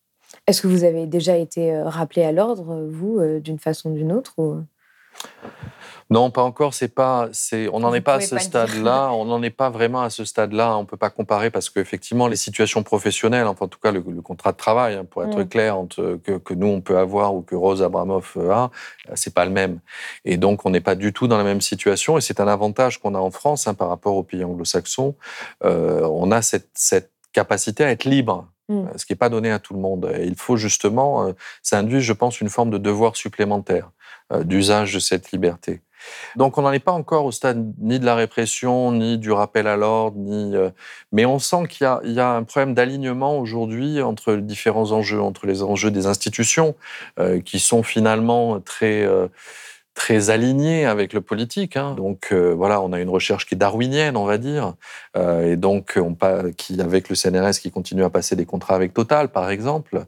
Est-ce 0.47 0.61
que 0.61 0.67
vous 0.67 0.83
avez 0.83 1.05
déjà 1.05 1.37
été 1.37 1.81
rappelé 1.81 2.23
à 2.23 2.31
l'ordre, 2.31 2.85
vous, 2.89 3.21
d'une 3.39 3.59
façon 3.59 3.91
ou 3.91 3.93
d'une 3.93 4.11
autre 4.11 4.33
non, 6.11 6.29
pas 6.29 6.43
encore. 6.43 6.73
C'est 6.73 6.93
pas, 6.93 7.29
c'est, 7.31 7.69
on 7.69 7.79
n'en 7.79 7.93
est 7.93 8.01
pas 8.01 8.15
à 8.15 8.19
ce 8.19 8.37
stade-là. 8.37 9.11
On 9.13 9.23
n'en 9.23 9.41
est 9.41 9.49
pas 9.49 9.69
vraiment 9.69 10.01
à 10.01 10.09
ce 10.09 10.25
stade-là. 10.25 10.75
On 10.75 10.83
peut 10.83 10.97
pas 10.97 11.09
comparer 11.09 11.49
parce 11.49 11.69
qu'effectivement, 11.69 12.27
les 12.27 12.35
situations 12.35 12.83
professionnelles, 12.83 13.47
enfin 13.47 13.65
en 13.65 13.67
tout 13.69 13.79
cas 13.79 13.93
le, 13.93 14.01
contrat 14.01 14.51
de 14.51 14.57
travail, 14.57 14.95
hein, 14.95 15.05
pour 15.09 15.23
être 15.23 15.39
mm. 15.39 15.47
clair, 15.47 15.77
entre, 15.77 16.19
que, 16.21 16.37
que, 16.37 16.53
nous 16.53 16.67
on 16.67 16.81
peut 16.81 16.97
avoir 16.97 17.33
ou 17.33 17.41
que 17.41 17.55
Rose 17.55 17.81
Abramoff 17.81 18.35
a, 18.37 18.71
c'est 19.15 19.33
pas 19.33 19.45
le 19.45 19.51
même. 19.51 19.79
Et 20.25 20.35
donc 20.35 20.65
on 20.65 20.71
n'est 20.71 20.81
pas 20.81 20.95
du 20.95 21.13
tout 21.13 21.29
dans 21.29 21.37
la 21.37 21.45
même 21.45 21.61
situation. 21.61 22.17
Et 22.17 22.21
c'est 22.21 22.41
un 22.41 22.47
avantage 22.47 22.99
qu'on 22.99 23.15
a 23.15 23.19
en 23.19 23.31
France 23.31 23.67
hein, 23.67 23.73
par 23.73 23.87
rapport 23.87 24.17
aux 24.17 24.23
pays 24.23 24.43
anglo-saxons. 24.43 25.15
Euh, 25.63 26.01
on 26.01 26.29
a 26.31 26.41
cette, 26.41 26.67
cette 26.73 27.11
capacité 27.31 27.85
à 27.85 27.91
être 27.91 28.03
libre 28.03 28.49
mm. 28.67 28.97
ce 28.97 29.05
qui 29.05 29.13
n'est 29.13 29.17
pas 29.17 29.29
donné 29.29 29.49
à 29.49 29.59
tout 29.59 29.73
le 29.73 29.79
monde. 29.79 30.11
Et 30.19 30.25
il 30.25 30.35
faut 30.35 30.57
justement, 30.57 31.27
euh, 31.27 31.31
ça 31.63 31.79
induit, 31.79 32.01
je 32.01 32.11
pense, 32.11 32.41
une 32.41 32.49
forme 32.49 32.69
de 32.69 32.77
devoir 32.77 33.15
supplémentaire 33.15 33.91
euh, 34.33 34.43
d'usage 34.43 34.93
de 34.93 34.99
cette 34.99 35.31
liberté. 35.31 35.81
Donc 36.35 36.57
on 36.57 36.61
n'en 36.61 36.71
est 36.71 36.79
pas 36.79 36.91
encore 36.91 37.25
au 37.25 37.31
stade 37.31 37.73
ni 37.79 37.99
de 37.99 38.05
la 38.05 38.15
répression, 38.15 38.91
ni 38.91 39.17
du 39.17 39.31
rappel 39.31 39.67
à 39.67 39.75
l'ordre, 39.75 40.17
ni. 40.17 40.55
Euh, 40.55 40.69
mais 41.11 41.25
on 41.25 41.39
sent 41.39 41.67
qu'il 41.69 41.87
y, 42.03 42.19
a 42.19 42.29
un 42.29 42.43
problème 42.43 42.73
d'alignement 42.73 43.37
aujourd'hui 43.37 44.01
entre 44.01 44.33
les 44.33 44.41
différents 44.41 44.91
enjeux, 44.91 45.21
entre 45.21 45.45
les 45.45 45.63
enjeux 45.63 45.91
des 45.91 46.05
institutions, 46.05 46.75
euh, 47.19 47.41
qui 47.41 47.59
sont 47.59 47.83
finalement 47.83 48.59
très 48.59 49.03
euh, 49.03 49.27
très 49.93 50.29
aligné 50.29 50.85
avec 50.85 51.13
le 51.13 51.21
politique. 51.21 51.75
Hein. 51.75 51.95
Donc 51.95 52.29
euh, 52.31 52.53
voilà, 52.55 52.81
on 52.81 52.93
a 52.93 52.99
une 52.99 53.09
recherche 53.09 53.45
qui 53.45 53.55
est 53.55 53.57
darwinienne, 53.57 54.15
on 54.15 54.25
va 54.25 54.37
dire, 54.37 54.75
euh, 55.17 55.51
et 55.51 55.57
donc 55.57 55.97
on 55.97 56.15
qui 56.55 56.79
avec 56.79 57.09
le 57.09 57.15
CNRS 57.15 57.59
qui 57.61 57.71
continue 57.71 58.03
à 58.03 58.09
passer 58.09 58.35
des 58.35 58.45
contrats 58.45 58.75
avec 58.75 58.93
Total, 58.93 59.29
par 59.29 59.49
exemple, 59.49 60.05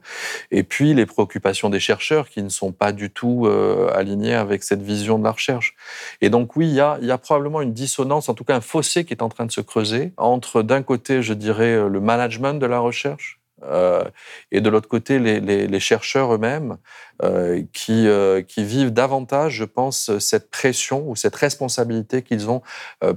et 0.52 0.64
puis 0.64 0.94
les 0.94 1.06
préoccupations 1.06 1.70
des 1.70 1.80
chercheurs 1.80 2.30
qui 2.30 2.44
ne 2.44 2.50
sont 2.50 2.72
pas 2.72 2.92
du 2.92 3.10
tout 3.10 3.46
euh, 3.46 3.90
alignées 3.94 4.36
avec 4.36 4.64
cette 4.64 4.82
vision 4.82 5.18
de 5.18 5.24
la 5.24 5.32
recherche. 5.32 5.76
Et 6.22 6.30
donc 6.30 6.56
oui, 6.56 6.68
il 6.70 6.76
y 6.76 7.12
a 7.12 7.18
probablement 7.18 7.62
une 7.62 7.74
dissonance, 7.74 8.30
en 8.30 8.34
tout 8.34 8.44
cas 8.44 8.56
un 8.56 8.62
fossé 8.62 9.06
qui 9.06 9.14
est 9.14 9.24
en 9.24 9.30
train 9.30 9.46
de 9.46 9.52
se 9.52 9.62
creuser 9.62 10.14
entre 10.18 10.62
d'un 10.62 10.84
côté, 10.84 11.22
je 11.22 11.34
dirais, 11.34 11.90
le 11.90 12.00
management 12.00 12.54
de 12.54 12.66
la 12.66 12.80
recherche 12.80 13.43
euh, 13.68 14.04
et 14.52 14.62
de 14.62 14.70
l'autre 14.70 14.88
côté, 14.88 15.20
les, 15.20 15.80
chercheurs 15.80 16.34
eux-mêmes 16.34 16.78
euh, 17.24 17.64
qui, 17.74 18.08
euh, 18.08 18.42
qui, 18.42 18.64
vivent 18.64 18.92
davantage, 18.92 19.54
je 19.54 19.66
pense, 19.66 20.18
cette 20.20 20.50
pression 20.50 21.08
ou 21.08 21.16
cette 21.16 21.36
responsabilité 21.36 22.22
qu'ils 22.22 22.50
ont 22.50 22.62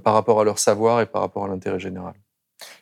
par 0.03 0.14
rapport 0.14 0.40
à 0.40 0.44
leur 0.44 0.59
savoir 0.59 1.01
et 1.01 1.07
par 1.07 1.22
rapport 1.22 1.44
à 1.44 1.49
l'intérêt 1.49 1.78
général. 1.78 2.14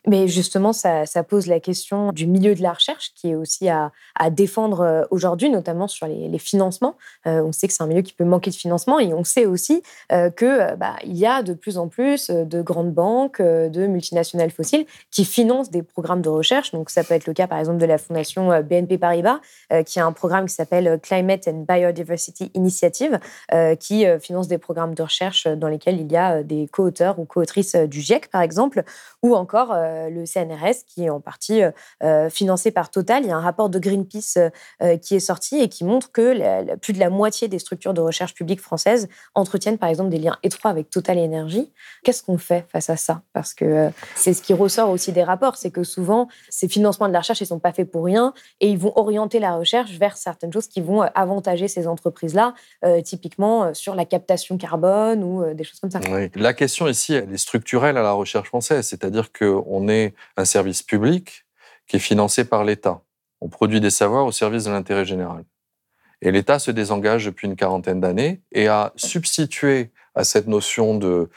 Mais 0.06 0.28
justement, 0.28 0.72
ça, 0.72 1.04
pose 1.28 1.46
la 1.46 1.60
question 1.60 2.12
du 2.12 2.26
milieu 2.26 2.54
de 2.54 2.62
la 2.62 2.72
recherche 2.72 3.12
qui 3.14 3.30
est 3.30 3.34
aussi 3.34 3.68
à, 3.68 3.90
défendre 4.30 4.80
euh, 4.80 5.02
aujourd'hui, 5.10 5.50
notamment 5.50 5.88
sur 5.88 6.06
les, 6.06 6.38
financements. 6.38 6.96
Euh, 7.26 7.42
on 7.42 7.52
sait 7.52 7.68
que 7.68 7.72
c'est 7.72 7.82
un 7.82 7.86
milieu 7.86 8.02
qui 8.02 8.12
peut 8.12 8.24
manquer 8.24 8.50
de 8.50 8.56
financement 8.56 8.98
et 8.98 9.14
on 9.14 9.24
sait 9.24 9.46
aussi 9.46 9.82
euh, 10.12 10.30
que 10.30 10.74
bah, 10.74 10.96
y 11.04 11.24
a 11.26 11.42
de 11.42 11.54
plus 11.54 11.78
en 11.78 11.88
plus 11.88 12.28
de 12.30 12.60
grandes 12.60 12.92
banques, 12.92 13.40
de 13.40 13.86
multinationales 13.86 14.50
fossiles 14.50 14.84
qui 15.10 15.24
financent 15.24 15.70
des 15.70 15.82
programmes 15.82 16.22
de 16.22 16.28
recherche. 16.28 16.72
Donc 16.72 16.90
ça 16.90 17.04
peut 17.04 17.14
être 17.14 17.26
le 17.26 17.32
cas 17.32 17.46
par 17.46 17.58
exemple 17.58 17.78
de 17.78 17.86
la 17.86 17.98
fondation 17.98 18.48
BNP 18.62 18.98
Paribas 18.98 19.40
qui 19.86 20.00
a 20.00 20.06
un 20.06 20.12
programme 20.12 20.46
qui 20.46 20.54
s'appelle 20.54 20.98
Climate 21.02 21.48
and 21.48 21.64
Biodiversity 21.68 22.50
Initiative 22.54 23.18
qui 23.78 24.04
finance 24.20 24.48
des 24.48 24.58
programmes 24.58 24.94
de 24.94 25.02
recherche 25.02 25.46
dans 25.46 25.68
lesquels 25.68 26.00
il 26.00 26.10
y 26.10 26.16
a 26.16 26.42
des 26.42 26.68
co-auteurs 26.70 27.18
ou 27.18 27.24
co-autrices 27.24 27.76
du 27.76 28.00
GIEC 28.00 28.30
par 28.30 28.42
exemple, 28.42 28.84
ou 29.24 29.34
encore 29.34 29.72
euh, 29.72 30.10
le 30.10 30.26
CNRS, 30.26 30.84
qui 30.86 31.04
est 31.04 31.08
en 31.08 31.18
partie 31.18 31.62
euh, 31.62 31.70
euh, 32.02 32.28
financé 32.28 32.70
par 32.70 32.90
Total. 32.90 33.22
Il 33.24 33.28
y 33.28 33.32
a 33.32 33.36
un 33.36 33.40
rapport 33.40 33.70
de 33.70 33.78
Greenpeace 33.78 34.38
qui 35.00 35.14
est 35.14 35.20
sorti 35.20 35.60
et 35.60 35.68
qui 35.70 35.82
montre 35.82 36.12
que 36.12 36.74
plus 36.76 36.92
de 36.92 36.98
la 36.98 37.08
moitié 37.08 37.48
des 37.48 37.58
structures 37.58 37.94
de 37.94 38.02
recherche 38.02 38.34
publique 38.34 38.60
françaises 38.60 39.08
entretiennent 39.34 39.78
par 39.78 39.88
exemple 39.88 40.10
des 40.10 40.18
liens 40.18 40.36
étroits 40.42 40.70
avec 40.70 40.90
Total 40.90 41.16
Énergie. 41.16 41.72
Qu'est-ce 42.02 42.22
qu'on 42.22 42.36
fait 42.36 42.66
face 42.70 42.90
à 42.90 42.96
ça? 42.96 43.22
Parce 43.32 43.54
que 43.54 43.90
c'est 44.14 44.34
ce 44.34 44.42
qui 44.42 44.52
ressort 44.52 44.90
aussi 44.90 45.12
des 45.12 45.22
rapports, 45.22 45.56
c'est 45.56 45.70
que 45.70 45.84
souvent 45.84 46.28
ces 46.50 46.68
financements 46.68 47.08
de 47.08 47.14
la 47.14 47.20
recherche, 47.20 47.40
ils 47.40 47.46
sont 47.46 47.58
pas 47.58 47.72
faits 47.72 47.90
pour 47.90 48.04
rien 48.04 48.34
et 48.60 48.68
ils 48.68 48.78
vont 48.78 48.92
orienter 48.96 49.38
la 49.38 49.56
recherche 49.56 49.92
vers 49.92 50.18
certaines 50.18 50.52
choses 50.52 50.68
qui 50.68 50.82
vont 50.82 51.00
avantager 51.14 51.68
ces 51.68 51.86
entreprises-là, 51.86 52.54
typiquement 53.04 53.72
sur 53.72 53.94
la 53.94 54.04
captation 54.04 54.58
carbone 54.58 55.24
ou 55.24 55.54
des 55.54 55.64
choses 55.64 55.80
comme 55.80 55.90
ça. 55.90 56.00
La 56.34 56.52
question 56.52 56.88
ici, 56.88 57.14
elle 57.14 57.32
est 57.32 57.38
structurelle 57.38 57.96
à 57.96 58.02
la 58.02 58.12
recherche 58.12 58.48
française, 58.48 58.86
c'est-à-dire 58.86 59.13
qu'on 59.32 59.88
est 59.88 60.14
un 60.36 60.44
service 60.44 60.82
public 60.82 61.44
qui 61.86 61.96
est 61.96 62.00
financé 62.00 62.44
par 62.44 62.64
l'État. 62.64 63.02
On 63.40 63.48
produit 63.48 63.80
des 63.80 63.90
savoirs 63.90 64.26
au 64.26 64.32
service 64.32 64.64
de 64.64 64.70
l'intérêt 64.70 65.04
général. 65.04 65.44
Et 66.22 66.30
l'État 66.30 66.58
se 66.58 66.70
désengage 66.70 67.26
depuis 67.26 67.46
une 67.46 67.56
quarantaine 67.56 68.00
d'années 68.00 68.40
et 68.52 68.66
a 68.68 68.92
substitué 68.96 69.90
à 70.14 70.24
cette 70.24 70.46
notion 70.46 70.96
de, 70.96 71.28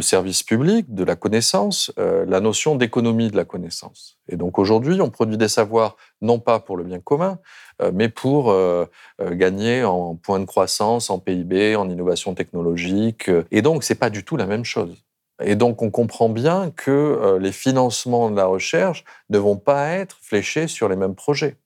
service 0.00 0.42
public, 0.42 0.92
de 0.92 1.04
la 1.04 1.16
connaissance, 1.16 1.92
euh, 1.98 2.24
la 2.26 2.40
notion 2.40 2.74
d'économie 2.74 3.30
de 3.30 3.36
la 3.36 3.44
connaissance. 3.44 4.18
Et 4.28 4.36
donc 4.36 4.58
aujourd'hui, 4.58 5.00
on 5.00 5.10
produit 5.10 5.38
des 5.38 5.48
savoirs 5.48 5.96
non 6.20 6.38
pas 6.40 6.58
pour 6.58 6.76
le 6.76 6.84
bien 6.84 7.00
commun, 7.00 7.38
euh, 7.80 7.92
mais 7.94 8.08
pour 8.08 8.50
euh, 8.50 8.86
gagner 9.20 9.84
en 9.84 10.16
points 10.16 10.40
de 10.40 10.44
croissance, 10.44 11.08
en 11.08 11.18
PIB, 11.18 11.76
en 11.76 11.88
innovation 11.88 12.34
technologique. 12.34 13.30
Et 13.52 13.62
donc, 13.62 13.84
c'est 13.84 13.94
pas 13.94 14.10
du 14.10 14.24
tout 14.24 14.36
la 14.36 14.46
même 14.46 14.64
chose. 14.64 15.05
Et 15.42 15.56
donc, 15.56 15.82
on 15.82 15.90
comprend 15.90 16.28
bien 16.28 16.70
que 16.70 16.90
euh, 16.90 17.38
les 17.38 17.52
financements 17.52 18.30
de 18.30 18.36
la 18.36 18.46
recherche 18.46 19.04
ne 19.30 19.38
vont 19.38 19.56
pas 19.56 19.88
être 19.90 20.18
fléchés 20.22 20.68
sur 20.68 20.88
les 20.88 20.96
mêmes 20.96 21.14
projets. 21.14 21.56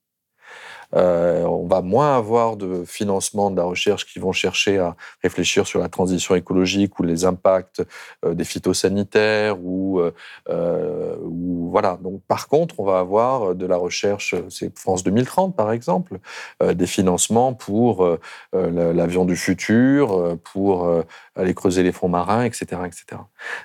Euh, 0.97 1.43
on 1.45 1.67
va 1.67 1.83
moins 1.83 2.17
avoir 2.17 2.57
de 2.57 2.85
financement 2.85 3.51
de 3.51 3.57
la 3.57 3.65
recherche 3.65 4.07
qui 4.07 4.19
vont 4.19 4.33
chercher 4.33 4.79
à 4.79 4.97
réfléchir 5.23 5.67
sur 5.67 5.81
la 5.81 5.89
transition 5.89 6.35
écologique 6.35 6.99
ou 6.99 7.03
les 7.03 7.25
impacts 7.25 7.83
euh, 8.25 8.35
des 8.35 8.45
phytosanitaires 8.45 9.59
ou, 9.63 10.01
euh, 10.01 11.17
ou, 11.23 11.71
voilà. 11.71 11.99
Donc 12.03 12.23
par 12.27 12.49
contre, 12.49 12.81
on 12.81 12.85
va 12.85 12.99
avoir 12.99 13.55
de 13.55 13.67
la 13.67 13.77
recherche, 13.77 14.35
c'est 14.49 14.77
France 14.79 15.05
2030 15.05 15.55
par 15.57 15.73
exemple, 15.73 16.19
des 16.63 16.87
financements 16.87 17.55
pour 17.55 18.19
l'avion 18.53 19.25
du 19.25 19.37
futur, 19.37 20.37
pour 20.53 20.91
aller 21.37 21.55
creuser 21.55 21.83
les 21.83 21.93
fonds 21.93 22.09
marins, 22.09 22.45
etc., 22.45 22.83
etc. 22.87 23.23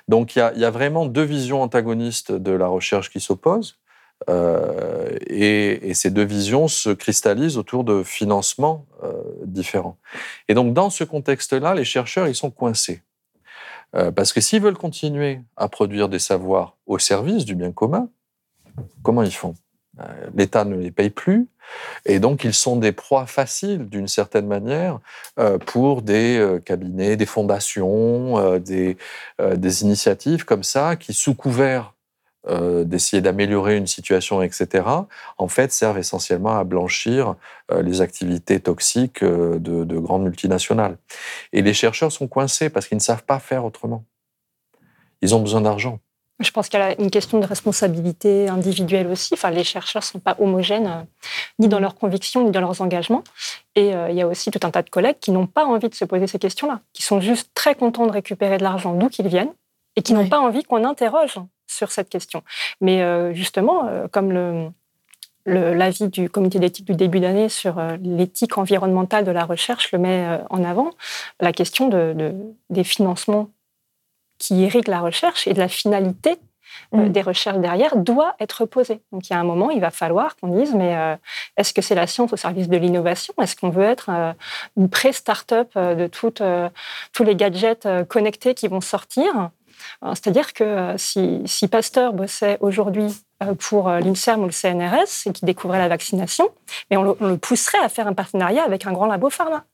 Donc 0.08 0.36
il 0.36 0.52
y 0.56 0.64
a 0.64 0.70
vraiment 0.70 1.06
deux 1.06 1.22
visions 1.22 1.62
antagonistes 1.62 2.32
de 2.32 2.52
la 2.52 2.66
recherche 2.66 3.10
qui 3.10 3.20
s'opposent. 3.20 3.78
Euh, 4.28 5.16
et, 5.26 5.94
ces 5.94 6.10
deux 6.10 6.24
visions 6.24 6.68
se 6.68 6.90
cristallisent 6.90 7.58
autour 7.58 7.84
de 7.84 8.02
financements 8.02 8.86
euh, 9.02 9.12
différents. 9.44 9.98
Et 10.48 10.54
donc, 10.54 10.74
dans 10.74 10.90
ce 10.90 11.04
contexte-là, 11.04 11.74
les 11.74 11.84
chercheurs, 11.84 12.28
ils 12.28 12.34
sont 12.34 12.50
coincés. 12.50 13.02
Euh, 13.94 14.10
parce 14.10 14.32
que 14.32 14.40
s'ils 14.40 14.60
veulent 14.60 14.76
continuer 14.76 15.40
à 15.56 15.68
produire 15.68 16.08
des 16.08 16.18
savoirs 16.18 16.76
au 16.86 16.98
service 16.98 17.44
du 17.44 17.54
bien 17.54 17.72
commun, 17.72 18.08
comment 19.02 19.22
ils 19.22 19.34
font? 19.34 19.54
L'État 20.34 20.66
ne 20.66 20.76
les 20.76 20.90
paye 20.90 21.08
plus, 21.08 21.48
et 22.04 22.18
donc 22.18 22.44
ils 22.44 22.52
sont 22.52 22.76
des 22.76 22.92
proies 22.92 23.24
faciles, 23.24 23.88
d'une 23.88 24.08
certaine 24.08 24.46
manière, 24.46 25.00
pour 25.64 26.02
des 26.02 26.58
cabinets, 26.66 27.16
des 27.16 27.24
fondations, 27.24 28.58
des, 28.58 28.98
des 29.38 29.82
initiatives 29.82 30.44
comme 30.44 30.64
ça, 30.64 30.96
qui, 30.96 31.14
sous 31.14 31.34
couvert 31.34 31.95
euh, 32.48 32.84
d'essayer 32.84 33.20
d'améliorer 33.20 33.76
une 33.76 33.88
situation, 33.88 34.40
etc., 34.40 34.84
en 35.36 35.48
fait, 35.48 35.72
servent 35.72 35.98
essentiellement 35.98 36.56
à 36.56 36.62
blanchir 36.62 37.34
euh, 37.72 37.82
les 37.82 38.00
activités 38.00 38.60
toxiques 38.60 39.24
euh, 39.24 39.58
de, 39.58 39.98
grandes 39.98 40.22
multinationales. 40.22 40.96
Et 41.52 41.62
les 41.62 41.74
chercheurs 41.74 42.12
sont 42.12 42.28
coincés 42.28 42.70
parce 42.70 42.86
qu'ils 42.86 42.98
ne 42.98 43.02
savent 43.02 43.24
pas 43.24 43.40
faire 43.40 43.64
autrement. 43.64 44.04
Ils 45.22 45.34
ont 45.34 45.40
besoin 45.40 45.60
d'argent. 45.60 45.98
Je 46.38 46.50
pense 46.50 46.68
qu'il 46.68 46.78
y 46.78 46.82
a 46.82 47.00
une 47.00 47.10
question 47.10 47.40
de 47.40 47.46
responsabilité 47.46 48.48
individuelle 48.48 49.08
aussi. 49.08 49.34
Enfin, 49.34 49.50
les 49.50 49.64
chercheurs 49.64 50.02
ne 50.02 50.06
sont 50.06 50.18
pas 50.20 50.36
homogènes, 50.38 51.06
ni 51.58 51.66
dans 51.66 51.80
leurs 51.80 51.94
convictions, 51.94 52.44
ni 52.44 52.50
dans 52.50 52.60
leurs 52.60 52.80
engagements. 52.82 53.24
Et 53.74 53.88
il 53.88 54.14
y 54.14 54.20
a 54.20 54.28
aussi 54.28 54.50
tout 54.50 54.60
un 54.62 54.70
tas 54.70 54.82
de 54.82 54.90
collègues 54.90 55.16
qui 55.18 55.30
n'ont 55.30 55.46
pas 55.46 55.64
envie 55.64 55.88
de 55.88 55.94
se 55.94 56.04
poser 56.04 56.26
ces 56.26 56.38
questions-là, 56.38 56.80
qui 56.92 57.02
sont 57.02 57.22
juste 57.22 57.50
très 57.54 57.74
contents 57.74 58.06
de 58.06 58.12
récupérer 58.12 58.58
de 58.58 58.64
l'argent 58.64 58.92
d'où 58.92 59.08
qu'ils 59.08 59.28
viennent, 59.28 59.54
et 59.96 60.02
qui 60.02 60.12
n'ont 60.12 60.28
pas 60.28 60.38
envie 60.38 60.62
qu'on 60.62 60.84
interroge 60.84 61.40
sur 61.66 61.90
cette 61.90 62.08
question. 62.08 62.42
Mais 62.80 63.02
euh, 63.02 63.32
justement, 63.32 63.86
euh, 63.86 64.08
comme 64.08 64.32
le, 64.32 64.70
l'avis 65.44 66.08
du 66.08 66.28
comité 66.28 66.58
d'éthique 66.58 66.86
du 66.86 66.94
début 66.94 67.20
d'année 67.20 67.48
sur 67.48 67.78
euh, 67.78 67.96
l'éthique 68.02 68.58
environnementale 68.58 69.24
de 69.24 69.30
la 69.30 69.44
recherche 69.44 69.92
le 69.92 69.98
met 69.98 70.40
en 70.50 70.64
avant, 70.64 70.90
la 71.40 71.52
question 71.52 71.88
de, 71.88 72.34
des 72.70 72.84
financements 72.84 73.50
qui 74.38 74.62
irriguent 74.62 74.88
la 74.88 75.00
recherche 75.00 75.46
et 75.46 75.54
de 75.54 75.58
la 75.58 75.68
finalité 75.68 76.38
euh, 76.94 77.08
des 77.08 77.22
recherches 77.22 77.58
derrière 77.58 77.96
doit 77.96 78.34
être 78.40 78.64
posée. 78.64 79.00
Donc 79.12 79.28
il 79.28 79.32
y 79.32 79.36
a 79.36 79.40
un 79.40 79.44
moment, 79.44 79.70
il 79.70 79.80
va 79.80 79.90
falloir 79.90 80.36
qu'on 80.36 80.48
dise, 80.48 80.74
mais 80.74 80.96
euh, 80.96 81.16
est-ce 81.56 81.72
que 81.72 81.82
c'est 81.82 81.94
la 81.94 82.06
science 82.06 82.32
au 82.32 82.36
service 82.36 82.68
de 82.68 82.76
l'innovation? 82.76 83.34
Est-ce 83.40 83.56
qu'on 83.56 83.70
veut 83.70 83.84
être 83.84 84.10
euh, 84.10 84.32
une 84.76 84.88
pré-startup 84.88 85.76
de 85.76 86.06
toutes, 86.06 86.42
tous 87.12 87.24
les 87.24 87.36
gadgets 87.36 87.88
connectés 88.08 88.54
qui 88.54 88.68
vont 88.68 88.80
sortir? 88.80 89.50
C'est-à-dire 90.02 90.52
que 90.52 90.94
si, 90.96 91.42
si 91.46 91.68
Pasteur 91.68 92.12
bossait 92.12 92.58
aujourd'hui 92.60 93.14
pour 93.58 93.88
l'INSERM 93.88 94.42
ou 94.42 94.46
le 94.46 94.52
CNRS 94.52 95.26
et 95.26 95.32
qui 95.32 95.44
découvrait 95.44 95.78
la 95.78 95.88
vaccination, 95.88 96.48
mais 96.90 96.96
on 96.96 97.02
le, 97.02 97.14
on 97.20 97.28
le 97.28 97.38
pousserait 97.38 97.78
à 97.78 97.88
faire 97.88 98.06
un 98.06 98.14
partenariat 98.14 98.64
avec 98.64 98.86
un 98.86 98.92
grand 98.92 99.06
labo 99.06 99.30
pharma. 99.30 99.64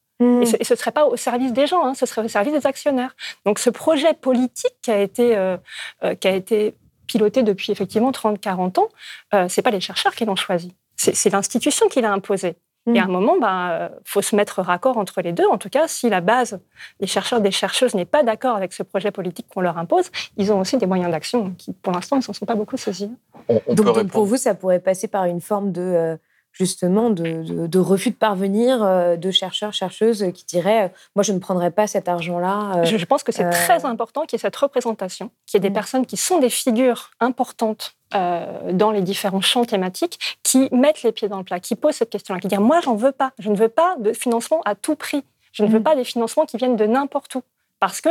Et 0.41 0.47
ce 0.47 0.73
ne 0.73 0.79
serait 0.79 0.93
pas 0.93 1.07
au 1.07 1.17
service 1.17 1.53
des 1.53 1.67
gens, 1.67 1.85
hein, 1.85 1.95
ce 1.95 2.07
serait 2.07 2.25
au 2.25 2.29
service 2.29 2.53
des 2.53 2.67
actionnaires. 2.67 3.17
Donc 3.45 3.59
ce 3.59 3.71
projet 3.71 4.15
politique 4.15 4.75
qui 4.83 4.91
a 4.91 5.01
été, 5.01 5.37
euh, 5.37 5.57
euh, 6.05 6.15
qui 6.15 6.29
a 6.29 6.33
été 6.33 6.75
piloté 7.07 7.43
depuis 7.43 7.73
effectivement 7.73 8.13
30-40 8.13 8.79
ans, 8.79 8.89
euh, 9.35 9.49
ce 9.49 9.61
n'est 9.61 9.63
pas 9.63 9.71
les 9.71 9.81
chercheurs 9.81 10.15
qui 10.15 10.25
l'ont 10.25 10.37
choisi, 10.37 10.75
c'est 10.97 11.31
l'institution 11.31 11.89
qui 11.89 12.01
l'a 12.01 12.13
imposé. 12.13 12.55
Et 12.87 12.99
à 12.99 13.05
un 13.05 13.09
moment, 13.09 13.37
il 13.37 13.41
bah, 13.41 13.93
faut 14.05 14.23
se 14.23 14.35
mettre 14.35 14.61
raccord 14.61 14.99
entre 14.99 15.23
les 15.23 15.33
deux. 15.33 15.47
En 15.47 15.57
tout 15.57 15.69
cas, 15.69 15.87
si 15.87 16.09
la 16.09 16.21
base 16.21 16.59
des 16.99 17.07
chercheurs 17.07 17.41
des 17.41 17.53
chercheuses 17.53 17.95
n'est 17.95 18.05
pas 18.05 18.25
d'accord 18.25 18.57
avec 18.57 18.73
ce 18.73 18.83
projet 18.83 19.13
politique 19.13 19.47
qu'on 19.55 19.61
leur 19.61 19.79
impose, 19.79 20.11
ils 20.37 20.53
ont 20.53 20.59
aussi 20.59 20.79
des 20.79 20.87
moyens 20.87 21.11
d'action 21.13 21.55
qui, 21.57 21.73
pour 21.73 21.93
l'instant, 21.93 22.17
ne 22.17 22.23
s'en 22.23 22.33
sont 22.33 22.47
pas 22.47 22.57
beaucoup 22.57 22.77
saisis. 22.77 23.11
donc, 23.69 24.09
pour 24.09 24.25
vous, 24.25 24.37
ça 24.37 24.55
pourrait 24.55 24.81
passer 24.81 25.07
par 25.07 25.27
une 25.27 25.41
forme 25.41 25.71
de 25.71 26.19
justement 26.53 27.11
de, 27.11 27.79
refus 27.79 28.11
de 28.11 28.17
parvenir 28.17 28.83
euh, 28.83 29.17
de 29.17 29.31
chercheurs, 29.31 29.73
chercheuses 29.73 30.27
qui 30.35 30.45
diraient 30.45 30.85
euh, 30.85 30.89
Moi, 31.17 31.23
je 31.23 31.33
ne 31.33 31.39
prendrai 31.39 31.71
pas 31.71 31.87
cet 31.87 32.09
argent-là. 32.09 32.77
Euh, 32.77 32.85
je, 32.85 33.05
pense 33.05 33.23
que 33.23 33.33
c'est 33.33 33.49
très 33.51 33.85
important 33.85 34.23
qu'il 34.23 34.37
y 34.37 34.37
ait 34.37 34.43
cette 34.43 34.57
représentation, 34.57 35.31
qu'il 35.47 35.57
y 35.57 35.57
ait 35.59 35.69
des 35.69 35.71
mm. 35.71 35.75
personnes 35.75 36.07
qui 36.07 36.17
sont 36.17 36.39
des 36.39 36.51
figures 36.51 37.11
importantes 37.21 37.97
dans 38.15 38.91
les 38.91 39.01
différents 39.01 39.41
champs 39.41 39.65
thématiques, 39.65 40.39
qui 40.43 40.69
mettent 40.71 41.03
les 41.03 41.13
pieds 41.13 41.29
dans 41.29 41.39
le 41.39 41.45
plat, 41.45 41.61
qui 41.61 41.77
posent 41.77 41.95
cette 41.95 42.11
question-là, 42.11 42.41
qui 42.41 42.49
disent 42.49 42.59
Moi, 42.59 42.81
j'en 42.83 42.95
veux 42.95 43.13
pas. 43.13 43.33
Je 43.39 43.49
ne 43.49 43.57
veux 43.57 43.71
pas 43.71 43.97
de 44.01 44.13
financement 44.13 44.61
à 44.67 44.75
tout 44.75 44.97
prix. 44.97 45.25
Je 45.53 45.65
ne 45.65 45.69
veux 45.69 45.79
mm. 45.79 45.83
pas 45.83 45.97
des 45.97 46.05
financements 46.05 46.45
qui 46.45 46.59
viennent 46.59 46.77
de 46.77 46.85
n'importe 46.85 47.35
où. 47.37 47.43
Parce 47.81 48.03
que 48.03 48.11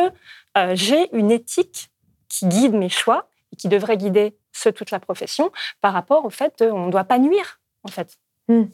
j'ai 0.74 1.16
une 1.16 1.30
éthique 1.30 1.92
qui 2.30 2.48
guide 2.48 2.74
mes 2.74 2.89
choix 2.89 3.28
et 3.54 3.56
qui 3.56 3.68
devrait 3.68 3.96
guider 3.96 4.36
ceux 4.54 4.72
toute 4.72 4.89
la 4.89 5.00
profession 5.00 5.52
par 5.82 5.94
rapport 5.94 6.26
au 6.26 6.30
fait 6.30 6.54
qu'on 6.58 6.88
ne 6.88 6.92
doit 6.92 7.04
pas 7.04 7.20
nuire, 7.20 7.60
en 7.84 7.89
fait. 7.89 8.18
Hmm. 8.52 8.66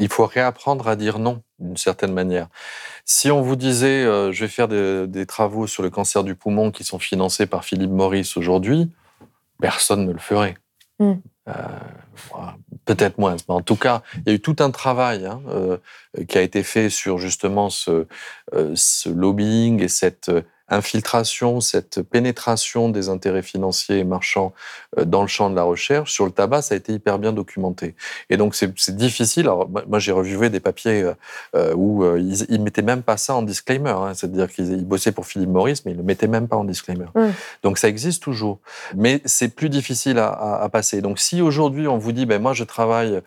Il 0.00 0.08
faut 0.08 0.26
réapprendre 0.26 0.88
à 0.88 0.96
dire 0.96 1.18
non, 1.18 1.42
d'une 1.58 1.76
certaine 1.76 2.12
manière. 2.12 2.48
Si 3.04 3.30
on 3.30 3.42
vous 3.42 3.56
disait, 3.56 4.04
euh, 4.04 4.32
je 4.32 4.44
vais 4.44 4.50
faire 4.50 4.68
des, 4.68 5.26
travaux 5.26 5.66
sur 5.66 5.82
le 5.82 5.90
cancer 5.90 6.24
du 6.24 6.34
poumon 6.34 6.70
qui 6.70 6.84
sont 6.84 6.98
financés 6.98 7.46
par 7.46 7.64
Philippe 7.64 7.90
Maurice 7.90 8.36
aujourd'hui, 8.36 8.90
personne 9.60 10.04
ne 10.04 10.12
le 10.12 10.18
ferait. 10.18 10.56
Hmm. 10.98 11.14
Euh, 11.48 11.52
peut-être 12.84 13.18
moins. 13.18 13.36
Mais 13.48 13.54
en 13.54 13.60
tout 13.60 13.76
cas, 13.76 14.02
il 14.16 14.22
y 14.26 14.30
a 14.32 14.34
eu 14.34 14.40
tout 14.40 14.56
un 14.58 14.70
travail 14.70 15.26
hein, 15.26 15.42
euh, 15.48 15.78
qui 16.28 16.38
a 16.38 16.42
été 16.42 16.62
fait 16.62 16.90
sur 16.90 17.18
justement 17.18 17.70
ce, 17.70 18.06
ce 18.74 19.08
lobbying 19.08 19.82
et 19.82 19.88
cette 19.88 20.30
infiltration, 20.68 21.60
cette 21.60 22.02
pénétration 22.02 22.88
des 22.88 23.08
intérêts 23.08 23.42
financiers 23.42 23.98
et 23.98 24.04
marchands 24.04 24.54
euh, 24.98 25.04
dans 25.04 25.20
le 25.20 25.28
champ 25.28 25.50
de 25.50 25.54
la 25.54 25.62
recherche, 25.62 26.12
sur 26.12 26.24
le 26.24 26.30
tabac, 26.30 26.62
ça 26.62 26.74
a 26.74 26.78
été 26.78 26.92
hyper 26.92 27.18
bien 27.18 27.32
documenté. 27.32 27.94
Et 28.30 28.36
donc, 28.36 28.54
c'est 28.54 28.96
difficile. 28.96 29.44
Alors, 29.44 29.68
moi, 29.68 29.98
j'ai 29.98 30.12
revu 30.12 30.48
des 30.48 30.60
papiers 30.60 31.02
euh, 31.02 31.14
euh, 31.54 31.74
où 31.74 32.04
ils, 32.16 32.46
ne 32.48 32.64
mettaient 32.64 32.82
même 32.82 33.02
pas 33.02 33.16
ça 33.16 33.34
en 33.34 33.42
disclaimer. 33.42 33.90
Hein. 33.90 34.14
C'est-à-dire 34.14 34.50
qu'ils 34.50 34.84
bossaient 34.84 35.12
pour 35.12 35.26
Philippe 35.26 35.50
Maurice, 35.50 35.84
mais 35.84 35.92
ils 35.92 35.96
le 35.96 36.02
mettaient 36.02 36.28
même 36.28 36.48
pas 36.48 36.56
en 36.56 36.64
disclaimer. 36.64 37.06
Donc, 37.62 37.78
ça 37.78 37.88
existe 37.88 38.22
toujours. 38.22 38.58
Mais 38.96 39.20
c'est 39.24 39.48
plus 39.48 39.68
difficile 39.68 40.18
à, 40.18 40.68
passer. 40.72 41.02
Donc, 41.02 41.18
si 41.18 41.42
aujourd'hui, 41.42 41.86
on 41.88 41.98
vous 41.98 42.12
dit, 42.12 42.26
ben, 42.26 42.40
moi, 42.40 42.52
je 42.52 42.64
travaille 42.64 43.20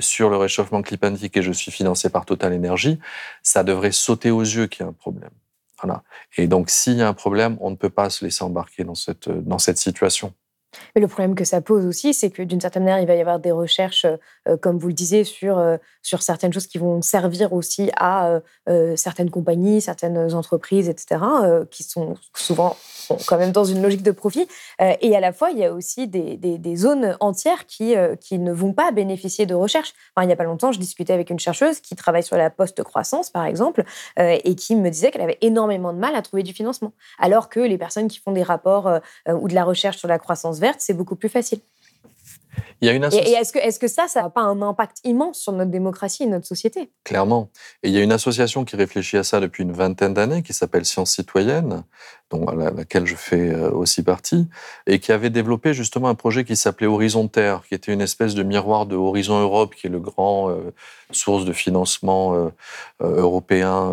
sur 0.00 0.28
le 0.28 0.36
réchauffement 0.36 0.82
climatique 0.82 1.36
et 1.36 1.42
je 1.42 1.52
suis 1.52 1.70
financé 1.70 2.10
par 2.10 2.26
Total 2.26 2.52
Energy, 2.52 2.98
ça 3.42 3.62
devrait 3.62 3.92
sauter 3.92 4.30
aux 4.30 4.42
yeux 4.42 4.66
qu'il 4.66 4.84
y 4.84 4.86
a 4.86 4.88
un 4.88 4.92
problème. 4.92 5.30
Et 6.36 6.46
donc, 6.46 6.70
s'il 6.70 6.96
y 6.96 7.02
a 7.02 7.08
un 7.08 7.14
problème, 7.14 7.56
on 7.60 7.70
ne 7.70 7.76
peut 7.76 7.90
pas 7.90 8.10
se 8.10 8.24
laisser 8.24 8.44
embarquer 8.44 8.84
dans 8.84 8.94
cette, 8.94 9.28
dans 9.28 9.58
cette 9.58 9.78
situation. 9.78 10.32
Mais 10.94 11.00
le 11.00 11.08
problème 11.08 11.34
que 11.34 11.44
ça 11.44 11.60
pose 11.60 11.86
aussi, 11.86 12.14
c'est 12.14 12.30
que 12.30 12.42
d'une 12.42 12.60
certaine 12.60 12.84
manière, 12.84 13.00
il 13.00 13.06
va 13.06 13.14
y 13.14 13.20
avoir 13.20 13.38
des 13.38 13.50
recherches, 13.50 14.06
euh, 14.48 14.56
comme 14.56 14.78
vous 14.78 14.88
le 14.88 14.94
disiez, 14.94 15.24
sur, 15.24 15.58
euh, 15.58 15.76
sur 16.02 16.22
certaines 16.22 16.52
choses 16.52 16.66
qui 16.66 16.78
vont 16.78 17.02
servir 17.02 17.52
aussi 17.52 17.90
à 17.96 18.40
euh, 18.68 18.96
certaines 18.96 19.30
compagnies, 19.30 19.80
certaines 19.80 20.34
entreprises, 20.34 20.88
etc., 20.88 21.20
qui 21.70 21.82
sont 21.82 22.16
souvent 22.34 22.76
quand 23.26 23.38
même 23.38 23.52
dans 23.52 23.64
une 23.64 23.82
logique 23.82 24.02
de 24.02 24.10
profit. 24.10 24.46
Et 25.00 25.16
à 25.16 25.20
la 25.20 25.32
fois, 25.32 25.50
il 25.50 25.58
y 25.58 25.64
a 25.64 25.72
aussi 25.72 26.06
des, 26.06 26.36
des, 26.36 26.76
zones 26.76 27.16
entières 27.20 27.66
qui, 27.66 27.94
qui 28.20 28.38
ne 28.38 28.52
vont 28.52 28.72
pas 28.72 28.92
bénéficier 28.92 29.46
de 29.46 29.54
recherche. 29.54 29.92
Enfin, 30.14 30.24
il 30.24 30.28
n'y 30.28 30.32
a 30.32 30.36
pas 30.36 30.44
longtemps, 30.44 30.72
je 30.72 30.78
discutais 30.78 31.12
avec 31.12 31.30
une 31.30 31.38
chercheuse 31.38 31.80
qui 31.80 31.96
travaille 31.96 32.22
sur 32.22 32.36
la 32.36 32.50
post-croissance, 32.50 33.30
par 33.30 33.46
exemple, 33.46 33.84
et 34.16 34.54
qui 34.54 34.76
me 34.76 34.88
disait 34.90 35.10
qu'elle 35.10 35.22
avait 35.22 35.38
énormément 35.40 35.92
de 35.92 35.98
mal 35.98 36.14
à 36.14 36.22
trouver 36.22 36.42
du 36.42 36.52
financement. 36.52 36.92
Alors 37.18 37.48
que 37.48 37.60
les 37.60 37.78
personnes 37.78 38.08
qui 38.08 38.20
font 38.20 38.32
des 38.32 38.42
rapports 38.42 39.00
ou 39.28 39.48
de 39.48 39.54
la 39.54 39.64
recherche 39.64 39.96
sur 39.96 40.08
la 40.08 40.18
croissance 40.18 40.59
verte, 40.60 40.80
c'est 40.80 40.94
beaucoup 40.94 41.16
plus 41.16 41.28
facile. 41.28 41.60
Il 42.80 42.86
y 42.86 42.88
a 42.88 42.94
une 42.94 43.04
Et, 43.12 43.32
est-ce 43.32 43.52
que, 43.52 43.58
est 43.58 43.78
que 43.78 43.88
ça, 43.88 44.08
ça 44.08 44.22
n'a 44.22 44.30
pas 44.30 44.40
un 44.40 44.62
impact 44.62 45.00
immense 45.04 45.38
sur 45.38 45.52
notre 45.52 45.70
démocratie 45.70 46.22
et 46.22 46.26
notre 46.26 46.46
société? 46.46 46.90
Clairement. 47.04 47.50
Et 47.82 47.88
il 47.88 47.94
y 47.94 47.98
a 47.98 48.02
une 48.02 48.12
association 48.12 48.64
qui 48.64 48.76
réfléchit 48.76 49.18
à 49.18 49.24
ça 49.24 49.38
depuis 49.40 49.62
une 49.62 49.72
vingtaine 49.72 50.14
d'années, 50.14 50.42
qui 50.42 50.54
s'appelle 50.54 50.86
Science 50.86 51.12
Citoyenne, 51.12 51.84
dont, 52.30 52.46
à 52.46 52.54
laquelle 52.54 53.06
je 53.06 53.16
fais 53.16 53.50
euh, 53.50 53.70
aussi 53.70 54.02
partie, 54.02 54.46
et 54.86 54.98
qui 55.00 55.12
avait 55.12 55.30
développé 55.30 55.74
justement 55.74 56.08
un 56.08 56.14
projet 56.14 56.44
qui 56.44 56.56
s'appelait 56.56 56.86
Horizon 56.86 57.28
Terre, 57.28 57.62
qui 57.68 57.74
était 57.74 57.92
une 57.92 58.00
espèce 58.00 58.34
de 58.34 58.42
miroir 58.42 58.86
de 58.86 58.96
Horizon 58.96 59.40
Europe, 59.40 59.74
qui 59.74 59.88
est 59.88 59.90
le 59.90 59.98
grand 59.98 60.50
euh, 60.50 60.72
source 61.10 61.44
de 61.44 61.52
financement 61.52 62.34
euh, 62.34 62.50
européen, 63.00 63.92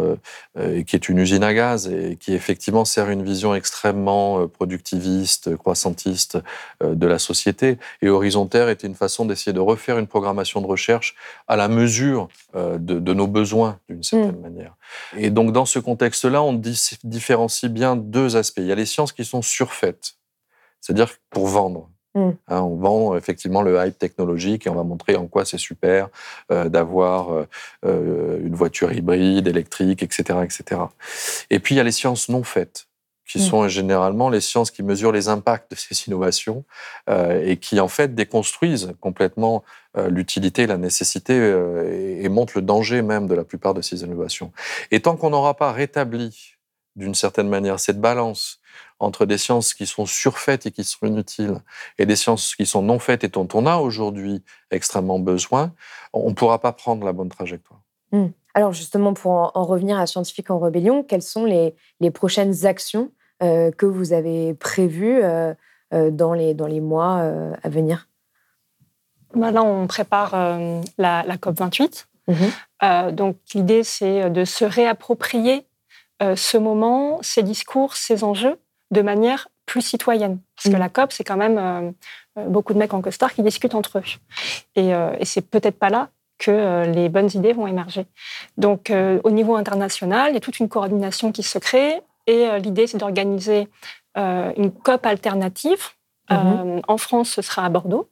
et 0.60 0.84
qui 0.84 0.96
est 0.96 1.10
une 1.10 1.18
usine 1.18 1.44
à 1.44 1.54
gaz, 1.54 1.88
et 1.88 2.16
qui 2.18 2.34
effectivement 2.34 2.86
sert 2.86 3.10
une 3.10 3.24
vision 3.24 3.56
extrêmement 3.56 4.48
productiviste, 4.48 5.56
croissantiste 5.56 6.38
de 6.84 7.08
la 7.08 7.18
société. 7.18 7.80
Et 8.02 8.10
Horizon 8.10 8.46
Terre 8.46 8.70
était 8.70 8.86
une 8.86 8.96
façon 8.96 9.26
d'essayer 9.26 9.54
de 9.54 9.60
refaire 9.60 9.98
une 9.98 10.08
programmation 10.08 10.62
de 10.62 10.68
recherche 10.68 11.16
à 11.48 11.56
la 11.56 11.68
mesure 11.70 12.28
de, 12.54 13.14
nos 13.14 13.28
besoins, 13.28 13.80
d'une 13.90 14.04
certaine 14.04 14.38
mmh. 14.38 14.42
manière. 14.42 14.76
Et 15.16 15.30
donc, 15.30 15.52
dans 15.52 15.66
ce 15.66 15.80
contexte-là, 15.80 16.44
on 16.44 16.54
différencie 17.04 17.72
bien 17.72 17.96
deux 17.96 18.27
aspects. 18.36 18.60
Il 18.60 18.68
y 18.68 18.72
a 18.72 18.76
les 18.76 18.86
sciences 18.86 19.12
qui 19.12 19.26
sont 19.26 19.42
surfaites, 19.42 20.16
c'est-à-dire 20.82 21.10
pour 21.30 21.48
vendre. 21.48 21.90
Mm. 22.18 22.32
Hein, 22.48 22.62
on 22.62 22.76
vend 22.78 23.16
effectivement 23.16 23.62
le 23.62 23.78
hype 23.86 23.98
technologique 23.98 24.66
et 24.66 24.70
on 24.70 24.76
va 24.76 24.84
montrer 24.84 25.16
en 25.16 25.28
quoi 25.28 25.46
c'est 25.46 25.60
super 25.60 26.10
euh, 26.52 26.68
d'avoir 26.68 27.32
euh, 27.32 27.48
euh, 27.86 28.40
une 28.42 28.56
voiture 28.56 28.92
hybride, 28.92 29.48
électrique, 29.48 30.02
etc., 30.02 30.40
etc. 30.44 30.82
Et 31.50 31.60
puis 31.60 31.76
il 31.76 31.78
y 31.78 31.82
a 31.82 31.84
les 31.84 31.92
sciences 31.92 32.30
non 32.30 32.44
faites, 32.44 32.88
qui 33.30 33.38
mm. 33.38 33.42
sont 33.42 33.68
généralement 33.68 34.30
les 34.30 34.42
sciences 34.42 34.72
qui 34.72 34.82
mesurent 34.82 35.12
les 35.12 35.28
impacts 35.28 35.70
de 35.72 35.76
ces 35.76 36.08
innovations 36.08 36.66
et 37.10 37.58
qui 37.58 37.80
en 37.80 37.88
fait 37.88 38.16
déconstruisent 38.16 38.94
complètement 39.00 39.64
l'utilité, 40.10 40.66
la 40.66 40.78
nécessité 40.78 41.36
et, 41.36 42.24
et 42.24 42.30
montrent 42.30 42.54
le 42.56 42.62
danger 42.62 43.02
même 43.02 43.28
de 43.28 43.36
la 43.36 43.44
plupart 43.44 43.74
de 43.74 43.82
ces 43.82 44.04
innovations. 44.04 44.52
Et 44.92 45.02
tant 45.02 45.18
qu'on 45.18 45.30
n'aura 45.32 45.56
pas 45.56 45.72
rétabli 45.72 46.57
d'une 46.98 47.16
certaine 47.16 47.48
manière, 47.48 47.80
cette 47.80 48.02
balance 48.02 48.60
entre 49.00 49.26
des 49.26 49.38
sciences 49.38 49.74
qui 49.74 49.86
sont 49.86 50.08
surfaites 50.08 50.66
et 50.66 50.72
qui 50.72 50.84
sont 50.84 51.06
inutiles 51.06 51.62
et 52.00 52.06
des 52.06 52.16
sciences 52.16 52.56
qui 52.56 52.66
sont 52.66 52.82
non 52.82 53.00
faites 53.00 53.24
et 53.24 53.28
dont 53.28 53.48
on 53.54 53.66
a 53.68 53.78
aujourd'hui 53.78 54.44
extrêmement 54.72 55.20
besoin, 55.20 55.74
on 56.12 56.30
ne 56.30 56.34
pourra 56.34 56.60
pas 56.60 56.74
prendre 56.74 57.06
la 57.06 57.14
bonne 57.14 57.30
trajectoire. 57.30 57.80
Hmm. 58.12 58.28
Alors 58.56 58.74
justement, 58.74 59.14
pour 59.14 59.32
en, 59.56 59.66
revenir 59.66 60.00
à 60.00 60.08
Scientifiques 60.08 60.50
en 60.50 60.58
rébellion, 60.58 61.04
quelles 61.04 61.22
sont 61.22 61.46
les, 61.46 61.76
prochaines 62.12 62.66
actions 62.66 63.12
euh, 63.44 63.70
que 63.72 63.86
vous 63.86 64.14
avez 64.14 64.56
prévues 64.56 65.24
euh, 65.24 65.54
euh, 65.94 66.10
dans, 66.10 66.34
les, 66.34 66.56
dans 66.56 66.66
les 66.66 66.82
mois 66.82 67.22
à 67.62 67.70
venir? 67.70 68.10
Bah 69.36 69.52
Là, 69.52 69.62
on 69.62 69.86
prépare 69.86 70.32
la, 70.98 71.24
la, 71.24 71.38
COP 71.38 71.60
28. 71.60 72.08
Mhm. 72.30 73.12
donc 73.12 73.38
l'idée, 73.54 73.84
c'est 73.84 74.30
de 74.30 74.44
se 74.44 74.66
réapproprier 74.66 75.58
euh, 75.60 75.77
ce 76.20 76.58
moment, 76.58 77.20
ces 77.22 77.44
discours, 77.44 77.96
ces 77.96 78.24
enjeux 78.24 78.60
de 78.92 79.02
manière 79.02 79.50
plus 79.66 79.82
citoyenne. 79.82 80.40
Parce 80.56 80.70
que 80.70 80.78
mm. 80.78 80.80
la 80.80 80.90
COP, 80.90 81.12
c'est 81.12 81.24
quand 81.24 81.38
même 81.38 81.58
euh, 81.58 81.92
euh, 82.40 82.48
beaucoup 82.48 82.74
de 82.74 82.80
mecs 82.80 82.94
en 82.94 83.02
costard 83.02 83.34
qui 83.34 83.44
discutent 83.44 83.76
entre 83.76 84.00
eux. 84.00 84.04
Et, 84.76 84.90
et 84.90 85.26
c'est 85.26 85.42
peut-être 85.42 85.78
pas 85.78 85.90
là 85.90 86.10
que 86.38 86.86
les 86.86 87.10
bonnes 87.10 87.30
idées 87.34 87.54
vont 87.54 87.66
émerger. 87.66 88.06
Donc, 88.58 88.92
au 89.24 89.32
niveau 89.32 89.56
international, 89.56 90.30
il 90.30 90.34
y 90.36 90.38
a 90.38 90.40
toute 90.40 90.60
une 90.60 90.70
coordination 90.70 91.32
qui 91.32 91.42
se 91.42 91.58
crée. 91.58 92.00
Et 92.28 92.48
l'idée, 92.60 92.86
c'est 92.86 93.00
d'organiser 93.00 93.68
une 94.16 94.72
COP 94.72 95.08
alternative. 95.08 95.84
Mm-hmm. 96.30 96.82
en 96.88 96.98
France, 96.98 97.32
ce 97.32 97.42
sera 97.42 97.66
à 97.66 97.70
Bordeaux. 97.70 98.08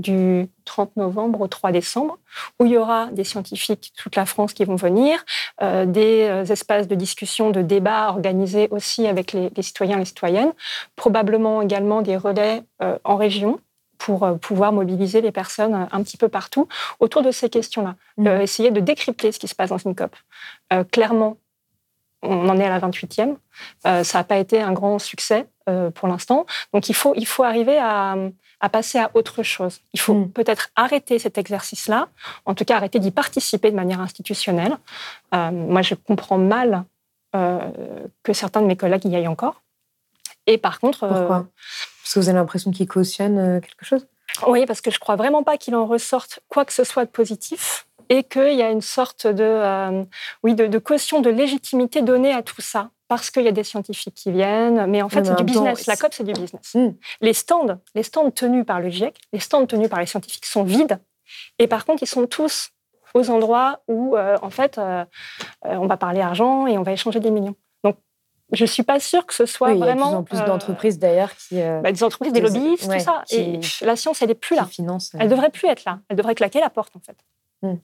Du 0.00 0.48
30 0.64 0.96
novembre 0.96 1.42
au 1.42 1.46
3 1.46 1.72
décembre, 1.72 2.18
où 2.58 2.66
il 2.66 2.72
y 2.72 2.76
aura 2.76 3.06
des 3.06 3.24
scientifiques 3.24 3.92
de 3.96 4.02
toute 4.02 4.16
la 4.16 4.26
France 4.26 4.52
qui 4.52 4.64
vont 4.64 4.76
venir, 4.76 5.24
euh, 5.62 5.86
des 5.86 6.22
euh, 6.22 6.44
espaces 6.44 6.88
de 6.88 6.94
discussion, 6.94 7.50
de 7.50 7.62
débat 7.62 8.08
organisés 8.08 8.68
aussi 8.70 9.06
avec 9.06 9.32
les, 9.32 9.50
citoyens 9.62 9.96
et 9.96 10.00
les 10.00 10.04
citoyennes, 10.06 10.52
probablement 10.96 11.62
également 11.62 12.02
des 12.02 12.16
relais 12.16 12.62
euh, 12.82 12.98
en 13.04 13.16
région 13.16 13.60
pour 13.98 14.26
pouvoir 14.40 14.72
mobiliser 14.72 15.20
les 15.20 15.30
personnes 15.30 15.86
un 15.92 16.02
petit 16.02 16.16
peu 16.16 16.28
partout 16.28 16.66
autour 17.00 17.20
de 17.20 17.30
ces 17.30 17.50
questions-là. 17.50 17.96
Mmh. 18.16 18.40
essayer 18.40 18.70
de 18.70 18.80
décrypter 18.80 19.30
ce 19.30 19.38
qui 19.38 19.46
se 19.46 19.54
passe 19.54 19.68
dans 19.68 19.76
une 19.76 19.94
COP. 19.94 20.16
clairement, 20.90 21.36
on 22.22 22.48
en 22.48 22.58
est 22.58 22.66
à 22.66 22.68
la 22.68 22.80
28e. 22.80 23.36
ça 23.82 24.18
n'a 24.18 24.24
pas 24.24 24.36
été 24.36 24.60
un 24.60 24.72
grand 24.72 24.98
succès 24.98 25.46
pour 25.94 26.08
l'instant. 26.08 26.46
Donc 26.74 26.88
il 26.88 26.94
faut, 26.94 27.14
il 27.16 27.26
faut 27.26 27.44
arriver 27.44 27.78
à, 27.78 28.16
à 28.60 28.68
passer 28.68 28.98
à 28.98 29.10
autre 29.14 29.42
chose. 29.42 29.80
Il 29.92 30.00
faut 30.00 30.14
mm. 30.14 30.30
peut-être 30.32 30.68
arrêter 30.76 31.18
cet 31.18 31.38
exercice-là, 31.38 32.08
en 32.44 32.54
tout 32.54 32.64
cas 32.64 32.76
arrêter 32.76 32.98
d'y 32.98 33.10
participer 33.10 33.70
de 33.70 33.76
manière 33.76 34.00
institutionnelle. 34.00 34.76
Euh, 35.34 35.50
moi, 35.50 35.82
je 35.82 35.94
comprends 35.94 36.38
mal 36.38 36.84
euh, 37.34 37.58
que 38.22 38.32
certains 38.32 38.60
de 38.60 38.66
mes 38.66 38.76
collègues 38.76 39.06
y 39.06 39.16
aillent 39.16 39.28
encore. 39.28 39.62
Et 40.46 40.58
par 40.58 40.78
contre... 40.78 41.04
Euh, 41.04 41.08
Pourquoi? 41.08 41.46
Parce 42.02 42.14
que 42.14 42.20
vous 42.20 42.28
avez 42.28 42.38
l'impression 42.38 42.70
qu'ils 42.70 42.88
cautionnent 42.88 43.60
quelque 43.60 43.84
chose? 43.84 44.06
Oui, 44.46 44.64
parce 44.66 44.80
que 44.80 44.90
je 44.90 44.98
crois 44.98 45.16
vraiment 45.16 45.42
pas 45.42 45.56
qu'il 45.56 45.74
en 45.74 45.86
ressorte 45.86 46.40
quoi 46.48 46.64
que 46.64 46.72
ce 46.72 46.84
soit 46.84 47.04
de 47.04 47.10
positif 47.10 47.86
et 48.10 48.24
qu'il 48.24 48.54
y 48.54 48.62
a 48.62 48.70
une 48.70 48.82
sorte 48.82 49.26
de, 49.26 50.04
oui, 50.42 50.54
de, 50.54 50.66
de 50.66 50.78
caution 50.78 51.22
de 51.22 51.30
légitimité 51.30 52.02
donnée 52.02 52.32
à 52.32 52.42
tout 52.42 52.60
ça 52.60 52.90
parce 53.08 53.30
qu'il 53.30 53.42
y 53.42 53.48
a 53.48 53.52
des 53.52 53.64
scientifiques 53.64 54.14
qui 54.14 54.30
viennent, 54.30 54.86
mais 54.86 55.02
en 55.02 55.08
fait, 55.08 55.24
c'est 55.24 55.36
du 55.36 55.44
business. 55.44 55.86
La 55.86 55.96
COP, 55.96 56.12
c'est 56.12 56.22
du 56.22 56.32
business. 56.32 56.74
Hmm. 56.74 56.90
Les 57.20 57.32
stands, 57.32 57.78
les 57.94 58.02
stands 58.02 58.30
tenus 58.30 58.64
par 58.66 58.80
le 58.80 58.88
GIEC, 58.88 59.18
les 59.32 59.40
stands 59.40 59.66
tenus 59.66 59.88
par 59.88 59.98
les 59.98 60.06
scientifiques 60.06 60.46
sont 60.46 60.62
vides, 60.62 61.00
et 61.58 61.66
par 61.66 61.84
contre, 61.84 62.02
ils 62.02 62.08
sont 62.08 62.26
tous 62.26 62.70
aux 63.14 63.30
endroits 63.30 63.80
où, 63.88 64.16
euh, 64.16 64.36
en 64.42 64.50
fait, 64.50 64.78
euh, 64.78 65.04
euh, 65.66 65.74
on 65.74 65.86
va 65.86 65.96
parler 65.96 66.20
argent 66.20 66.66
et 66.66 66.78
on 66.78 66.82
va 66.82 66.92
échanger 66.92 67.20
des 67.20 67.30
millions. 67.30 67.56
Donc, 67.82 67.96
je 68.52 68.64
suis 68.64 68.82
pas 68.82 69.00
sûre 69.00 69.26
que 69.26 69.34
ce 69.34 69.46
soit 69.46 69.74
vraiment. 69.74 70.10
Il 70.10 70.12
y 70.12 70.16
a 70.16 70.18
de 70.18 70.24
plus 70.24 70.36
en 70.36 70.42
plus 70.42 70.44
d'entreprises 70.46 70.98
d'ailleurs 70.98 71.34
qui. 71.34 71.60
Bah, 71.60 71.92
des 71.92 72.04
entreprises, 72.04 72.32
des 72.32 72.40
lobbyistes, 72.40 72.90
tout 72.90 73.00
ça. 73.00 73.24
et 73.30 73.60
la 73.82 73.96
science, 73.96 74.22
elle 74.22 74.30
est 74.30 74.34
plus 74.34 74.56
là. 74.56 74.64
Finance, 74.66 75.12
elle 75.18 75.28
devrait 75.28 75.50
plus 75.50 75.68
être 75.68 75.84
là. 75.84 76.00
Elle 76.08 76.16
devrait 76.16 76.34
claquer 76.34 76.60
la 76.60 76.70
porte, 76.70 76.94
en 76.96 77.00
fait. 77.00 77.16
Hmm. 77.62 77.76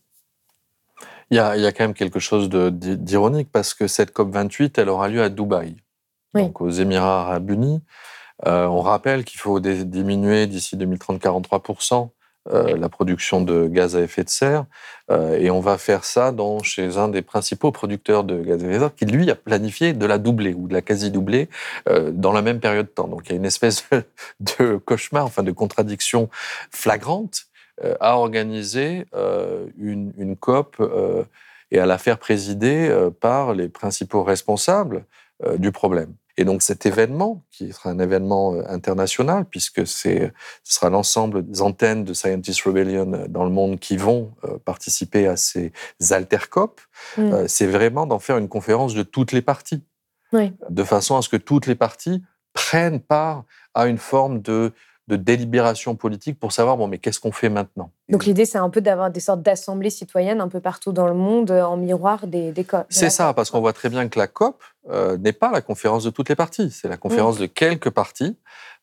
Il 1.31 1.37
y, 1.37 1.41
a, 1.41 1.73
quand 1.73 1.85
même 1.85 1.95
quelque 1.95 2.21
chose 2.21 2.49
d'ironique 2.49 3.51
parce 3.51 3.75
que 3.75 3.89
cette 3.89 4.15
COP28, 4.15 4.81
elle 4.81 4.89
aura 4.89 5.09
lieu 5.09 5.23
à 5.23 5.29
Dubaï, 5.29 5.77
donc 6.35 6.61
aux 6.61 6.71
Émirats 6.71 7.23
arabes 7.23 7.51
unis. 7.51 7.81
Euh, 8.47 8.67
on 8.67 8.81
rappelle 8.81 9.25
qu'il 9.25 9.41
faut 9.41 9.61
diminuer 9.61 10.47
d'ici 10.47 10.77
2030 10.77 11.21
43% 11.21 12.11
euh, 12.51 12.77
la 12.77 12.89
production 12.89 13.41
de 13.41 13.67
gaz 13.67 13.97
à 13.97 14.03
effet 14.03 14.23
de 14.23 14.29
serre. 14.29 14.67
Euh, 15.11 15.37
et 15.39 15.51
on 15.51 15.59
va 15.59 15.79
faire 15.79 16.05
ça 16.05 16.31
dans, 16.31 16.63
chez 16.63 16.97
un 16.97 17.09
des 17.09 17.23
principaux 17.23 17.73
producteurs 17.73 18.23
de 18.23 18.41
gaz 18.41 18.63
à 18.63 18.67
effet 18.67 18.75
de 18.75 18.79
serre 18.79 18.95
qui, 18.95 19.07
lui, 19.07 19.29
a 19.31 19.35
planifié 19.35 19.95
de 19.95 20.07
la 20.07 20.19
doubler 20.19 20.55
ou 20.55 20.69
de 20.69 20.75
la 20.75 20.83
quasi-doubler 20.83 21.49
dans 22.13 22.33
la 22.33 22.43
même 22.43 22.61
période 22.61 22.87
de 22.87 22.91
temps. 22.93 23.09
Donc 23.09 23.23
il 23.27 23.31
y 23.31 23.33
a 23.33 23.37
une 23.37 23.47
espèce 23.47 23.85
de 24.59 24.77
cauchemar, 24.77 25.25
enfin 25.25 25.43
de 25.43 25.53
contradiction 25.53 26.29
flagrante 26.71 27.46
euh, 27.85 27.95
à 28.01 28.17
organiser 28.17 29.05
euh, 29.15 29.67
une, 29.77 30.15
une, 30.17 30.35
COP 30.35 30.77
euh, 30.81 31.25
et 31.71 31.79
à 31.79 31.85
la 31.85 31.99
faire 31.99 32.19
présider 32.19 32.91
par 33.21 33.53
les 33.53 33.69
principaux 33.69 34.23
responsables 34.23 35.05
du 35.59 35.73
problème. 35.73 36.15
Et 36.39 36.45
donc 36.45 36.63
cet 36.63 36.87
événement, 36.87 37.45
qui 37.51 37.73
sera 37.73 37.91
un 37.91 37.99
événement 37.99 38.55
international, 38.69 39.45
puisque 39.45 39.87
ce 39.87 40.31
sera 40.63 40.91
l'ensemble 40.91 41.45
des 41.45 41.61
antennes 41.61 42.05
de 42.05 42.15
Scientist 42.15 42.63
Rebellion 42.63 43.27
dans 43.29 43.45
le 43.45 43.51
monde 43.51 43.81
qui 43.81 43.97
vont 43.97 44.33
participer 44.65 45.27
à 45.27 45.37
ces 45.37 45.73
altercop, 46.11 46.81
mm. 47.19 47.49
c'est 47.49 47.67
vraiment 47.67 48.07
d'en 48.07 48.21
faire 48.21 48.39
une 48.39 48.49
conférence 48.49 48.95
de 48.95 49.03
toutes 49.03 49.33
les 49.33 49.43
parties, 49.43 49.83
oui. 50.33 50.53
de 50.71 50.85
façon 50.85 51.17
à 51.17 51.23
ce 51.23 51.29
que 51.29 51.37
toutes 51.37 51.67
les 51.67 51.75
parties 51.75 52.23
prennent 52.53 53.01
part 53.01 53.45
à 53.75 53.87
une 53.87 53.99
forme 53.99 54.41
de 54.41 54.73
de 55.09 55.17
délibération 55.17 55.97
politique 55.97 56.39
pour 56.39 56.53
savoir, 56.53 56.77
bon, 56.77 56.89
mais 56.89 56.99
qu'est-ce 56.99 57.21
qu'on 57.21 57.33
fait 57.33 57.49
maintenant? 57.51 57.93
Donc 58.09 58.25
l'idée, 58.25 58.45
c'est 58.45 58.59
un 58.59 58.71
peu 58.71 58.81
d'avoir 58.81 59.11
des 59.11 59.19
sortes 59.19 59.43
d'assemblées 59.43 59.91
citoyennes 59.91 60.41
un 60.41 60.49
peu 60.49 60.61
partout 60.61 60.93
dans 60.93 61.09
le 61.09 61.15
monde 61.15 61.51
euh, 61.51 61.65
en 61.65 61.77
miroir 61.77 62.27
des, 62.27 62.53
des 62.53 62.63
COP. 62.63 62.87
C'est 62.89 63.11
ça, 63.11 63.33
parce 63.35 63.51
qu'on 63.51 63.61
voit 63.61 63.73
très 63.73 63.89
bien 63.89 64.09
que 64.09 64.19
la 64.19 64.29
COP 64.29 64.63
euh, 64.91 65.17
n'est 65.17 65.33
pas 65.33 65.51
la 65.51 65.61
conférence 65.61 66.05
de 66.05 66.11
toutes 66.11 66.29
les 66.29 66.37
parties, 66.37 66.71
c'est 66.71 66.89
la 66.89 66.97
conférence 66.97 67.39
de 67.39 67.47
quelques 67.47 67.91
parties 67.91 68.37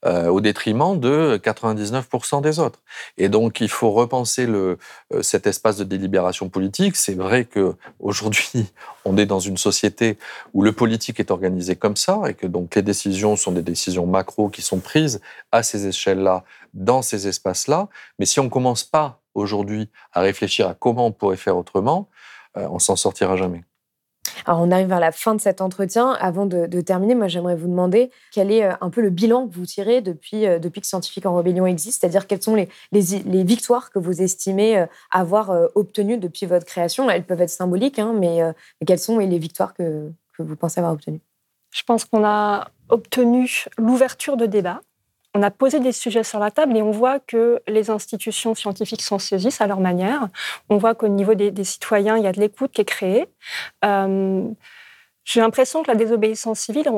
euh, 0.06 0.28
au 0.28 0.42
détriment 0.42 1.00
de 1.00 1.40
99% 1.42 2.42
des 2.42 2.60
autres. 2.60 2.82
Et 3.18 3.30
donc, 3.30 3.62
il 3.62 3.70
faut 3.70 3.92
repenser 3.92 4.46
le, 4.46 4.78
cet 5.22 5.48
espace 5.48 5.78
de 5.78 5.86
délibération 5.86 6.50
politique. 6.50 6.98
C'est 6.98 7.16
vrai 7.16 7.46
que 7.46 7.76
aujourd'hui, 8.02 8.66
on 9.06 9.16
est 9.16 9.26
dans 9.26 9.40
une 9.40 9.56
société 9.56 10.18
où 10.54 10.62
le 10.62 10.74
politique 10.74 11.22
est 11.22 11.32
organisé 11.32 11.78
comme 11.78 11.96
ça 11.96 12.20
et 12.28 12.34
que 12.34 12.48
donc 12.48 12.76
les 12.76 12.82
décisions 12.82 13.38
sont 13.38 13.54
des 13.54 13.62
décisions 13.62 14.06
macro 14.06 14.50
qui 14.50 14.62
sont 14.62 14.80
prises 14.80 15.22
à 15.54 15.64
ces 15.64 15.88
échelles-là, 15.88 16.44
dans 16.74 17.02
ces 17.02 17.28
espaces-là. 17.28 17.90
Mais 18.20 18.26
si 18.26 18.40
on 18.40 18.50
commence 18.50 18.84
pas 18.84 19.22
aujourd'hui 19.34 19.90
à 20.12 20.22
réfléchir 20.22 20.68
à 20.68 20.74
comment 20.74 21.08
on 21.08 21.12
pourrait 21.12 21.38
faire 21.38 21.58
autrement, 21.58 22.10
euh, 22.58 22.68
on 22.70 22.80
s'en 22.80 22.96
sortira 22.96 23.36
jamais. 23.36 23.64
Alors, 24.46 24.62
on 24.62 24.72
arrive 24.72 24.88
vers 24.88 25.00
la 25.00 25.12
fin 25.12 25.36
de 25.36 25.42
cet 25.42 25.62
entretien. 25.62 26.12
Avant 26.12 26.46
de, 26.46 26.82
terminer, 26.82 27.16
moi, 27.16 27.28
j'aimerais 27.28 27.56
vous 27.56 27.68
demander 27.68 28.12
quel 28.32 28.52
est 28.52 28.64
euh, 28.64 28.74
un 28.82 28.90
peu 28.90 29.02
le 29.02 29.10
bilan 29.10 29.48
que 29.48 29.54
vous 29.54 29.66
tirez 29.66 30.02
depuis, 30.02 30.46
euh, 30.46 30.60
depuis 30.60 30.82
que 30.82 30.88
Scientifique 30.88 31.26
en 31.26 31.36
Rébellion 31.36 31.66
existe, 31.66 32.02
c'est-à-dire 32.02 32.28
quelles 32.28 32.42
sont 32.42 32.56
les, 32.56 32.70
les, 32.92 33.44
victoires 33.44 33.90
que 33.90 34.00
vous 34.00 34.22
estimez 34.22 34.78
euh, 34.78 34.86
avoir 35.12 35.52
obtenues 35.76 36.18
depuis 36.18 36.46
votre 36.46 36.66
création. 36.66 37.10
Elles 37.10 37.26
peuvent 37.26 37.42
être 37.42 37.50
symboliques, 37.50 38.00
hein, 38.00 38.14
mais, 38.14 38.42
mais, 38.42 38.86
quelles 38.86 39.00
sont 39.00 39.18
les 39.20 39.40
victoires 39.40 39.74
que, 39.74 40.12
que 40.38 40.44
vous 40.44 40.56
pensez 40.56 40.80
avoir 40.80 40.94
obtenues? 40.94 41.22
Je 41.72 41.84
pense 41.84 42.06
qu'on 42.06 42.24
a 42.24 42.70
obtenu 42.90 43.66
l'ouverture 43.78 44.38
de 44.38 44.46
débat 44.46 44.82
on 45.34 45.42
a 45.42 45.52
posé 45.52 45.80
des 45.80 45.92
sujets 45.92 46.24
sur 46.24 46.40
la 46.40 46.52
table 46.52 46.78
et 46.78 46.82
on 46.82 46.92
voit 46.92 47.20
que 47.20 47.62
les 47.68 47.90
institutions 47.90 48.54
scientifiques 48.54 49.02
s'en 49.02 49.20
saisissent 49.20 49.62
à 49.62 49.68
leur 49.68 49.80
manière. 49.80 50.28
On 50.70 50.78
voit 50.78 50.96
qu'au 50.96 51.08
niveau 51.08 51.34
des, 51.34 51.64
citoyens, 51.64 52.18
il 52.18 52.24
y 52.24 52.28
a 52.28 52.32
de 52.32 52.40
l'écoute 52.40 52.72
qui 52.72 52.82
est 52.82 52.86
créée. 52.86 53.26
Euh, 53.84 54.48
j'ai 55.26 55.40
l'impression 55.40 55.82
que 55.82 55.90
la 55.90 55.96
désobéissance 55.96 56.60
civile, 56.60 56.90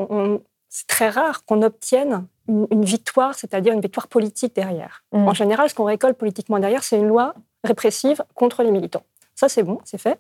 c'est 0.69 0.87
très 0.87 1.09
rare 1.09 1.45
qu'on 1.45 1.61
obtienne 1.61 2.27
une, 2.47 2.83
victoire, 2.83 3.35
c'est-à-dire 3.35 3.73
une 3.73 3.81
victoire 3.81 4.07
politique 4.07 4.55
derrière. 4.55 5.03
Mmh. 5.11 5.27
En 5.27 5.33
général, 5.33 5.69
ce 5.69 5.75
qu'on 5.75 5.85
récolte 5.85 6.17
politiquement 6.17 6.59
derrière, 6.59 6.83
c'est 6.83 6.97
une 6.97 7.07
loi 7.07 7.33
répressive 7.63 8.23
contre 8.33 8.63
les 8.63 8.71
militants. 8.71 9.03
Ça, 9.35 9.49
c'est 9.49 9.63
bon, 9.63 9.79
c'est 9.83 9.97
fait. 9.97 10.17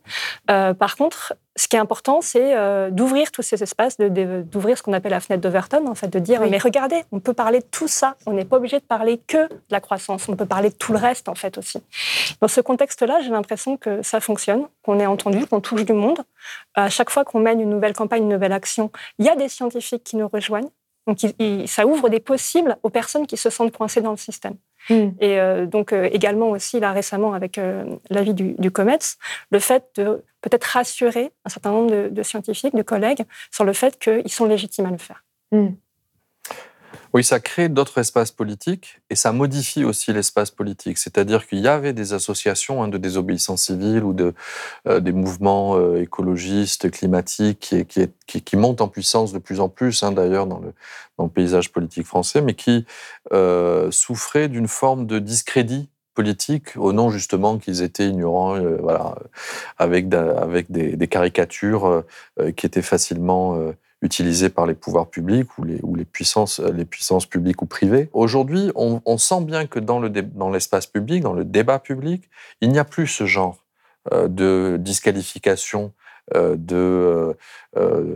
Euh, 0.51 0.73
par 0.73 0.97
contre, 0.97 1.35
ce 1.55 1.69
qui 1.69 1.77
est 1.77 1.79
important, 1.79 2.19
c'est 2.19 2.53
euh, 2.53 2.89
d'ouvrir 2.91 3.31
tous 3.31 3.43
ces 3.43 3.63
espaces, 3.63 3.97
d'ouvrir 3.97 4.77
ce 4.77 4.83
qu'on 4.83 4.91
appelle 4.91 5.11
la 5.11 5.21
fenêtre 5.21 5.41
d'Overton, 5.41 5.87
en 5.87 5.95
fait, 5.95 6.09
de 6.09 6.19
dire, 6.19 6.41
mais 6.41 6.57
regardez, 6.57 7.05
on 7.13 7.21
peut 7.21 7.33
parler 7.33 7.59
de 7.59 7.65
tout 7.71 7.87
ça. 7.87 8.15
On 8.25 8.33
n'est 8.33 8.43
pas 8.43 8.57
obligé 8.57 8.77
de 8.77 8.83
parler 8.83 9.21
que 9.25 9.47
de 9.47 9.61
la 9.69 9.79
croissance. 9.79 10.27
On 10.27 10.35
peut 10.35 10.45
parler 10.45 10.69
de 10.69 10.75
tout 10.75 10.91
le 10.91 10.99
reste, 10.99 11.29
en 11.29 11.35
fait, 11.35 11.57
aussi. 11.57 11.81
Dans 12.41 12.49
ce 12.49 12.59
contexte-là, 12.59 13.21
j'ai 13.21 13.29
l'impression 13.29 13.77
que 13.77 14.01
ça 14.01 14.19
fonctionne, 14.19 14.67
qu'on 14.83 14.99
est 14.99 15.05
entendu, 15.05 15.47
qu'on 15.47 15.61
touche 15.61 15.85
du 15.85 15.93
monde. 15.93 16.19
À 16.73 16.89
chaque 16.89 17.09
fois 17.09 17.23
qu'on 17.23 17.39
mène 17.39 17.61
une 17.61 17.69
nouvelle 17.69 17.93
campagne, 17.93 18.23
une 18.23 18.29
nouvelle 18.29 18.53
action, 18.53 18.91
il 19.17 19.25
y 19.25 19.29
a 19.29 19.37
des 19.37 19.47
scientifiques 19.47 20.03
qui 20.03 20.17
nous 20.17 20.27
rejoignent. 20.27 20.69
Donc, 21.07 21.19
ça 21.67 21.85
ouvre 21.85 22.09
des 22.09 22.19
possibles 22.19 22.77
aux 22.83 22.89
personnes 22.89 23.27
qui 23.27 23.37
se 23.37 23.49
sentent 23.49 23.71
coincées 23.71 24.01
dans 24.01 24.11
le 24.11 24.17
système. 24.17 24.55
Hmm. 24.89 25.09
Et 25.19 25.39
euh, 25.39 25.65
donc 25.65 25.93
euh, 25.93 26.09
également 26.11 26.49
aussi 26.49 26.79
là 26.79 26.91
récemment 26.91 27.33
avec 27.33 27.57
euh, 27.57 27.83
l'avis 28.09 28.33
du, 28.33 28.53
du 28.53 28.71
COMETS, 28.71 29.17
le 29.51 29.59
fait 29.59 29.85
de 29.95 30.23
peut-être 30.41 30.63
rassurer 30.63 31.31
un 31.43 31.49
certain 31.49 31.71
nombre 31.71 32.09
de, 32.09 32.23
scientifiques, 32.23 32.75
de 32.75 32.83
collègues 32.83 33.23
sur 33.51 33.63
le 33.63 33.73
fait 33.73 33.97
qu'ils 33.97 34.31
sont 34.31 34.45
légitimes 34.45 34.85
à 34.85 34.91
le 34.91 34.97
faire. 34.97 35.23
Hmm. 35.51 35.69
Oui, 37.15 37.23
ça 37.23 37.39
crée 37.39 37.69
d'autres 37.69 37.99
espaces 37.99 38.31
politiques 38.31 38.99
et 39.09 39.15
ça 39.15 39.31
modifie 39.31 39.85
aussi 39.85 40.11
l'espace 40.11 40.51
politique. 40.51 40.97
C'est-à-dire 40.97 41.47
qu'il 41.47 41.59
y 41.59 41.67
avait 41.69 41.93
des 41.93 42.11
associations 42.11 42.83
hein, 42.83 42.89
de 42.89 42.97
désobéissance 42.97 43.67
civile 43.67 44.03
ou 44.03 44.11
de, 44.11 44.33
euh, 44.85 44.99
des 44.99 45.13
mouvements 45.13 45.77
euh, 45.77 46.01
écologistes, 46.01 46.91
climatiques 46.91 47.73
qui, 47.87 48.57
montent 48.57 48.81
en 48.81 48.89
puissance 48.89 49.31
de 49.31 49.39
plus 49.39 49.61
en 49.61 49.69
plus, 49.69 50.03
hein, 50.03 50.11
d'ailleurs, 50.11 50.45
dans 50.45 50.59
le, 50.59 51.29
paysage 51.29 51.71
politique 51.71 52.05
français, 52.05 52.41
mais 52.41 52.53
qui 52.53 52.85
euh, 53.31 53.89
souffraient 53.91 54.49
d'une 54.49 54.67
forme 54.67 55.07
de 55.07 55.17
discrédit 55.17 55.87
politique 56.15 56.75
au 56.75 56.91
nom 56.91 57.11
justement 57.11 57.59
qu'ils 57.59 57.81
étaient 57.81 58.09
ignorants, 58.09 58.59
avec, 59.77 60.09
des 60.09 61.07
caricatures 61.07 62.03
qui 62.57 62.65
étaient 62.65 62.81
facilement 62.81 63.73
utilisés 64.05 64.49
par 64.49 64.65
les 64.65 64.73
pouvoirs 64.73 65.07
publics 65.07 65.57
ou 65.57 65.63
les, 65.63 65.79
ou 65.83 65.95
les, 65.95 66.05
puissances, 66.05 66.59
les 66.59 66.85
puissances 66.85 67.25
publiques 67.25 67.61
ou 67.61 67.65
privées. 67.65 68.09
Aujourd'hui, 68.13 68.71
on, 68.75 69.17
sent 69.17 69.41
bien 69.41 69.65
que 69.65 69.79
dans, 69.79 69.99
le, 69.99 70.09
dans 70.09 70.49
l'espace 70.49 70.87
public, 70.87 71.21
dans 71.23 71.33
le 71.33 71.43
débat 71.43 71.79
public, 71.79 72.29
il 72.61 72.69
n'y 72.69 72.79
a 72.79 72.85
plus 72.85 73.07
ce 73.07 73.25
genre 73.25 73.57
euh, 74.13 74.27
de 74.27 74.77
disqualification 74.79 75.91
euh, 76.33 76.55
de, 76.57 77.35
euh, 77.77 78.15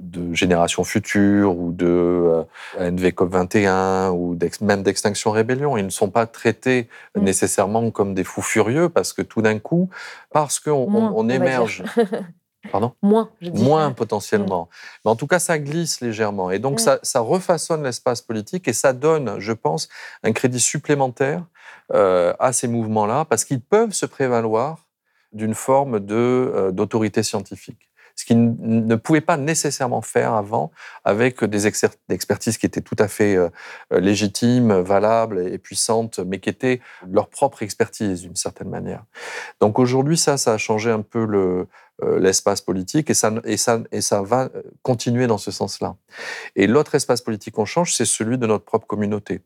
de 0.00 0.34
génération 0.34 0.84
future 0.84 1.58
ou 1.58 1.72
de 1.72 2.44
NVCOP 2.78 3.30
21 3.30 4.10
ou 4.10 4.38
même 4.60 4.82
d'Extinction 4.82 5.30
Rébellion. 5.30 5.78
Ils 5.78 5.86
ne 5.86 5.90
sont 5.90 6.10
pas 6.10 6.26
traités 6.26 6.88
mm. 7.14 7.22
nécessairement 7.22 7.90
comme 7.90 8.12
des 8.12 8.24
fous 8.24 8.42
furieux 8.42 8.90
parce 8.90 9.14
que 9.14 9.22
tout 9.22 9.40
d'un 9.40 9.58
coup, 9.58 9.88
parce 10.30 10.60
qu'on 10.60 10.86
on, 10.92 11.28
émerge. 11.30 11.82
Pardon 12.70 12.92
Moins, 13.02 13.30
je 13.40 13.50
dis. 13.50 13.62
Moins 13.62 13.92
potentiellement. 13.92 14.68
Mais 15.04 15.10
en 15.10 15.16
tout 15.16 15.26
cas, 15.26 15.38
ça 15.38 15.58
glisse 15.58 16.00
légèrement. 16.00 16.50
Et 16.50 16.58
donc, 16.58 16.76
mm. 16.76 16.78
ça, 16.78 16.98
ça, 17.02 17.20
refaçonne 17.20 17.82
l'espace 17.82 18.22
politique 18.22 18.68
et 18.68 18.72
ça 18.72 18.92
donne, 18.92 19.38
je 19.38 19.52
pense, 19.52 19.88
un 20.22 20.32
crédit 20.32 20.60
supplémentaire 20.60 21.44
euh, 21.92 22.34
à 22.38 22.52
ces 22.52 22.68
mouvements-là 22.68 23.24
parce 23.26 23.44
qu'ils 23.44 23.60
peuvent 23.60 23.92
se 23.92 24.06
prévaloir 24.06 24.86
d'une 25.32 25.54
forme 25.54 26.00
euh, 26.10 26.72
d'autorité 26.72 27.22
scientifique 27.22 27.90
ce 28.16 28.24
qu'ils 28.24 28.54
ne 28.58 28.96
pouvaient 28.96 29.20
pas 29.20 29.36
nécessairement 29.36 30.02
faire 30.02 30.32
avant 30.34 30.72
avec 31.04 31.44
des 31.44 31.66
expertises 31.66 32.58
qui 32.58 32.66
étaient 32.66 32.80
tout 32.80 32.96
à 32.98 33.08
fait 33.08 33.36
euh, 33.36 33.48
légitimes, 33.90 34.72
valables 34.72 35.46
et 35.46 35.58
puissantes, 35.58 36.18
mais 36.18 36.40
qui 36.40 36.48
étaient 36.48 36.80
leur 37.08 37.28
propre 37.28 37.62
expertise 37.62 38.22
d'une 38.22 38.36
certaine 38.36 38.68
manière. 38.68 39.04
Donc 39.60 39.78
aujourd'hui, 39.78 40.16
ça, 40.16 40.36
ça 40.36 40.54
a 40.54 40.58
changé 40.58 40.90
un 40.90 41.02
peu 41.02 41.24
le, 41.24 41.68
l'espace 42.18 42.60
politique 42.60 43.10
et 43.10 43.14
ça, 43.14 43.32
et, 43.44 43.56
ça, 43.56 43.80
et 43.92 44.00
ça 44.00 44.22
va 44.22 44.50
continuer 44.82 45.26
dans 45.26 45.38
ce 45.38 45.50
sens-là. 45.50 45.96
Et 46.54 46.66
l'autre 46.66 46.94
espace 46.94 47.20
politique 47.20 47.54
qu'on 47.54 47.64
change, 47.64 47.94
c'est 47.94 48.04
celui 48.04 48.38
de 48.38 48.46
notre 48.46 48.64
propre 48.64 48.86
communauté. 48.86 49.42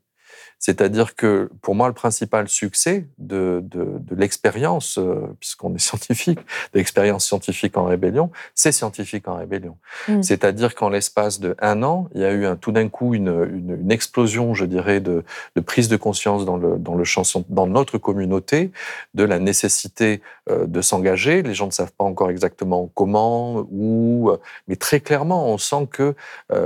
C'est-à-dire 0.61 1.15
que 1.15 1.49
pour 1.63 1.73
moi, 1.73 1.87
le 1.87 1.93
principal 1.95 2.47
succès 2.47 3.07
de, 3.17 3.63
l'expérience, 4.11 4.99
euh, 4.99 5.35
puisqu'on 5.39 5.73
est 5.73 5.79
scientifique, 5.89 6.37
de 6.37 6.77
l'expérience 6.77 7.25
scientifique 7.25 7.77
en 7.77 7.85
rébellion, 7.85 8.29
c'est 8.53 8.71
scientifique 8.71 9.27
en 9.27 9.37
rébellion. 9.37 9.75
Mm. 10.07 10.21
C'est-à-dire 10.21 10.75
qu'en 10.75 10.89
l'espace 10.89 11.39
de 11.39 11.55
un 11.59 11.81
an, 11.81 12.07
il 12.13 12.21
y 12.21 12.25
a 12.25 12.31
eu 12.31 12.45
un, 12.45 12.55
tout 12.55 12.71
d'un 12.71 12.89
coup 12.89 13.15
une, 13.15 13.89
explosion, 13.89 14.53
je 14.53 14.65
dirais, 14.65 14.99
de, 14.99 15.23
prise 15.65 15.89
de 15.89 15.97
conscience 15.97 16.45
dans, 16.45 16.57
le, 16.57 16.77
dans, 16.77 16.95
le 16.95 17.03
dans 17.49 17.67
notre 17.67 17.97
communauté 17.97 18.71
de 19.15 19.23
la 19.23 19.39
nécessité 19.39 20.21
euh, 20.49 20.67
de 20.67 20.81
s'engager. 20.81 21.41
Les 21.41 21.55
gens 21.55 21.65
ne 21.65 21.71
savent 21.71 21.91
pas 21.91 22.05
encore 22.05 22.29
exactement 22.29 22.89
comment, 22.93 23.65
où, 23.71 24.29
euh, 24.29 24.37
mais 24.67 24.75
très 24.75 24.99
clairement, 24.99 25.51
on 25.51 25.57
sent 25.57 25.87
que 25.91 26.13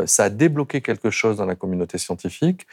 ça 0.05 0.25
a 0.25 0.29
débloqué 0.29 0.81
quelque 0.81 1.09
chose 1.09 1.37
dans 1.37 1.45
la 1.45 1.55
communauté 1.55 1.97
scientifique. 1.97 2.67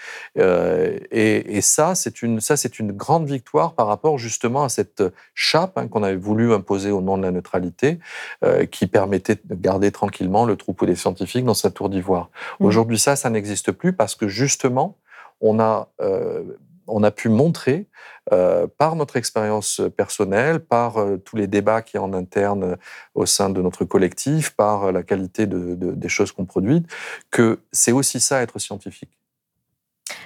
Et, 1.15 1.61
ça, 1.61 1.95
c'est 1.95 2.23
une, 2.23 2.41
ça, 2.41 2.57
c'est 2.57 2.79
une 2.79 2.91
grande 2.91 3.27
victoire 3.27 3.75
par 3.75 3.87
rapport 3.87 4.17
justement 4.17 4.65
à 4.65 4.71
cette 4.71 5.03
chape 5.35 5.77
hein, 5.77 5.87
qu'on 5.87 6.03
avait 6.03 6.17
voulu 6.17 6.55
imposer 6.55 6.91
au 6.91 7.03
nom 7.03 7.19
de 7.19 7.23
la 7.23 7.31
neutralité, 7.31 7.99
euh, 8.45 8.65
qui 8.65 8.87
permettait 8.87 9.39
de 9.45 9.55
garder 9.55 9.93
tranquillement 9.93 10.47
le 10.47 10.57
troupeau 10.57 10.87
des 10.87 10.97
scientifiques 10.97 11.45
dans 11.45 11.55
sa 11.55 11.71
tour 11.71 11.91
d'ivoire. 11.91 12.31
Mmh. 12.59 12.65
Aujourd'hui, 12.65 12.99
ça, 12.99 13.15
ça 13.15 13.29
n'existe 13.29 13.73
plus 13.73 13.93
parce 13.93 14.15
que 14.15 14.27
justement, 14.27 14.97
on 15.43 15.61
a, 15.61 15.89
euh, 16.01 16.45
on 16.87 17.03
a 17.03 17.11
pu 17.11 17.29
montrer 17.29 17.89
euh, 18.33 18.67
par 18.79 18.97
notre 18.97 19.17
expérience 19.17 19.83
personnelle, 19.95 20.61
par 20.61 20.97
tous 21.27 21.37
les 21.37 21.47
débats 21.47 21.83
qui 21.83 21.97
y 21.97 22.01
en 22.01 22.15
interne 22.15 22.79
au 23.15 23.27
sein 23.27 23.51
de 23.51 23.61
notre 23.61 23.85
collectif, 23.85 24.57
par 24.57 24.93
la 24.93 25.03
qualité 25.03 25.47
des 25.47 26.09
choses 26.09 26.33
qu'on 26.33 26.47
produit, 26.47 26.87
que 27.31 27.61
c'est 27.71 27.93
aussi 27.93 28.19
ça 28.19 28.43
être 28.43 28.59
scientifique. 28.59 29.22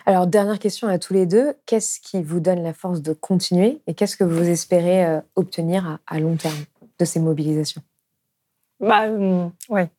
Alors, 0.09 0.29
dernière 0.29 0.61
question 0.61 0.87
à 0.87 1.01
tous 1.01 1.13
les 1.13 1.27
deux. 1.27 1.55
Qu'est-ce 1.67 1.99
qui 1.99 2.23
vous 2.23 2.39
donne 2.39 2.63
la 2.63 2.73
force 2.73 3.03
de 3.03 3.13
continuer 3.13 3.81
et 3.89 3.95
qu'est-ce 3.95 4.17
que 4.17 4.23
vous 4.23 4.49
espérez 4.49 5.05
euh, 5.05 5.21
obtenir 5.35 5.99
à, 6.07 6.21
long 6.21 6.37
terme 6.37 6.65
de 7.01 7.05
ces 7.05 7.19
mobilisations? 7.19 7.83
Bah, 8.79 9.07
euh, 9.07 9.49
ouais. 9.69 9.91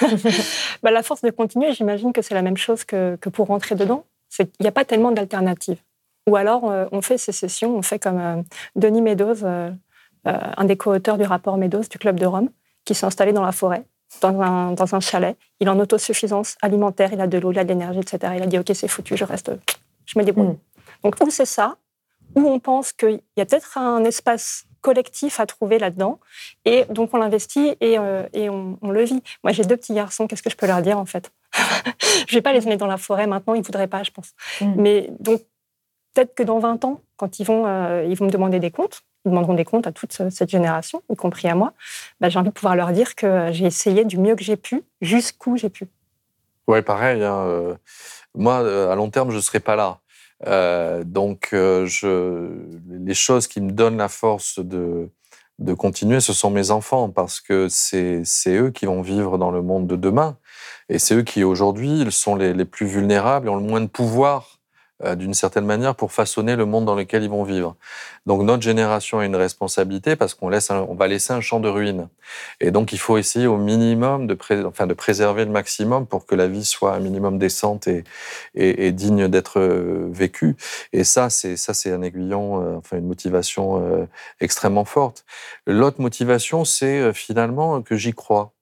bah, 0.84 0.92
la 0.92 1.02
force 1.02 1.22
de 1.22 1.30
continuer, 1.30 1.72
j'imagine 1.72 2.12
que 2.12 2.22
c'est 2.22 2.34
la 2.34 2.42
même 2.42 2.56
chose 2.56 2.84
que, 2.84 3.16
pour 3.16 3.48
rentrer 3.48 3.74
dedans. 3.74 4.04
Il 4.38 4.46
n'y 4.60 4.68
a 4.68 4.72
pas 4.72 4.84
tellement 4.84 5.10
d'alternatives. 5.10 5.82
Ou 6.28 6.36
alors, 6.36 6.70
euh, 6.70 6.86
on 6.92 7.02
fait 7.02 7.18
sessions, 7.18 7.76
on 7.76 7.82
fait 7.82 7.98
comme 7.98 8.44
Denis 8.76 9.02
Meadows, 9.02 9.44
un 10.24 10.64
des 10.64 10.76
co-auteurs 10.76 11.18
du 11.18 11.24
rapport 11.24 11.56
Meadows 11.56 11.88
du 11.90 11.98
Club 11.98 12.20
de 12.20 12.26
Rome, 12.26 12.50
qui 12.84 12.94
s'est 12.94 13.06
installé 13.06 13.32
dans 13.32 13.44
la 13.44 13.52
forêt 13.52 13.84
dans 14.20 14.40
un, 14.40 14.72
dans 14.72 14.94
un 14.94 15.00
chalet. 15.00 15.36
Il 15.60 15.66
est 15.66 15.70
en 15.70 15.78
autosuffisance 15.78 16.56
alimentaire, 16.62 17.12
il 17.12 17.20
a 17.20 17.26
de 17.26 17.38
l'eau, 17.38 17.52
il 17.52 17.58
a 17.58 17.64
de 17.64 17.68
l'énergie, 17.68 18.00
etc. 18.00 18.34
Il 18.36 18.42
a 18.42 18.46
dit, 18.46 18.58
OK, 18.58 18.70
c'est 18.74 18.88
foutu, 18.88 19.16
je 19.16 19.24
reste, 19.24 19.52
je 20.04 20.18
me 20.18 20.24
débrouille. 20.24 20.48
Mm. 20.48 20.58
Donc, 21.04 21.16
où 21.22 21.30
c'est 21.30 21.46
ça, 21.46 21.76
où 22.34 22.40
on 22.40 22.58
pense 22.58 22.92
qu'il 22.92 23.20
y 23.36 23.40
a 23.40 23.46
peut-être 23.46 23.78
un 23.78 24.04
espace 24.04 24.66
collectif 24.80 25.40
à 25.40 25.46
trouver 25.46 25.78
là-dedans. 25.78 26.20
Et 26.64 26.84
donc, 26.90 27.10
on 27.12 27.18
l'investit 27.18 27.76
et, 27.80 27.98
euh, 27.98 28.22
et 28.32 28.48
on, 28.48 28.78
le 28.82 29.02
vit. 29.02 29.22
Moi, 29.42 29.52
j'ai 29.52 29.64
deux 29.64 29.76
petits 29.76 29.94
garçons. 29.94 30.28
Qu'est-ce 30.28 30.42
que 30.42 30.50
je 30.50 30.56
peux 30.56 30.66
leur 30.66 30.80
dire, 30.80 30.98
en 30.98 31.06
fait? 31.06 31.32
Je 32.28 32.34
vais 32.34 32.42
pas 32.42 32.52
les 32.52 32.60
emmener 32.60 32.76
dans 32.76 32.86
la 32.86 32.96
forêt 32.96 33.26
maintenant. 33.26 33.54
Ils 33.54 33.62
voudraient 33.62 33.88
pas, 33.88 34.02
je 34.02 34.10
pense. 34.10 34.32
Mm. 34.60 34.74
Mais 34.76 35.10
donc, 35.18 35.42
peut-être 36.14 36.34
que 36.34 36.42
dans 36.42 36.58
20 36.58 36.84
ans, 36.84 37.00
quand 37.16 37.40
ils 37.40 37.44
vont, 37.44 37.66
euh, 37.66 38.04
ils 38.08 38.16
vont 38.16 38.26
me 38.26 38.30
demander 38.30 38.60
des 38.60 38.70
comptes, 38.70 39.02
demanderont 39.30 39.54
des 39.54 39.64
comptes 39.64 39.86
à 39.86 39.92
toute 39.92 40.12
cette 40.12 40.50
génération, 40.50 41.02
y 41.10 41.16
compris 41.16 41.48
à 41.48 41.54
moi, 41.54 41.72
bah, 42.20 42.28
j'ai 42.28 42.38
envie 42.38 42.48
de 42.48 42.54
pouvoir 42.54 42.76
leur 42.76 42.92
dire 42.92 43.14
que 43.14 43.48
j'ai 43.52 43.66
essayé 43.66 44.04
du 44.04 44.18
mieux 44.18 44.36
que 44.36 44.44
j'ai 44.44 44.56
pu, 44.56 44.82
jusqu'où 45.00 45.56
j'ai 45.56 45.70
pu. 45.70 45.88
Oui, 46.68 46.82
pareil. 46.82 47.22
Hein, 47.22 47.44
euh, 47.46 47.74
moi, 48.34 48.62
euh, 48.62 48.90
à 48.90 48.96
long 48.96 49.10
terme, 49.10 49.30
je 49.30 49.36
ne 49.36 49.40
serai 49.40 49.60
pas 49.60 49.76
là. 49.76 50.00
Euh, 50.46 51.04
donc, 51.04 51.50
les 51.52 53.14
choses 53.14 53.46
qui 53.46 53.60
me 53.60 53.70
donnent 53.70 53.96
la 53.96 54.08
force 54.08 54.58
de, 54.58 55.08
de 55.58 55.74
continuer, 55.74 56.20
ce 56.20 56.32
sont 56.32 56.50
mes 56.50 56.70
enfants, 56.70 57.08
parce 57.08 57.40
que 57.40 57.68
c'est 57.68 58.24
eux 58.48 58.70
qui 58.70 58.86
vont 58.86 59.02
vivre 59.02 59.38
dans 59.38 59.50
le 59.50 59.62
monde 59.62 59.86
de 59.86 59.96
demain. 59.96 60.36
Et 60.88 60.98
c'est 60.98 61.14
eux 61.14 61.22
qui, 61.22 61.44
aujourd'hui, 61.44 62.06
sont 62.10 62.34
les, 62.36 62.52
les, 62.52 62.64
plus 62.64 62.86
vulnérables 62.86 63.46
et 63.46 63.50
ont 63.50 63.56
le 63.56 63.62
moins 63.62 63.80
de 63.80 63.86
pouvoir 63.86 64.55
d'une 65.16 65.34
certaine 65.34 65.66
manière 65.66 65.94
pour 65.94 66.12
façonner 66.12 66.56
le 66.56 66.64
monde 66.64 66.86
dans 66.86 66.94
lequel 66.94 67.22
ils 67.22 67.30
vont 67.30 67.44
vivre. 67.44 67.76
Donc 68.24 68.42
notre 68.42 68.62
génération 68.62 69.18
a 69.18 69.26
une 69.26 69.36
responsabilité 69.36 70.16
parce 70.16 70.34
qu'on 70.34 70.48
laisse, 70.48 70.70
on 70.70 70.94
va 70.94 71.06
laisser 71.06 71.32
un 71.32 71.40
champ 71.40 71.60
de 71.60 71.68
ruines. 71.68 72.08
Et 72.60 72.70
donc 72.70 72.92
il 72.92 72.98
faut 72.98 73.18
essayer 73.18 73.46
au 73.46 73.58
minimum 73.58 74.26
de, 74.26 74.36
enfin, 74.64 74.86
de 74.86 74.94
préserver 74.94 75.44
le 75.44 75.50
maximum 75.50 76.06
pour 76.06 76.26
que 76.26 76.34
la 76.34 76.48
vie 76.48 76.64
soit 76.64 76.94
un 76.94 77.00
minimum 77.00 77.38
décente 77.38 77.88
et, 77.88 78.04
et, 78.54 78.92
digne 78.92 79.28
d'être 79.28 79.60
euh, 79.60 80.08
vécue. 80.10 80.56
Et 80.92 81.04
ça, 81.04 81.30
c'est 81.30 81.56
ça, 81.56 81.74
c'est 81.74 81.92
un 81.92 82.02
aiguillon, 82.02 82.62
euh, 82.62 82.76
enfin 82.76 82.96
une 82.96 83.06
motivation 83.06 84.08
extrêmement 84.40 84.84
forte. 84.84 85.24
L'autre 85.66 86.00
motivation, 86.00 86.64
c'est 86.64 87.12
finalement 87.12 87.82
que 87.82 87.96
j'y 87.96 88.12
crois. 88.12 88.55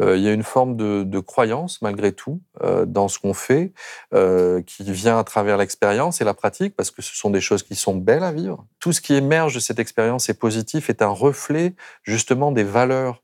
Euh, 0.00 0.16
il 0.16 0.22
y 0.22 0.28
a 0.28 0.32
une 0.32 0.42
forme 0.42 0.76
de, 0.76 1.20
croyance, 1.20 1.82
malgré 1.82 2.12
tout, 2.12 2.40
euh, 2.62 2.86
dans 2.86 3.08
ce 3.08 3.18
qu'on 3.18 3.34
fait, 3.34 3.72
euh, 4.14 4.62
qui 4.62 4.90
vient 4.90 5.18
à 5.18 5.24
travers 5.24 5.58
l'expérience 5.58 6.20
et 6.20 6.24
la 6.24 6.34
pratique, 6.34 6.74
parce 6.74 6.90
que 6.90 7.02
ce 7.02 7.14
sont 7.14 7.30
des 7.30 7.40
choses 7.40 7.62
qui 7.62 7.74
sont 7.74 7.94
belles 7.94 8.22
à 8.22 8.32
vivre. 8.32 8.66
Tout 8.78 8.92
ce 8.92 9.00
qui 9.00 9.14
émerge 9.14 9.54
de 9.54 9.60
cette 9.60 9.78
expérience 9.78 10.28
est 10.28 10.38
positif, 10.38 10.90
est 10.90 11.02
un 11.02 11.08
reflet 11.08 11.74
justement 12.02 12.52
des 12.52 12.64
valeurs 12.64 13.22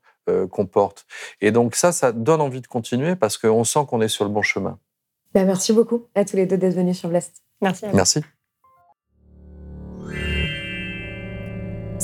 qu'on 0.51 0.65
porte. 0.65 1.05
Et 1.39 1.51
donc 1.51 1.73
ça, 1.73 1.93
ça 1.93 2.11
donne 2.11 2.41
envie 2.41 2.59
de 2.59 2.67
continuer 2.67 3.15
parce 3.15 3.37
qu'on 3.37 3.63
sent 3.63 3.85
qu'on 3.87 4.01
est 4.01 4.09
sur 4.09 4.25
le 4.25 4.29
bon 4.29 4.41
chemin. 4.41 4.77
Ben, 5.33 5.45
merci 5.45 5.71
beaucoup 5.71 6.03
à 6.15 6.25
tous 6.25 6.35
les 6.35 6.45
deux 6.45 6.57
d'être 6.57 6.75
venus 6.75 6.99
sur 6.99 7.07
Blast. 7.07 7.41
Merci. 7.61 7.85
Merci. 7.93 8.21